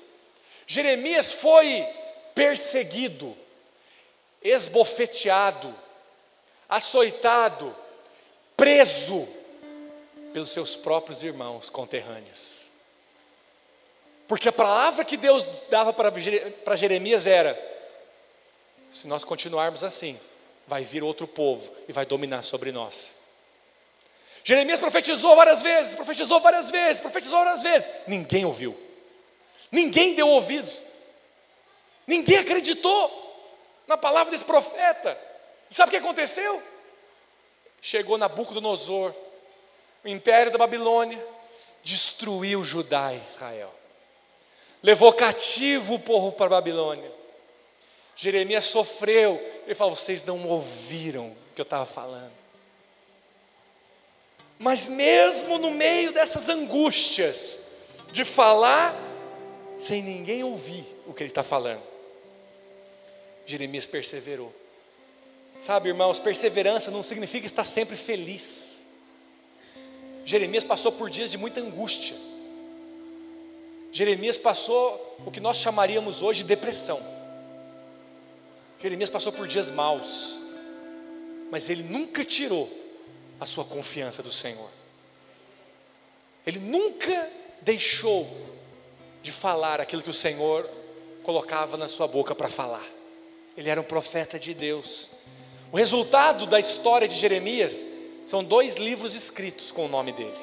Jeremias 0.65 1.33
foi 1.33 1.85
perseguido, 2.33 3.35
esbofeteado, 4.41 5.75
açoitado, 6.69 7.75
preso 8.55 9.27
pelos 10.31 10.49
seus 10.49 10.73
próprios 10.73 11.23
irmãos 11.23 11.69
conterrâneos. 11.69 12.67
Porque 14.25 14.47
a 14.47 14.53
palavra 14.53 15.03
que 15.03 15.17
Deus 15.17 15.45
dava 15.69 15.91
para 15.91 16.77
Jeremias 16.77 17.27
era: 17.27 17.61
se 18.89 19.05
nós 19.05 19.25
continuarmos 19.25 19.83
assim, 19.83 20.17
vai 20.67 20.83
vir 20.83 21.03
outro 21.03 21.25
povo 21.25 21.73
e 21.87 21.93
vai 21.93 22.05
dominar 22.05 22.43
sobre 22.43 22.71
nós. 22.71 23.13
Jeremias 24.43 24.79
profetizou 24.79 25.35
várias 25.35 25.61
vezes, 25.61 25.95
profetizou 25.95 26.39
várias 26.39 26.69
vezes, 26.69 27.01
profetizou 27.01 27.39
várias 27.39 27.63
vezes. 27.63 27.89
Ninguém 28.05 28.45
ouviu. 28.45 28.77
Ninguém 29.71 30.15
deu 30.15 30.27
ouvidos. 30.27 30.81
Ninguém 32.05 32.37
acreditou 32.37 33.25
na 33.85 33.97
palavra 33.97 34.31
desse 34.31 34.45
profeta. 34.45 35.17
sabe 35.69 35.89
o 35.89 35.91
que 35.91 35.97
aconteceu? 35.97 36.61
Chegou 37.81 38.17
Nabucodonosor, 38.17 39.13
o 40.03 40.07
império 40.07 40.51
da 40.51 40.57
Babilônia, 40.57 41.23
destruiu 41.83 42.63
Judá 42.63 43.13
e 43.13 43.21
Israel. 43.25 43.73
Levou 44.81 45.11
cativo 45.13 45.95
o 45.95 45.99
povo 45.99 46.31
para 46.31 46.45
a 46.45 46.49
Babilônia. 46.49 47.11
Jeremias 48.15 48.65
sofreu. 48.65 49.56
Ele 49.67 49.75
falou: 49.75 49.95
Vocês 49.95 50.23
não 50.23 50.47
ouviram 50.47 51.27
o 51.27 51.35
que 51.53 51.61
eu 51.61 51.63
estava 51.63 51.85
falando. 51.85 52.31
Mas 54.57 54.87
mesmo 54.87 55.59
no 55.59 55.69
meio 55.69 56.11
dessas 56.13 56.49
angústias, 56.49 57.59
de 58.11 58.23
falar 58.23 58.95
sem 59.77 60.01
ninguém 60.01 60.43
ouvir 60.43 60.83
o 61.05 61.13
que 61.13 61.21
ele 61.21 61.29
está 61.29 61.43
falando, 61.43 61.83
Jeremias 63.45 63.85
perseverou. 63.85 64.55
Sabe, 65.59 65.89
irmãos, 65.89 66.17
perseverança 66.17 66.89
não 66.89 67.03
significa 67.03 67.45
estar 67.45 67.63
sempre 67.65 67.95
feliz. 67.95 68.79
Jeremias 70.23 70.63
passou 70.63 70.91
por 70.93 71.09
dias 71.09 71.29
de 71.29 71.37
muita 71.37 71.59
angústia. 71.59 72.15
Jeremias 73.91 74.37
passou 74.37 75.17
o 75.25 75.31
que 75.31 75.39
nós 75.39 75.57
chamaríamos 75.57 76.21
hoje 76.21 76.43
de 76.43 76.49
depressão. 76.49 77.16
Jeremias 78.79 79.09
passou 79.09 79.31
por 79.31 79.47
dias 79.47 79.71
maus, 79.71 80.39
mas 81.49 81.69
ele 81.69 81.83
nunca 81.83 82.23
tirou 82.23 82.69
a 83.39 83.45
sua 83.45 83.65
confiança 83.65 84.21
do 84.21 84.31
Senhor. 84.31 84.69
Ele 86.45 86.59
nunca 86.59 87.29
deixou 87.61 88.27
de 89.21 89.31
falar 89.31 89.81
aquilo 89.81 90.01
que 90.01 90.09
o 90.09 90.13
Senhor 90.13 90.69
colocava 91.23 91.75
na 91.75 91.87
sua 91.87 92.07
boca 92.07 92.33
para 92.33 92.49
falar. 92.49 92.85
Ele 93.57 93.69
era 93.69 93.81
um 93.81 93.83
profeta 93.83 94.37
de 94.39 94.53
Deus. 94.53 95.09
O 95.71 95.77
resultado 95.77 96.45
da 96.45 96.59
história 96.59 97.07
de 97.07 97.15
Jeremias 97.15 97.85
são 98.25 98.43
dois 98.43 98.75
livros 98.75 99.15
escritos 99.15 99.71
com 99.71 99.85
o 99.85 99.89
nome 99.89 100.13
dele. 100.13 100.37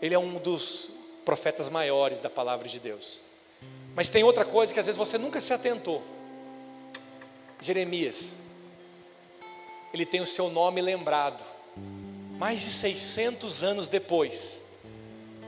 Ele 0.00 0.14
é 0.14 0.18
um 0.18 0.38
dos 0.38 0.90
profetas 1.24 1.68
maiores 1.68 2.18
da 2.18 2.30
palavra 2.30 2.68
de 2.68 2.78
Deus. 2.78 3.20
Mas 3.94 4.08
tem 4.08 4.24
outra 4.24 4.44
coisa 4.44 4.72
que 4.72 4.80
às 4.80 4.86
vezes 4.86 4.98
você 4.98 5.16
nunca 5.16 5.40
se 5.40 5.52
atentou. 5.52 6.02
Jeremias, 7.60 8.34
ele 9.92 10.04
tem 10.04 10.20
o 10.20 10.26
seu 10.26 10.50
nome 10.50 10.82
lembrado, 10.82 11.42
mais 12.36 12.60
de 12.60 12.70
600 12.70 13.62
anos 13.62 13.88
depois, 13.88 14.62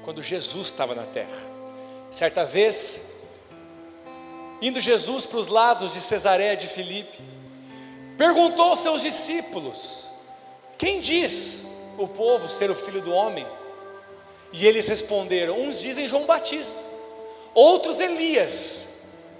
quando 0.04 0.22
Jesus 0.22 0.68
estava 0.68 0.94
na 0.94 1.02
terra. 1.02 1.40
Certa 2.12 2.44
vez, 2.44 3.16
indo 4.62 4.80
Jesus 4.80 5.26
para 5.26 5.38
os 5.38 5.48
lados 5.48 5.92
de 5.92 6.00
Cesareia 6.00 6.56
de 6.56 6.68
Filipe, 6.68 7.18
perguntou 8.16 8.66
aos 8.66 8.80
seus 8.80 9.02
discípulos: 9.02 10.06
Quem 10.78 11.00
diz 11.00 11.66
o 11.98 12.06
povo 12.06 12.48
ser 12.48 12.70
o 12.70 12.74
filho 12.74 13.02
do 13.02 13.12
homem? 13.12 13.46
E 14.52 14.64
eles 14.64 14.86
responderam: 14.86 15.60
Uns 15.60 15.80
dizem 15.80 16.06
João 16.06 16.24
Batista, 16.24 16.80
outros 17.56 17.98
Elias, 17.98 18.86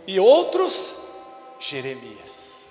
e 0.06 0.18
outros 0.18 1.02
Jeremias. 1.60 2.66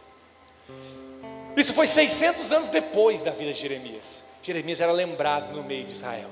Isso 1.55 1.73
foi 1.73 1.87
600 1.87 2.51
anos 2.51 2.69
depois 2.69 3.21
da 3.21 3.31
vida 3.31 3.53
de 3.53 3.61
Jeremias. 3.61 4.23
Jeremias 4.41 4.81
era 4.81 4.91
lembrado 4.91 5.53
no 5.53 5.63
meio 5.63 5.85
de 5.85 5.93
Israel. 5.93 6.29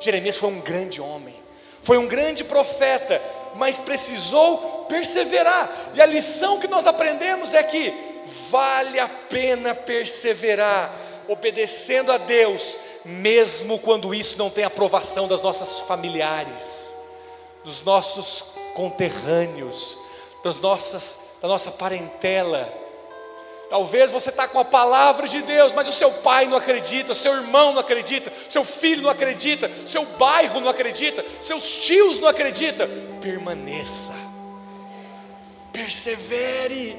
Jeremias 0.00 0.36
foi 0.36 0.50
um 0.50 0.60
grande 0.60 1.00
homem, 1.00 1.34
foi 1.82 1.96
um 1.96 2.06
grande 2.06 2.42
profeta, 2.44 3.22
mas 3.54 3.78
precisou 3.78 4.86
perseverar. 4.88 5.92
E 5.94 6.02
a 6.02 6.06
lição 6.06 6.58
que 6.58 6.66
nós 6.66 6.86
aprendemos 6.86 7.54
é 7.54 7.62
que 7.62 7.92
vale 8.50 8.98
a 8.98 9.08
pena 9.08 9.74
perseverar, 9.74 10.92
obedecendo 11.28 12.10
a 12.10 12.18
Deus, 12.18 12.76
mesmo 13.04 13.78
quando 13.78 14.14
isso 14.14 14.36
não 14.38 14.50
tem 14.50 14.64
aprovação 14.64 15.28
das 15.28 15.40
nossas 15.40 15.80
familiares, 15.80 16.93
dos 17.64 17.82
nossos 17.82 18.52
conterrâneos, 18.74 19.98
das 20.42 20.60
nossas, 20.60 21.38
da 21.40 21.48
nossa 21.48 21.70
parentela. 21.72 22.72
Talvez 23.70 24.12
você 24.12 24.28
está 24.28 24.46
com 24.46 24.58
a 24.58 24.64
palavra 24.64 25.26
de 25.26 25.42
Deus, 25.42 25.72
mas 25.72 25.88
o 25.88 25.92
seu 25.92 26.10
pai 26.10 26.46
não 26.46 26.56
acredita, 26.56 27.12
o 27.12 27.14
seu 27.14 27.34
irmão 27.34 27.72
não 27.72 27.80
acredita, 27.80 28.32
seu 28.48 28.64
filho 28.64 29.02
não 29.02 29.10
acredita, 29.10 29.70
seu 29.86 30.04
bairro 30.04 30.60
não 30.60 30.68
acredita, 30.68 31.24
seus 31.42 31.84
tios 31.84 32.20
não 32.20 32.28
acreditam. 32.28 32.86
Permaneça, 33.20 34.14
persevere. 35.72 36.96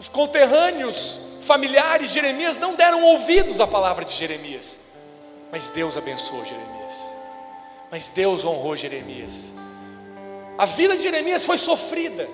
Os 0.00 0.08
conterrâneos 0.08 1.32
familiares 1.42 2.08
de 2.08 2.14
Jeremias 2.14 2.56
não 2.56 2.74
deram 2.74 3.04
ouvidos 3.04 3.60
à 3.60 3.66
palavra 3.66 4.04
de 4.04 4.14
Jeremias, 4.14 4.78
mas 5.50 5.68
Deus 5.68 5.96
abençoou 5.96 6.44
Jeremias, 6.44 6.71
mas 7.92 8.08
Deus 8.08 8.42
honrou 8.42 8.74
Jeremias. 8.74 9.52
A 10.56 10.64
vida 10.64 10.96
de 10.96 11.02
Jeremias 11.02 11.44
foi 11.44 11.58
sofrida, 11.58 12.26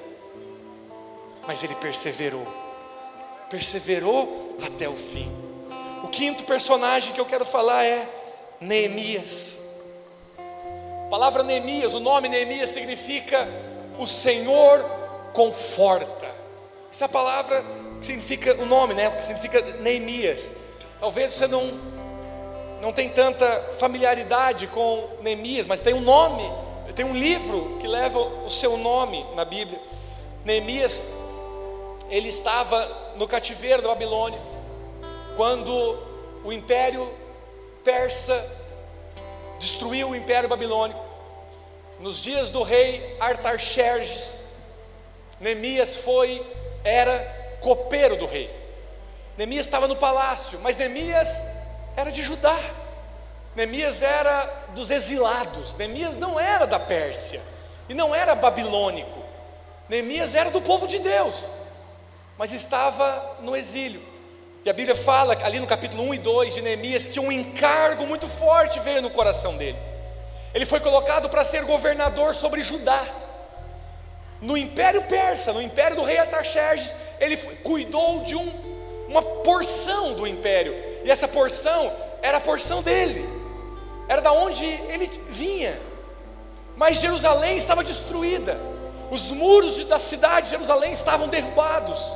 mas 1.49 1.65
ele 1.65 1.75
perseverou, 1.75 2.47
perseverou 3.51 4.57
até 4.65 4.89
o 4.89 4.95
fim. 4.95 5.29
O 6.05 6.09
quinto 6.09 6.45
personagem 6.45 7.13
que 7.13 7.21
eu 7.21 7.27
quero 7.27 7.45
falar 7.45 7.85
é 7.85 8.09
Neemias. 8.61 9.59
A 10.39 11.11
palavra 11.11 11.43
Neemias, 11.43 11.93
o 11.93 11.99
nome 11.99 12.29
Neemias 12.29 12.71
significa 12.71 13.49
o 13.99 14.07
Senhor 14.07 14.85
conforta. 15.33 16.29
Essa 16.89 17.05
é 17.05 17.07
a 17.07 17.09
palavra 17.09 17.65
que 17.99 18.07
significa 18.07 18.55
o 18.63 18.65
nome, 18.65 18.95
né? 18.95 19.11
Que 19.11 19.25
significa 19.25 19.61
Neemias. 19.81 20.53
Talvez 21.01 21.33
você 21.33 21.49
não 21.49 21.98
não 22.81 22.93
tem 22.93 23.09
tanta 23.09 23.75
familiaridade 23.79 24.67
com 24.69 25.09
Neemias, 25.21 25.67
mas 25.67 25.83
tem 25.83 25.95
um 25.95 26.01
nome, 26.01 26.43
tem 26.95 27.05
um 27.05 27.15
livro 27.15 27.79
que 27.81 27.87
leva 27.87 28.19
o 28.19 28.51
seu 28.51 28.77
nome 28.77 29.25
na 29.35 29.45
Bíblia. 29.45 29.81
Neemias, 30.45 31.17
ele 32.09 32.29
estava 32.29 33.13
no 33.17 33.27
cativeiro 33.27 33.83
da 33.83 33.89
Babilônia, 33.89 34.41
quando 35.37 35.99
o 36.45 36.53
império 36.53 37.11
persa 37.85 38.57
destruiu 39.59 40.11
o 40.11 40.17
império 40.17 40.49
babilônico. 40.49 41.01
Nos 41.99 42.23
dias 42.23 42.51
do 42.51 42.63
rei 42.63 43.17
Artaxerxes, 43.19 44.45
Neemias 45.41 45.97
foi, 45.97 46.45
era 46.85 47.19
copeiro 47.61 48.17
do 48.17 48.27
rei. 48.27 48.49
Neemias 49.37 49.67
estava 49.67 49.89
no 49.89 49.97
palácio, 49.97 50.61
mas 50.63 50.77
Neemias 50.77 51.41
era 51.99 52.13
de 52.13 52.23
Judá. 52.23 52.57
Neemias 53.57 54.03
era 54.03 54.67
dos 54.69 54.89
exilados. 54.89 55.75
Neemias 55.75 56.17
não 56.17 56.39
era 56.39 56.65
da 56.65 56.79
Pérsia 56.79 57.43
e 57.89 57.95
não 57.95 58.15
era 58.15 58.37
babilônico. 58.37 59.19
Neemias 59.89 60.35
era 60.35 60.49
do 60.49 60.61
povo 60.61 60.87
de 60.87 61.01
Deus, 61.01 61.49
mas 62.37 62.53
estava 62.53 63.39
no 63.41 63.57
exílio. 63.57 64.01
E 64.65 64.71
a 64.71 64.73
Bíblia 64.73 64.95
fala 64.95 65.37
ali 65.43 65.59
no 65.59 65.67
capítulo 65.67 66.05
1 66.05 66.15
e 66.15 66.19
2 66.19 66.55
de 66.55 66.63
Neemias 66.63 67.09
que 67.09 67.19
um 67.19 67.33
encargo 67.33 68.07
muito 68.07 68.29
forte 68.29 68.79
veio 68.79 69.03
no 69.03 69.11
coração 69.11 69.57
dele. 69.57 69.79
Ele 70.55 70.67
foi 70.67 70.79
colocado 70.79 71.29
para 71.29 71.45
ser 71.45 71.65
governador 71.65 72.35
sobre 72.37 72.63
Judá. 72.63 73.07
No 74.41 74.57
Império 74.57 75.03
Persa, 75.03 75.53
no 75.53 75.61
Império 75.61 75.97
do 75.97 76.05
rei 76.05 76.19
Artaxerxes, 76.19 76.95
ele 77.19 77.37
cuidou 77.37 78.23
de 78.23 78.37
um, 78.37 78.49
uma 79.09 79.23
porção 79.23 80.15
do 80.15 80.29
império, 80.29 80.88
e 81.09 81.11
essa 81.11 81.27
porção 81.27 81.91
era 82.21 82.37
a 82.37 82.41
porção 82.41 82.83
dele, 82.83 83.27
era 84.07 84.21
da 84.21 84.31
onde 84.31 84.63
ele 84.63 85.11
vinha. 85.31 85.81
Mas 86.77 87.01
Jerusalém 87.01 87.57
estava 87.57 87.83
destruída, 87.83 88.61
os 89.11 89.31
muros 89.31 89.83
da 89.87 89.99
cidade 89.99 90.45
de 90.45 90.51
Jerusalém 90.51 90.93
estavam 90.93 91.27
derrubados, 91.27 92.15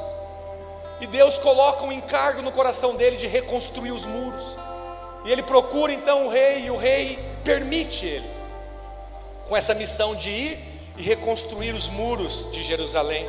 e 1.01 1.07
Deus 1.07 1.38
coloca 1.38 1.84
um 1.84 1.90
encargo 1.90 2.43
no 2.43 2.53
coração 2.53 2.95
dele 2.95 3.16
de 3.16 3.26
reconstruir 3.26 3.93
os 3.93 4.05
muros. 4.05 4.59
E 5.24 5.32
ele 5.32 5.43
procura 5.43 5.90
então 5.90 6.26
o 6.26 6.28
rei, 6.28 6.66
e 6.66 6.70
o 6.70 6.76
rei 6.76 7.18
permite 7.43 8.05
ele, 8.05 8.30
com 9.49 9.57
essa 9.57 9.72
missão 9.72 10.14
de 10.14 10.28
ir 10.28 10.59
e 10.99 11.03
reconstruir 11.03 11.74
os 11.74 11.88
muros 11.88 12.53
de 12.53 12.62
Jerusalém. 12.62 13.26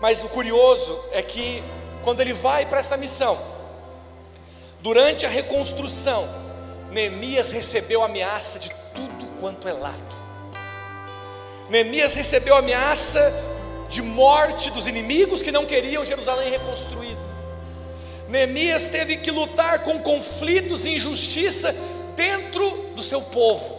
Mas 0.00 0.24
o 0.24 0.28
curioso 0.28 0.98
é 1.12 1.22
que, 1.22 1.62
quando 2.02 2.20
ele 2.20 2.32
vai 2.32 2.66
para 2.66 2.80
essa 2.80 2.96
missão, 2.96 3.38
durante 4.80 5.26
a 5.26 5.28
reconstrução, 5.28 6.28
Neemias 6.90 7.50
recebeu 7.50 8.02
ameaça 8.02 8.58
de 8.58 8.70
tudo 8.94 9.26
quanto 9.40 9.68
é 9.68 9.72
lado. 9.72 10.18
Neemias 11.68 12.14
recebeu 12.14 12.56
ameaça 12.56 13.32
de 13.88 14.02
morte 14.02 14.70
dos 14.70 14.86
inimigos 14.86 15.42
que 15.42 15.52
não 15.52 15.66
queriam 15.66 16.04
Jerusalém 16.04 16.50
reconstruída. 16.50 17.20
Neemias 18.28 18.88
teve 18.88 19.16
que 19.16 19.30
lutar 19.30 19.84
com 19.84 20.00
conflitos 20.00 20.84
e 20.84 20.94
injustiça 20.94 21.74
dentro 22.14 22.92
do 22.94 23.02
seu 23.02 23.22
povo 23.22 23.78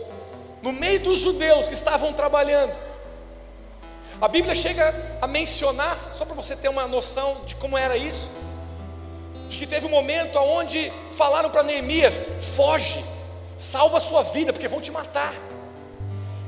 no 0.61 0.71
meio 0.71 0.99
dos 0.99 1.19
judeus 1.19 1.67
que 1.67 1.73
estavam 1.73 2.13
trabalhando. 2.13 2.73
A 4.21 4.27
Bíblia 4.27 4.53
chega 4.53 5.17
a 5.21 5.27
mencionar, 5.27 5.97
só 5.97 6.25
para 6.25 6.35
você 6.35 6.55
ter 6.55 6.67
uma 6.67 6.87
noção 6.87 7.41
de 7.45 7.55
como 7.55 7.77
era 7.77 7.95
isso, 7.95 8.29
de 9.49 9.57
que 9.57 9.65
teve 9.65 9.85
um 9.85 9.89
momento 9.89 10.37
onde 10.37 10.91
falaram 11.11 11.49
para 11.49 11.63
Neemias: 11.63 12.23
foge, 12.55 13.03
salva 13.57 13.97
a 13.97 14.01
sua 14.01 14.23
vida, 14.23 14.53
porque 14.53 14.67
vão 14.67 14.79
te 14.79 14.91
matar. 14.91 15.33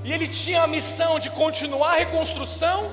E 0.04 0.14
ele 0.14 0.28
tinha 0.28 0.64
a 0.64 0.68
missão 0.68 1.20
de 1.20 1.30
continuar 1.30 1.94
a 1.94 1.98
reconstrução 1.98 2.92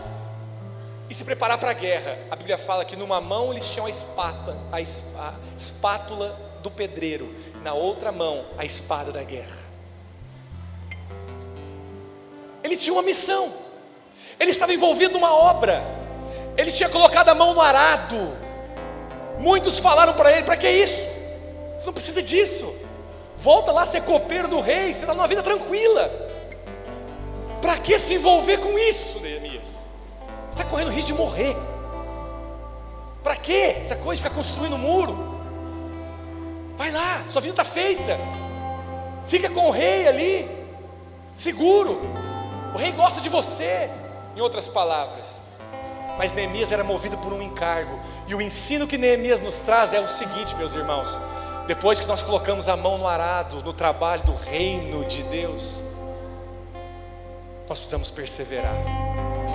e 1.09 1.15
se 1.15 1.25
preparar 1.25 1.59
para 1.59 1.71
a 1.71 1.75
guerra. 1.75 2.19
A 2.31 2.37
Bíblia 2.37 2.59
fala 2.59 2.85
que 2.85 2.97
numa 2.97 3.21
mão 3.21 3.51
eles 3.51 3.71
tinham 3.71 3.87
a 3.87 3.91
espátula, 3.91 4.59
a 4.73 4.81
espátula 5.57 6.39
do 6.63 6.71
pedreiro, 6.71 7.35
na 7.63 7.73
outra 7.73 8.11
mão 8.11 8.45
a 8.59 8.65
espada 8.65 9.13
da 9.13 9.23
guerra. 9.23 9.69
Ele 12.63 12.77
tinha 12.77 12.93
uma 12.93 13.03
missão, 13.03 13.53
ele 14.39 14.51
estava 14.51 14.75
envolvido 14.75 15.15
numa 15.15 15.33
obra, 15.33 15.83
ele 16.57 16.71
tinha 16.71 16.89
colocado 16.89 17.29
a 17.29 17.35
mão 17.35 17.55
no 17.55 17.61
arado. 17.61 18.48
Muitos 19.39 19.79
falaram 19.79 20.15
para 20.15 20.33
ele: 20.33 20.43
para 20.43 20.57
que 20.57 20.69
isso? 20.69 21.07
Você 21.79 21.87
não 21.87 21.93
precisa 21.93 22.23
disso. 22.23 22.75
Volta 23.39 23.71
lá 23.71 23.87
ser 23.87 24.03
copeiro 24.03 24.49
do 24.49 24.61
rei, 24.61 24.93
você 24.93 25.01
está 25.01 25.15
numa 25.15 25.29
vida 25.29 25.43
tranquila. 25.43 26.11
Para 27.61 27.77
que 27.79 27.99
se 27.99 28.15
envolver 28.15 28.59
com 28.59 28.79
isso, 28.79 29.21
Neemias? 29.21 29.85
Você 30.51 30.51
está 30.51 30.65
correndo 30.65 30.91
risco 30.91 31.13
de 31.13 31.19
morrer. 31.19 31.57
Para 33.23 33.37
que 33.37 33.53
essa 33.53 33.97
coisa 33.97 34.21
de 34.21 34.29
ficar 34.29 34.35
construindo 34.35 34.75
um 34.75 34.79
muro? 34.79 35.39
Vai 36.77 36.91
lá, 36.91 37.25
sua 37.29 37.41
vida 37.41 37.53
está 37.53 37.65
feita. 37.65 38.19
Fica 39.27 39.51
com 39.51 39.67
o 39.67 39.71
rei 39.71 40.09
ali, 40.09 40.49
seguro. 41.35 42.01
O 42.75 42.79
rei 42.79 42.93
gosta 42.93 43.21
de 43.21 43.29
você, 43.29 43.91
em 44.37 44.41
outras 44.41 44.67
palavras. 44.69 45.43
Mas 46.17 46.33
Neemias 46.33 46.73
era 46.73 46.83
movido 46.83 47.17
por 47.19 47.33
um 47.33 47.43
encargo. 47.43 47.99
E 48.29 48.35
o 48.35 48.43
ensino 48.43 48.87
que 48.87 48.99
Neemias 48.99 49.41
nos 49.41 49.55
traz 49.61 49.95
é 49.95 50.01
o 50.01 50.09
seguinte, 50.09 50.55
meus 50.57 50.75
irmãos: 50.75 51.19
depois 51.67 51.99
que 51.99 52.07
nós 52.07 52.23
colocamos 52.23 52.69
a 52.69 52.77
mão 52.77 52.99
no 52.99 53.07
arado, 53.07 53.63
no 53.63 53.73
trabalho 53.73 54.23
do 54.25 54.35
reino 54.35 55.03
de 55.07 55.23
Deus, 55.23 55.83
nós 57.67 57.79
precisamos 57.79 58.11
perseverar. 58.11 58.75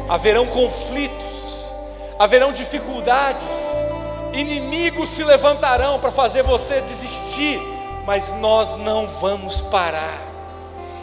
Haverão 0.09 0.47
conflitos, 0.47 1.71
haverão 2.17 2.51
dificuldades, 2.51 3.75
inimigos 4.33 5.09
se 5.09 5.23
levantarão 5.23 5.99
para 5.99 6.11
fazer 6.11 6.41
você 6.41 6.81
desistir, 6.81 7.61
mas 8.07 8.33
nós 8.39 8.75
não 8.75 9.05
vamos 9.07 9.61
parar. 9.61 10.19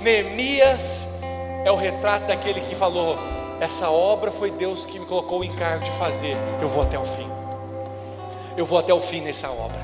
Neemias 0.00 1.20
é 1.64 1.70
o 1.70 1.76
retrato 1.76 2.26
daquele 2.26 2.60
que 2.62 2.74
falou: 2.74 3.16
essa 3.60 3.88
obra 3.88 4.32
foi 4.32 4.50
Deus 4.50 4.84
que 4.84 4.98
me 4.98 5.06
colocou 5.06 5.38
o 5.38 5.44
encargo 5.44 5.84
de 5.84 5.90
fazer, 5.92 6.36
eu 6.60 6.68
vou 6.68 6.82
até 6.82 6.98
o 6.98 7.04
fim. 7.04 7.39
Eu 8.56 8.66
vou 8.66 8.78
até 8.78 8.92
o 8.92 9.00
fim 9.00 9.20
nessa 9.20 9.50
obra. 9.50 9.80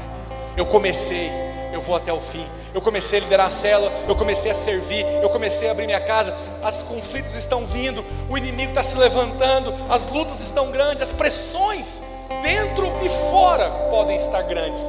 Eu 0.57 0.67
comecei, 0.67 1.31
eu 1.73 1.81
vou 1.81 1.97
até 1.97 2.13
o 2.13 2.21
fim. 2.21 2.47
Eu 2.75 2.81
comecei 2.83 3.19
a 3.19 3.23
liderar 3.23 3.47
a 3.47 3.51
célula, 3.51 3.91
eu 4.07 4.15
comecei 4.15 4.51
a 4.51 4.55
servir, 4.55 5.05
eu 5.23 5.31
comecei 5.31 5.69
a 5.69 5.73
abrir 5.73 5.87
minha 5.87 6.01
casa. 6.01 6.37
As 6.63 6.83
conflitos 6.83 7.35
estão 7.35 7.67
vindo, 7.67 8.05
o 8.29 8.37
inimigo 8.37 8.71
está 8.71 8.83
se 8.83 8.97
levantando, 8.97 9.73
as 9.89 10.07
lutas 10.11 10.41
estão 10.41 10.71
grandes, 10.71 11.03
as 11.03 11.13
pressões 11.13 12.03
dentro 12.43 12.93
e 13.03 13.09
fora 13.31 13.71
podem 13.91 14.17
estar 14.17 14.43
grandes. 14.43 14.85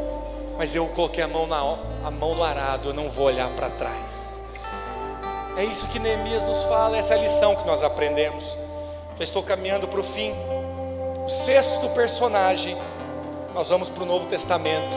Mas 0.58 0.74
eu 0.74 0.88
coloquei 0.88 1.24
a 1.24 1.28
mão, 1.28 1.46
na, 1.46 1.58
a 2.04 2.12
mão 2.12 2.36
no 2.36 2.44
arado, 2.44 2.90
eu 2.90 2.94
não 2.94 3.10
vou 3.10 3.28
olhar 3.28 3.48
para 3.50 3.70
trás. 3.70 4.42
É 5.56 5.64
isso 5.64 5.88
que 5.88 6.00
Neemias 6.00 6.44
nos 6.44 6.64
fala, 6.64 6.98
essa 6.98 7.14
é 7.14 7.18
a 7.18 7.22
lição 7.22 7.56
que 7.56 7.66
nós 7.66 7.84
aprendemos. 7.84 8.58
Já 9.18 9.24
estou 9.24 9.42
caminhando 9.42 9.88
para 9.88 10.00
o 10.00 10.04
fim. 10.04 10.32
O 11.26 11.30
sexto 11.30 11.90
personagem, 11.90 12.78
nós 13.58 13.70
vamos 13.70 13.90
para 13.90 14.04
o 14.04 14.06
Novo 14.06 14.28
Testamento 14.28 14.96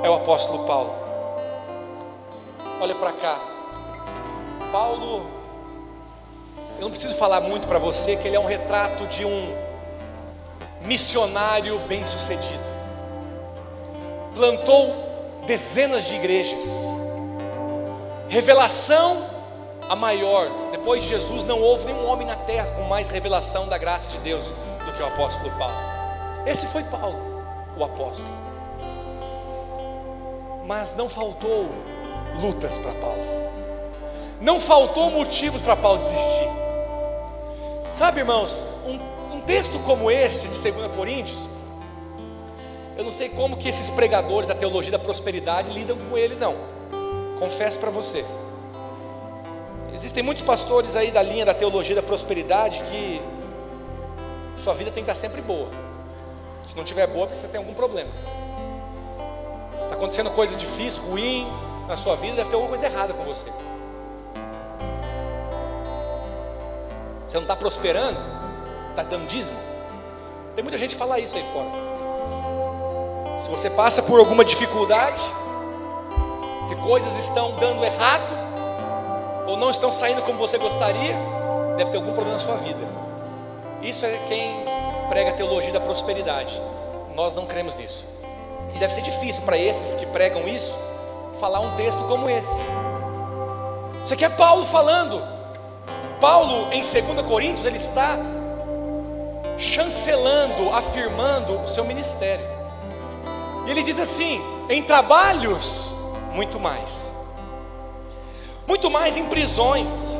é 0.00 0.08
o 0.08 0.14
apóstolo 0.14 0.64
Paulo. 0.64 0.94
Olha 2.80 2.94
para 2.94 3.10
cá. 3.10 3.36
Paulo, 4.70 5.26
eu 6.76 6.82
não 6.82 6.90
preciso 6.90 7.16
falar 7.16 7.40
muito 7.40 7.66
para 7.66 7.80
você 7.80 8.14
que 8.14 8.28
ele 8.28 8.36
é 8.36 8.38
um 8.38 8.46
retrato 8.46 9.08
de 9.08 9.24
um 9.24 9.52
missionário 10.82 11.80
bem-sucedido. 11.80 12.62
Plantou 14.36 14.94
dezenas 15.48 16.04
de 16.04 16.14
igrejas. 16.14 16.64
Revelação 18.28 19.26
a 19.88 19.96
maior. 19.96 20.46
Depois 20.70 21.02
de 21.02 21.08
Jesus 21.08 21.42
não 21.42 21.60
houve 21.60 21.86
nenhum 21.86 22.06
homem 22.06 22.24
na 22.24 22.36
terra 22.36 22.70
com 22.76 22.82
mais 22.82 23.08
revelação 23.08 23.66
da 23.66 23.76
graça 23.76 24.08
de 24.10 24.18
Deus 24.18 24.54
do 24.86 24.92
que 24.92 25.02
o 25.02 25.06
apóstolo 25.06 25.50
Paulo. 25.58 25.74
Esse 26.46 26.68
foi 26.68 26.84
Paulo, 26.84 27.29
o 27.80 27.84
apóstolo 27.84 28.50
mas 30.70 30.94
não 30.94 31.08
faltou 31.08 31.68
lutas 32.40 32.78
para 32.78 32.92
Paulo, 32.92 33.18
não 34.40 34.60
faltou 34.60 35.10
motivos 35.10 35.60
para 35.60 35.74
Paulo 35.74 35.98
desistir. 35.98 36.48
Sabe, 37.92 38.20
irmãos, 38.20 38.64
um, 38.86 39.34
um 39.34 39.40
texto 39.40 39.80
como 39.80 40.12
esse 40.12 40.46
de 40.46 40.70
2 40.70 40.92
Coríntios, 40.92 41.48
eu 42.96 43.02
não 43.02 43.12
sei 43.12 43.30
como 43.30 43.56
que 43.56 43.68
esses 43.68 43.90
pregadores 43.90 44.48
da 44.48 44.54
teologia 44.54 44.92
da 44.92 44.98
prosperidade 45.00 45.72
lidam 45.72 45.98
com 46.08 46.16
ele, 46.16 46.36
não. 46.36 46.54
Confesso 47.40 47.80
para 47.80 47.90
você. 47.90 48.24
Existem 49.92 50.22
muitos 50.22 50.44
pastores 50.44 50.94
aí 50.94 51.10
da 51.10 51.20
linha 51.20 51.44
da 51.44 51.52
teologia 51.52 51.96
da 51.96 52.02
prosperidade 52.02 52.80
que 52.84 53.20
sua 54.56 54.72
vida 54.72 54.92
tem 54.92 55.02
que 55.02 55.10
estar 55.10 55.20
sempre 55.20 55.42
boa. 55.42 55.89
Se 56.70 56.76
não 56.76 56.84
tiver 56.84 57.06
boa, 57.08 57.24
é 57.24 57.26
porque 57.26 57.40
você 57.40 57.48
tem 57.48 57.58
algum 57.58 57.74
problema 57.74 58.10
está 59.90 59.96
acontecendo 59.96 60.30
coisa 60.30 60.54
difícil, 60.56 61.02
ruim 61.02 61.50
na 61.88 61.96
sua 61.96 62.14
vida, 62.14 62.36
deve 62.36 62.48
ter 62.48 62.54
alguma 62.54 62.70
coisa 62.70 62.86
errada 62.86 63.12
com 63.12 63.24
você. 63.24 63.46
Você 67.26 67.36
não 67.36 67.42
está 67.42 67.56
prosperando, 67.56 68.18
está 68.90 69.02
dando 69.02 69.26
dízimo. 69.26 69.58
Tem 70.54 70.62
muita 70.62 70.78
gente 70.78 70.90
que 70.90 70.96
fala 70.96 71.18
isso 71.18 71.36
aí 71.36 71.44
fora. 71.52 73.40
Se 73.40 73.48
você 73.48 73.68
passa 73.68 74.00
por 74.02 74.20
alguma 74.20 74.44
dificuldade, 74.44 75.20
se 76.68 76.76
coisas 76.76 77.18
estão 77.18 77.56
dando 77.56 77.84
errado, 77.84 78.38
ou 79.48 79.56
não 79.56 79.70
estão 79.70 79.90
saindo 79.90 80.22
como 80.22 80.38
você 80.38 80.56
gostaria, 80.56 81.16
deve 81.76 81.90
ter 81.90 81.96
algum 81.96 82.12
problema 82.12 82.34
na 82.34 82.38
sua 82.38 82.56
vida. 82.56 82.86
Isso 83.82 84.06
é 84.06 84.16
quem 84.28 84.64
prega 85.10 85.30
a 85.30 85.32
teologia 85.34 85.72
da 85.72 85.80
prosperidade. 85.80 86.62
Nós 87.16 87.34
não 87.34 87.44
cremos 87.44 87.74
nisso. 87.74 88.06
E 88.74 88.78
deve 88.78 88.94
ser 88.94 89.02
difícil 89.02 89.42
para 89.42 89.58
esses 89.58 89.96
que 89.96 90.06
pregam 90.06 90.46
isso 90.46 90.78
falar 91.40 91.58
um 91.58 91.76
texto 91.76 92.00
como 92.06 92.30
esse. 92.30 92.62
Isso 94.04 94.14
aqui 94.14 94.24
é 94.24 94.28
Paulo 94.28 94.64
falando. 94.64 95.20
Paulo, 96.20 96.72
em 96.72 96.80
2 96.80 97.26
Coríntios, 97.26 97.66
ele 97.66 97.76
está 97.76 98.16
chancelando, 99.58 100.72
afirmando 100.72 101.60
o 101.60 101.66
seu 101.66 101.84
ministério. 101.84 102.46
E 103.66 103.70
ele 103.72 103.82
diz 103.82 103.98
assim: 103.98 104.40
em 104.68 104.80
trabalhos, 104.80 105.92
muito 106.32 106.60
mais. 106.60 107.12
Muito 108.64 108.88
mais 108.88 109.16
em 109.16 109.24
prisões, 109.24 110.14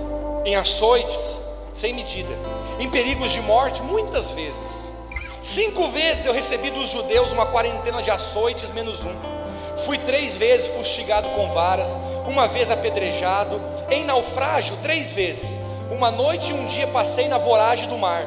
em 0.45 0.57
açoites, 0.57 1.41
sem 1.73 1.95
medida, 1.95 2.35
em 2.81 2.91
perigos 2.91 3.31
de 3.31 3.41
morte, 3.41 3.81
muitas 3.83 4.33
vezes 4.33 4.80
Cinco 5.41 5.89
vezes 5.89 6.27
eu 6.27 6.35
recebi 6.35 6.71
dos 6.71 6.91
judeus 6.91 7.33
uma 7.33 7.47
quarentena 7.47 8.03
de 8.03 8.11
açoites 8.11 8.69
menos 8.69 9.03
um. 9.07 9.15
Fui 9.87 9.97
três 9.97 10.37
vezes 10.37 10.67
fustigado 10.67 11.31
com 11.31 11.49
varas, 11.49 11.99
uma 12.27 12.47
vez 12.47 12.71
apedrejado, 12.71 13.59
em 13.91 14.05
naufrágio 14.05 14.77
três 14.83 15.13
vezes. 15.13 15.59
Uma 15.91 16.11
noite 16.11 16.51
e 16.51 16.55
um 16.55 16.67
dia 16.67 16.87
passei 16.89 17.27
na 17.27 17.39
voragem 17.39 17.89
do 17.89 17.97
mar. 17.97 18.27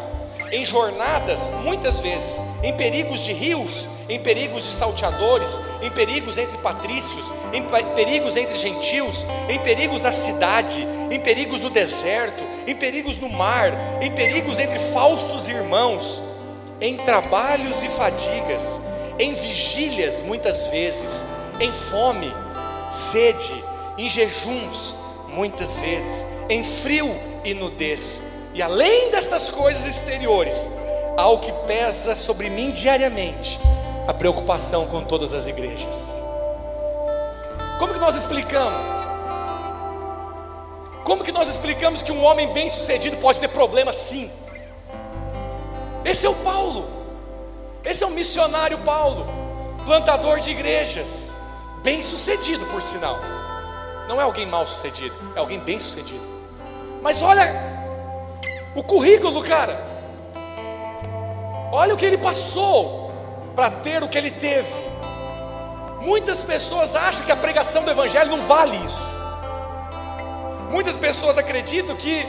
Em 0.52 0.66
jornadas, 0.66 1.52
muitas 1.64 2.00
vezes, 2.00 2.40
em 2.64 2.74
perigos 2.74 3.20
de 3.20 3.32
rios, 3.32 3.88
em 4.10 4.20
perigos 4.20 4.64
de 4.64 4.72
salteadores, 4.72 5.60
em 5.84 5.92
perigos 5.92 6.40
entre 6.40 6.58
patrícios, 6.58 7.32
em 7.54 7.64
perigos 7.94 8.36
entre 8.36 8.56
gentios, 8.56 9.24
em 9.48 9.60
perigos 9.60 10.02
na 10.02 10.12
cidade, 10.12 10.82
em 11.12 11.20
perigos 11.20 11.60
no 11.60 11.70
deserto, 11.70 12.44
em 12.66 12.76
perigos 12.76 13.18
no 13.18 13.30
mar, 13.30 13.72
em 14.02 14.12
perigos 14.12 14.58
entre 14.58 14.80
falsos 14.80 15.48
irmãos 15.48 16.33
em 16.84 16.98
trabalhos 16.98 17.82
e 17.82 17.88
fadigas, 17.88 18.82
em 19.18 19.34
vigílias 19.34 20.22
muitas 20.22 20.68
vezes, 20.68 21.26
em 21.58 21.72
fome, 21.72 22.30
sede, 22.92 23.64
em 23.98 24.10
jejuns 24.10 24.94
muitas 25.30 25.80
vezes, 25.80 26.28
em 26.50 26.62
frio 26.62 27.16
e 27.46 27.54
nudez. 27.54 28.22
E 28.54 28.62
além 28.62 29.10
destas 29.12 29.48
coisas 29.48 29.86
exteriores, 29.86 30.70
há 31.16 31.26
o 31.30 31.40
que 31.40 31.54
pesa 31.66 32.18
sobre 32.18 32.50
mim 32.50 32.72
diariamente, 32.72 33.58
a 34.06 34.14
preocupação 34.14 34.86
com 34.88 35.06
todas 35.06 35.34
as 35.34 35.48
igrejas. 35.48 36.20
Como 37.80 37.94
que 37.94 38.00
nós 38.00 38.14
explicamos? 38.14 39.08
Como 41.06 41.24
que 41.24 41.32
nós 41.32 41.48
explicamos 41.48 42.02
que 42.02 42.12
um 42.12 42.22
homem 42.26 42.52
bem-sucedido 42.52 43.16
pode 43.18 43.40
ter 43.40 43.48
problemas 43.48 43.96
sim? 43.96 44.30
Esse 46.06 46.26
é 46.26 46.30
o 46.30 46.36
Paulo. 46.36 47.04
Esse 47.84 48.04
é 48.04 48.08
o 48.08 48.12
missionário 48.12 48.78
Paulo, 48.80 49.28
plantador 49.86 50.40
de 50.40 50.52
igrejas, 50.52 51.34
bem 51.82 52.02
sucedido 52.02 52.66
por 52.68 52.82
sinal. 52.82 53.20
Não 54.08 54.22
é 54.22 54.24
alguém 54.24 54.46
mal 54.46 54.66
sucedido, 54.66 55.14
é 55.36 55.40
alguém 55.40 55.60
bem 55.60 55.80
sucedido. 55.80 56.24
Mas 57.02 57.22
olha 57.22 57.54
o 58.74 58.82
currículo 58.82 59.32
do 59.34 59.42
cara. 59.42 59.92
Olha 61.72 61.94
o 61.94 61.98
que 61.98 62.06
ele 62.06 62.18
passou 62.18 63.12
para 63.54 63.70
ter 63.70 64.02
o 64.02 64.08
que 64.08 64.18
ele 64.18 64.32
teve. 64.32 64.74
Muitas 66.02 66.42
pessoas 66.42 66.96
acham 66.96 67.26
que 67.26 67.32
a 67.32 67.36
pregação 67.36 67.84
do 67.84 67.92
Evangelho 67.92 68.30
não 68.30 68.42
vale 68.42 68.78
isso. 68.78 69.14
Muitas 70.72 70.96
pessoas 70.96 71.38
acreditam 71.38 71.96
que 71.96 72.26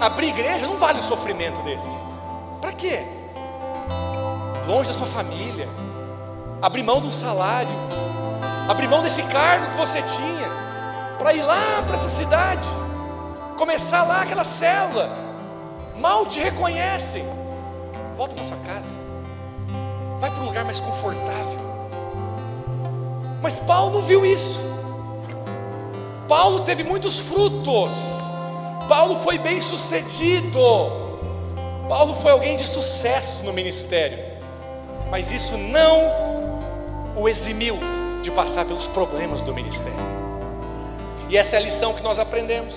abrir 0.00 0.28
igreja 0.28 0.66
não 0.66 0.76
vale 0.76 0.98
o 0.98 1.02
sofrimento 1.02 1.60
desse. 1.62 2.07
Para 2.60 2.72
quê? 2.72 3.00
Longe 4.66 4.88
da 4.88 4.94
sua 4.94 5.06
família, 5.06 5.68
abrir 6.60 6.82
mão 6.82 7.00
de 7.00 7.06
um 7.06 7.12
salário, 7.12 7.70
abrir 8.68 8.88
mão 8.88 9.02
desse 9.02 9.22
cargo 9.22 9.70
que 9.70 9.76
você 9.76 10.02
tinha, 10.02 10.48
para 11.18 11.32
ir 11.32 11.42
lá 11.42 11.82
para 11.86 11.96
essa 11.96 12.08
cidade, 12.08 12.68
começar 13.56 14.04
lá 14.04 14.22
aquela 14.22 14.44
célula. 14.44 15.10
Mal 15.98 16.26
te 16.26 16.40
reconhecem. 16.40 17.24
Volta 18.16 18.34
para 18.34 18.44
sua 18.44 18.56
casa. 18.58 18.96
Vai 20.20 20.30
para 20.30 20.42
um 20.42 20.46
lugar 20.46 20.64
mais 20.64 20.78
confortável. 20.78 21.58
Mas 23.42 23.58
Paulo 23.58 23.94
não 23.94 24.02
viu 24.02 24.24
isso. 24.24 24.60
Paulo 26.28 26.60
teve 26.60 26.84
muitos 26.84 27.18
frutos. 27.18 28.22
Paulo 28.88 29.16
foi 29.16 29.38
bem 29.38 29.60
sucedido. 29.60 31.07
Paulo 31.88 32.14
foi 32.16 32.32
alguém 32.32 32.54
de 32.54 32.66
sucesso 32.66 33.44
no 33.44 33.52
ministério. 33.52 34.18
Mas 35.10 35.30
isso 35.30 35.56
não 35.56 36.28
o 37.16 37.28
eximiu 37.28 37.78
de 38.22 38.30
passar 38.30 38.66
pelos 38.66 38.86
problemas 38.86 39.42
do 39.42 39.54
ministério. 39.54 39.98
E 41.30 41.36
essa 41.36 41.56
é 41.56 41.58
a 41.58 41.62
lição 41.62 41.94
que 41.94 42.02
nós 42.02 42.18
aprendemos. 42.18 42.76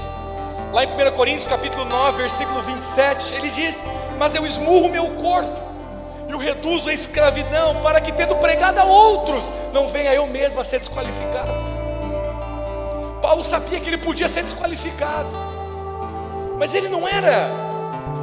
Lá 0.71 0.85
em 0.85 0.87
1 0.87 1.11
Coríntios 1.11 1.45
capítulo 1.45 1.83
9, 1.83 2.21
versículo 2.21 2.61
27, 2.61 3.35
ele 3.35 3.49
diz: 3.49 3.83
Mas 4.17 4.33
eu 4.33 4.45
esmurro 4.45 4.87
meu 4.87 5.07
corpo 5.15 5.59
e 6.29 6.33
o 6.33 6.37
reduzo 6.37 6.89
à 6.89 6.93
escravidão, 6.93 7.81
para 7.81 7.99
que 7.99 8.13
tendo 8.13 8.35
pregado 8.37 8.79
a 8.79 8.85
outros, 8.85 9.51
não 9.73 9.89
venha 9.89 10.13
eu 10.13 10.25
mesmo 10.25 10.61
a 10.61 10.63
ser 10.63 10.79
desqualificado. 10.79 11.51
Paulo 13.21 13.43
sabia 13.43 13.79
que 13.81 13.89
ele 13.89 13.97
podia 13.97 14.29
ser 14.29 14.43
desqualificado, 14.43 15.29
mas 16.57 16.73
ele 16.73 16.87
não 16.87 17.05
era 17.05 17.70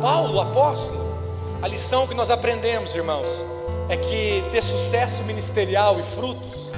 Paulo, 0.00 0.40
apóstolo. 0.40 1.18
A 1.60 1.66
lição 1.66 2.06
que 2.06 2.14
nós 2.14 2.30
aprendemos, 2.30 2.94
irmãos, 2.94 3.44
é 3.88 3.96
que 3.96 4.44
ter 4.52 4.62
sucesso 4.62 5.22
ministerial 5.24 5.98
e 5.98 6.02
frutos 6.02 6.72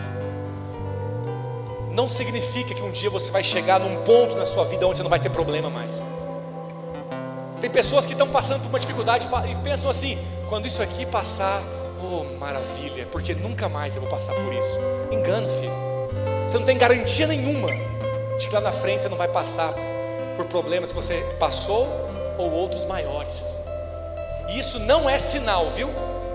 não 1.91 2.09
significa 2.09 2.73
que 2.73 2.83
um 2.83 2.91
dia 2.91 3.11
você 3.11 3.31
vai 3.31 3.43
chegar 3.43 3.79
num 3.79 4.03
ponto 4.05 4.35
na 4.37 4.47
sua 4.47 4.65
vida 4.65 4.87
onde 4.87 4.97
você 4.97 5.03
não 5.03 5.11
vai 5.11 5.21
ter 5.21 5.29
problema 5.29 5.69
mais. 5.69 6.09
Tem 7.61 7.69
pessoas 7.69 8.07
que 8.07 8.13
estão 8.13 8.29
passando 8.29 8.63
por 8.63 8.69
uma 8.69 8.81
dificuldade 8.81 9.29
e 9.51 9.55
pensam 9.57 9.91
assim: 9.91 10.19
quando 10.49 10.67
isso 10.67 10.83
aqui 10.83 11.05
passar, 11.05 11.63
oh 12.03 12.25
maravilha, 12.39 13.07
porque 13.13 13.35
nunca 13.35 13.69
mais 13.69 13.97
eu 13.97 14.03
vou 14.03 14.11
passar 14.11 14.33
por 14.35 14.53
isso. 14.55 14.79
Engano, 15.11 15.47
filho. 15.49 15.73
Você 16.49 16.59
não 16.59 16.65
tem 16.65 16.79
garantia 16.79 17.27
nenhuma 17.27 17.69
de 18.39 18.49
que 18.49 18.55
lá 18.55 18.63
na 18.63 18.73
frente 18.73 19.03
você 19.03 19.09
não 19.11 19.17
vai 19.17 19.29
passar 19.29 19.75
por 20.37 20.47
problemas 20.47 20.91
que 20.91 20.97
você 20.97 21.23
passou 21.39 22.10
ou 22.41 22.53
outros 22.53 22.85
maiores. 22.85 23.63
E 24.49 24.59
isso 24.59 24.79
não 24.79 25.09
é 25.09 25.19
sinal, 25.19 25.71
viu? 25.71 25.89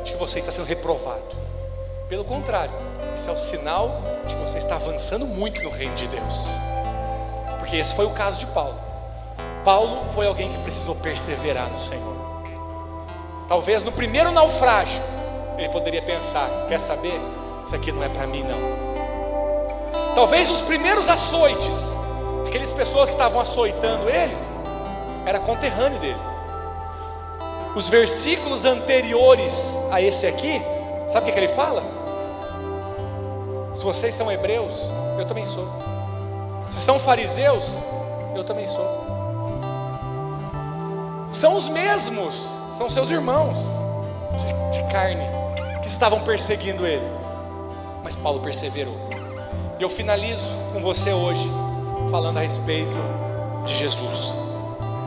de 0.06 0.14
que 0.14 0.18
você 0.20 0.39
está 0.39 0.51
sendo 0.51 0.68
reprovado. 0.68 1.36
Pelo 2.08 2.24
contrário, 2.24 2.74
isso 3.16 3.28
é 3.28 3.34
o 3.34 3.39
sinal 3.39 4.01
de 4.28 4.36
que 4.36 4.41
você 4.41 4.60
está 4.60 4.76
avançando 4.76 5.26
muito 5.26 5.62
no 5.64 5.72
reino 5.72 5.95
de 5.95 6.08
Deus. 6.08 6.45
Porque 7.58 7.76
esse 7.76 7.95
foi 7.95 8.06
o 8.06 8.12
caso 8.12 8.39
de 8.39 8.45
Paulo. 8.45 8.80
Paulo 9.64 10.12
foi 10.12 10.28
alguém 10.28 10.51
que 10.51 10.60
precisou 10.60 10.93
perseverar 10.95 11.70
no 11.70 11.80
Senhor. 11.80 12.16
Talvez 13.47 13.82
no 13.82 13.91
primeiro 13.91 14.32
naufrágio, 14.32 15.01
ele 15.58 15.70
poderia 15.70 16.03
pensar: 16.03 16.47
quer 16.68 16.80
saber? 16.80 17.20
Isso 17.66 17.76
aqui 17.76 17.91
não 17.91 18.03
é 18.03 18.10
para 18.10 18.28
mim, 18.28 18.43
não. 18.43 20.14
Talvez 20.14 20.51
os 20.51 20.62
primeiros 20.62 21.10
açoites, 21.10 21.93
aquelas 22.47 22.72
pessoas 22.72 23.06
que 23.06 23.16
estavam 23.16 23.41
açoitando 23.41 24.08
eles, 24.08 24.39
era 25.26 25.39
conterrâneo 25.39 25.99
dele 25.99 26.36
os 27.76 27.89
versículos 27.89 28.63
anteriores 28.63 29.78
a 29.91 30.01
esse 30.01 30.26
aqui, 30.26 30.61
sabe 31.05 31.30
o 31.30 31.34
que, 31.34 31.38
ele 31.38 31.49
fala? 31.49 31.84
Se 33.73 33.84
vocês 33.84 34.15
são 34.15 34.32
hebreus, 34.32 34.89
eu 35.19 35.26
também 35.26 35.45
sou. 35.45 35.67
Se 36.69 36.80
são 36.80 36.97
fariseus, 36.97 37.78
eu 38.34 38.45
também 38.45 38.65
sou. 38.65 39.05
São 41.34 41.57
os 41.57 41.67
mesmos, 41.67 42.57
são 42.78 42.89
seus 42.89 43.09
irmãos 43.09 43.57
de, 44.71 44.80
de 44.80 44.91
carne 44.91 45.28
que 45.82 45.89
estavam 45.89 46.21
perseguindo 46.21 46.88
ele. 46.88 47.05
Mas 48.01 48.15
Paulo 48.15 48.39
perseverou. 48.39 48.95
E 49.78 49.84
eu 49.84 49.89
finalizo 49.89 50.55
com 50.71 50.80
você 50.80 51.11
hoje 51.11 51.51
falando 52.09 52.38
a 52.38 52.41
respeito 52.41 52.95
de 53.65 53.76
Jesus. 53.76 54.44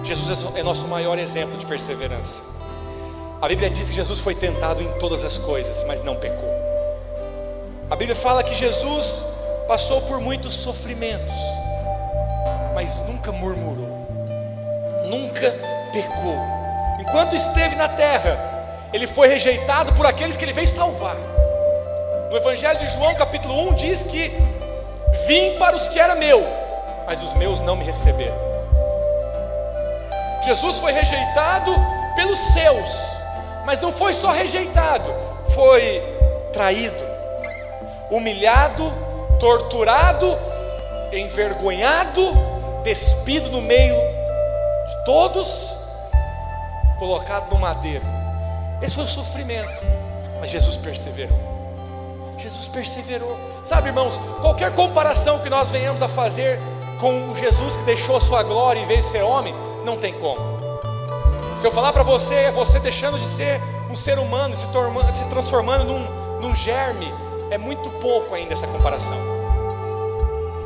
Jesus 0.03 0.47
é 0.55 0.63
nosso 0.63 0.87
maior 0.87 1.19
exemplo 1.19 1.57
de 1.59 1.67
perseverança. 1.67 2.43
A 3.41 3.47
Bíblia 3.47 3.71
diz 3.71 3.89
que 3.89 3.95
Jesus 3.95 4.19
foi 4.21 4.35
tentado 4.35 4.83
em 4.83 4.91
todas 4.99 5.25
as 5.25 5.39
coisas, 5.39 5.85
mas 5.85 6.03
não 6.03 6.17
pecou. 6.17 6.53
A 7.91 7.95
Bíblia 7.97 8.17
fala 8.17 8.43
que 8.43 8.55
Jesus 8.55 9.25
passou 9.67 10.01
por 10.03 10.21
muitos 10.21 10.55
sofrimentos, 10.55 11.35
mas 12.75 12.99
nunca 13.07 13.31
murmurou, 13.31 14.07
nunca 15.07 15.55
pecou. 15.93 16.37
Enquanto 17.01 17.35
esteve 17.35 17.77
na 17.77 17.89
terra, 17.89 18.89
ele 18.93 19.07
foi 19.07 19.29
rejeitado 19.29 19.93
por 19.93 20.07
aqueles 20.07 20.37
que 20.37 20.45
ele 20.45 20.53
veio 20.53 20.69
salvar. 20.69 21.17
No 22.31 22.37
Evangelho 22.37 22.79
de 22.79 22.87
João, 22.95 23.15
capítulo 23.15 23.71
1, 23.71 23.75
diz 23.75 24.05
que 24.05 24.33
vim 25.27 25.57
para 25.59 25.77
os 25.77 25.89
que 25.89 25.99
era 25.99 26.15
meu, 26.15 26.45
mas 27.07 27.23
os 27.23 27.33
meus 27.35 27.61
não 27.61 27.77
me 27.77 27.85
receberam. 27.85 28.48
Jesus 30.43 30.79
foi 30.79 30.93
rejeitado 30.93 31.75
pelos 32.15 32.39
seus, 32.39 32.91
mas 33.65 33.81
não 33.81 33.93
foi 33.93 34.15
só 34.15 34.31
rejeitado, 34.31 35.13
foi 35.55 36.03
traído, 36.53 36.97
humilhado, 38.11 38.93
torturado, 39.39 40.37
envergonhado, 41.13 42.33
despido 42.83 43.51
no 43.51 43.61
meio 43.61 43.97
de 43.97 45.05
todos, 45.05 45.77
colocado 46.99 47.53
no 47.53 47.59
madeiro. 47.59 48.05
Esse 48.81 48.95
foi 48.95 49.05
o 49.05 49.09
sofrimento, 49.09 49.83
mas 50.41 50.51
Jesus 50.51 50.77
perseverou. 50.77 51.39
Jesus 52.39 52.69
perseverou. 52.69 53.37
Sabe, 53.65 53.89
irmãos, 53.89 54.19
qualquer 54.41 54.73
comparação 54.75 55.41
que 55.41 55.51
nós 55.51 55.71
venhamos 55.71 56.01
a 56.01 56.09
fazer 56.09 56.59
com 57.01 57.31
o 57.31 57.37
Jesus 57.37 57.77
que 57.77 57.83
deixou 57.83 58.17
a 58.17 58.21
sua 58.21 58.43
glória 58.43 58.85
vez 58.87 59.05
de 59.05 59.11
ser 59.13 59.23
homem, 59.23 59.55
não 59.89 59.97
tem 59.97 60.13
como. 60.13 60.39
Se 61.57 61.67
eu 61.67 61.71
falar 61.71 61.93
para 61.93 62.03
você, 62.03 62.35
é 62.35 62.51
você 62.51 62.79
deixando 62.79 63.19
de 63.19 63.25
ser 63.25 63.61
um 63.91 63.97
ser 63.97 64.19
humano, 64.19 64.55
se, 64.55 64.67
se 65.15 65.25
transformando 65.31 65.85
num, 65.85 66.41
num 66.41 66.55
germe, 66.55 67.13
é 67.51 67.57
muito 67.57 67.89
pouco 67.93 68.35
ainda 68.35 68.53
essa 68.53 68.67
comparação. 68.67 69.17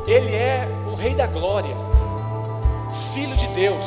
Ele 0.05 0.35
é 0.35 0.67
o 0.91 0.95
Rei 0.95 1.15
da 1.15 1.25
Glória, 1.25 1.73
Filho 3.13 3.35
de 3.37 3.47
Deus. 3.47 3.85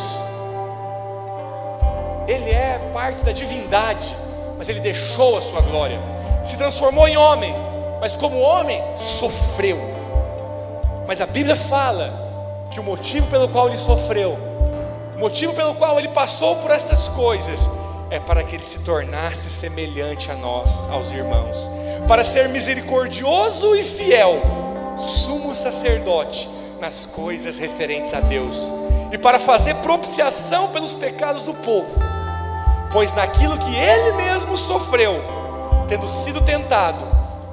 Ele 2.27 2.51
é 2.51 2.91
parte 2.95 3.23
da 3.23 3.31
divindade, 3.31 4.17
mas 4.57 4.69
ele 4.71 4.81
deixou 4.81 5.37
a 5.37 5.43
sua 5.43 5.61
glória, 5.61 6.01
se 6.43 6.57
transformou 6.57 7.07
em 7.07 7.17
homem, 7.17 7.55
mas 8.01 8.17
como 8.17 8.41
homem 8.41 8.83
sofreu. 8.97 9.79
Mas 11.07 11.21
a 11.21 11.27
Bíblia 11.27 11.57
fala 11.57 12.67
que 12.71 12.81
o 12.81 12.83
motivo 12.83 13.29
pelo 13.29 13.49
qual 13.49 13.69
ele 13.69 13.79
sofreu 13.79 14.57
o 15.17 15.19
motivo 15.19 15.55
pelo 15.55 15.75
qual 15.75 15.99
ele 15.99 16.09
passou 16.09 16.57
por 16.57 16.71
estas 16.71 17.09
coisas 17.09 17.71
é 18.11 18.21
para 18.21 18.45
que 18.45 18.55
ele 18.55 18.67
se 18.67 18.85
tornasse 18.85 19.49
semelhante 19.49 20.31
a 20.31 20.35
nós, 20.35 20.91
aos 20.91 21.11
irmãos, 21.11 21.71
para 22.07 22.23
ser 22.23 22.51
misericordioso 22.51 23.75
e 23.75 23.83
fiel, 23.83 24.43
sumo 24.99 25.55
sacerdote 25.55 26.47
nas 26.79 27.07
coisas 27.07 27.57
referentes 27.57 28.13
a 28.13 28.21
Deus, 28.21 28.71
e 29.11 29.17
para 29.17 29.41
fazer 29.41 29.75
propiciação 29.77 30.69
pelos 30.69 30.93
pecados 30.93 31.45
do 31.45 31.55
povo, 31.55 31.99
pois 32.93 33.11
naquilo 33.15 33.57
que 33.57 33.75
ele 33.75 34.13
mesmo 34.13 34.55
sofreu, 34.55 35.15
tendo 35.89 36.07
sido 36.07 36.43
tentado, 36.43 37.03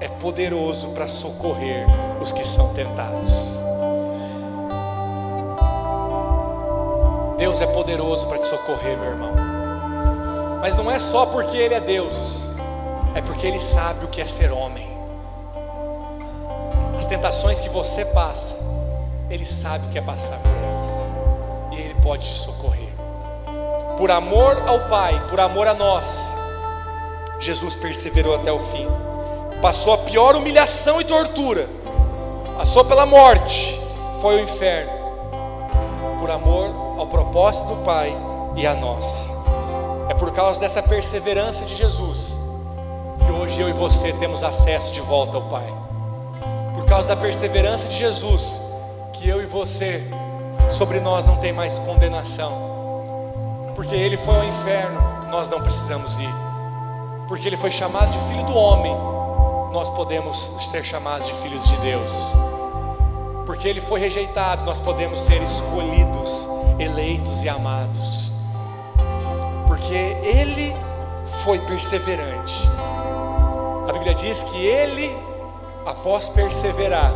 é 0.01 0.09
poderoso 0.09 0.89
para 0.89 1.07
socorrer 1.07 1.87
os 2.21 2.33
que 2.33 2.45
são 2.45 2.73
tentados. 2.73 3.62
Deus 7.43 7.59
é 7.59 7.67
poderoso 7.67 8.25
para 8.27 8.37
te 8.37 8.47
socorrer, 8.47 8.97
meu 8.97 9.09
irmão. 9.09 9.33
Mas 10.61 10.77
não 10.77 10.89
é 10.89 10.97
só 10.97 11.25
porque 11.25 11.57
Ele 11.57 11.73
é 11.73 11.79
Deus, 11.81 12.45
é 13.13 13.21
porque 13.21 13.45
Ele 13.45 13.59
sabe 13.59 14.05
o 14.05 14.07
que 14.07 14.21
é 14.21 14.25
ser 14.25 14.49
homem. 14.49 14.87
As 16.97 17.05
tentações 17.05 17.59
que 17.59 17.67
você 17.67 18.05
passa, 18.05 18.55
Ele 19.29 19.45
sabe 19.45 19.85
o 19.85 19.89
que 19.89 19.97
é 19.97 20.01
passar 20.01 20.37
por 20.37 20.51
elas, 20.51 20.87
e 21.73 21.81
Ele 21.81 21.95
pode 21.95 22.25
te 22.25 22.33
socorrer. 22.33 22.93
Por 23.97 24.09
amor 24.09 24.63
ao 24.65 24.87
Pai, 24.87 25.27
por 25.27 25.41
amor 25.41 25.67
a 25.67 25.73
nós, 25.73 26.33
Jesus 27.41 27.75
perseverou 27.75 28.35
até 28.35 28.53
o 28.53 28.59
fim, 28.59 28.87
passou 29.61 29.91
a 29.91 29.97
pior 29.97 30.37
humilhação 30.37 31.01
e 31.01 31.03
tortura, 31.03 31.67
passou 32.55 32.85
pela 32.85 33.05
morte, 33.05 33.77
foi 34.21 34.37
o 34.37 34.39
inferno, 34.39 34.92
por 36.23 36.31
amor 36.31 36.73
ao 36.97 37.05
propósito 37.05 37.67
do 37.67 37.83
Pai 37.83 38.15
e 38.55 38.65
a 38.65 38.73
nós. 38.73 39.29
É 40.07 40.13
por 40.13 40.31
causa 40.31 40.57
dessa 40.57 40.81
perseverança 40.81 41.65
de 41.65 41.75
Jesus 41.75 42.39
que 43.19 43.29
hoje 43.29 43.59
eu 43.59 43.67
e 43.67 43.73
você 43.73 44.13
temos 44.13 44.41
acesso 44.41 44.93
de 44.93 45.01
volta 45.01 45.35
ao 45.35 45.43
Pai. 45.43 45.67
Por 46.75 46.85
causa 46.85 47.09
da 47.09 47.17
perseverança 47.17 47.89
de 47.89 47.97
Jesus, 47.97 48.61
que 49.11 49.27
eu 49.27 49.41
e 49.41 49.45
você, 49.45 50.01
sobre 50.71 51.01
nós 51.01 51.25
não 51.25 51.35
tem 51.35 51.51
mais 51.51 51.77
condenação. 51.79 52.53
Porque 53.75 53.93
ele 53.93 54.15
foi 54.15 54.33
ao 54.33 54.45
inferno, 54.45 55.01
nós 55.29 55.49
não 55.49 55.61
precisamos 55.61 56.17
ir. 56.19 56.35
Porque 57.27 57.45
ele 57.45 57.57
foi 57.57 57.69
chamado 57.69 58.09
de 58.09 58.19
filho 58.29 58.45
do 58.45 58.55
homem, 58.55 58.95
nós 59.73 59.89
podemos 59.89 60.37
ser 60.71 60.85
chamados 60.85 61.27
de 61.27 61.33
filhos 61.33 61.67
de 61.67 61.75
Deus. 61.81 62.52
Porque 63.45 63.67
ele 63.67 63.81
foi 63.81 63.99
rejeitado, 63.99 64.63
nós 64.63 64.79
podemos 64.79 65.19
ser 65.19 65.41
escolhidos, 65.41 66.47
eleitos 66.79 67.43
e 67.43 67.49
amados. 67.49 68.31
Porque 69.67 69.93
ele 69.93 70.73
foi 71.43 71.59
perseverante. 71.59 72.55
A 73.87 73.91
Bíblia 73.91 74.13
diz 74.13 74.43
que 74.43 74.65
ele, 74.65 75.13
após 75.85 76.29
perseverar, 76.29 77.13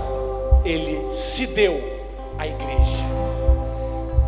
ele 0.65 1.09
se 1.09 1.47
deu 1.47 1.81
à 2.37 2.45
igreja. 2.45 3.05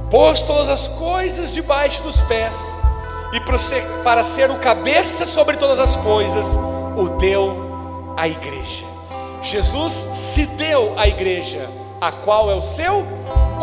Pôs 0.10 0.42
todas 0.42 0.70
as 0.70 0.88
coisas 0.88 1.54
debaixo 1.54 2.02
dos 2.02 2.22
pés, 2.22 2.76
e 3.34 3.40
para 4.04 4.24
ser 4.24 4.50
o 4.50 4.56
cabeça 4.56 5.26
sobre 5.26 5.58
todas 5.58 5.78
as 5.80 5.96
coisas, 5.98 6.58
o 6.98 7.10
deu 7.20 8.14
à 8.18 8.28
igreja. 8.28 8.86
Jesus 9.42 9.94
se 9.94 10.46
deu 10.46 10.98
à 10.98 11.08
igreja, 11.08 11.70
a 12.02 12.12
qual 12.12 12.50
é 12.50 12.56
o 12.56 12.62
seu 12.62 13.04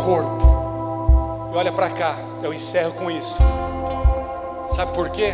corpo. 0.05 1.49
E 1.53 1.57
olha 1.57 1.71
para 1.71 1.89
cá, 1.89 2.15
eu 2.43 2.53
encerro 2.53 2.91
com 2.93 3.09
isso. 3.09 3.37
Sabe 4.67 4.93
por 4.93 5.09
quê? 5.09 5.33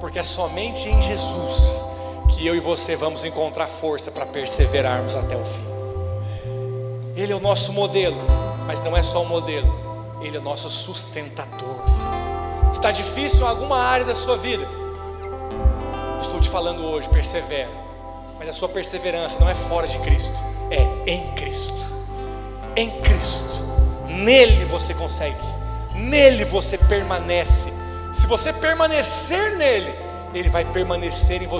Porque 0.00 0.18
é 0.18 0.22
somente 0.22 0.88
em 0.88 1.00
Jesus 1.00 1.84
que 2.30 2.46
eu 2.46 2.54
e 2.54 2.60
você 2.60 2.96
vamos 2.96 3.24
encontrar 3.24 3.66
força 3.66 4.10
para 4.10 4.26
perseverarmos 4.26 5.14
até 5.14 5.36
o 5.36 5.44
fim. 5.44 5.70
Ele 7.16 7.32
é 7.32 7.36
o 7.36 7.40
nosso 7.40 7.72
modelo, 7.72 8.18
mas 8.66 8.80
não 8.80 8.96
é 8.96 9.02
só 9.02 9.22
o 9.22 9.26
modelo, 9.26 10.18
ele 10.22 10.36
é 10.36 10.40
o 10.40 10.42
nosso 10.42 10.68
sustentador. 10.68 11.76
Está 12.70 12.90
difícil 12.90 13.44
em 13.44 13.48
alguma 13.48 13.78
área 13.78 14.06
da 14.06 14.14
sua 14.14 14.36
vida, 14.36 14.66
estou 16.22 16.40
te 16.40 16.48
falando 16.48 16.84
hoje, 16.84 17.08
persevera, 17.08 17.70
mas 18.38 18.48
a 18.48 18.52
sua 18.52 18.68
perseverança 18.68 19.38
não 19.38 19.48
é 19.48 19.54
fora 19.54 19.88
de 19.88 19.98
Cristo, 19.98 20.36
é 20.70 21.10
em 21.10 21.32
Cristo. 21.32 21.99
Em 22.76 22.90
Cristo, 23.00 23.60
nele 24.06 24.64
você 24.64 24.94
consegue, 24.94 25.36
nele 25.94 26.44
você 26.44 26.78
permanece. 26.78 27.72
Se 28.12 28.26
você 28.26 28.52
permanecer 28.52 29.56
nele, 29.56 29.94
ele 30.32 30.48
vai 30.48 30.64
permanecer 30.64 31.42
em 31.42 31.46
você. 31.46 31.50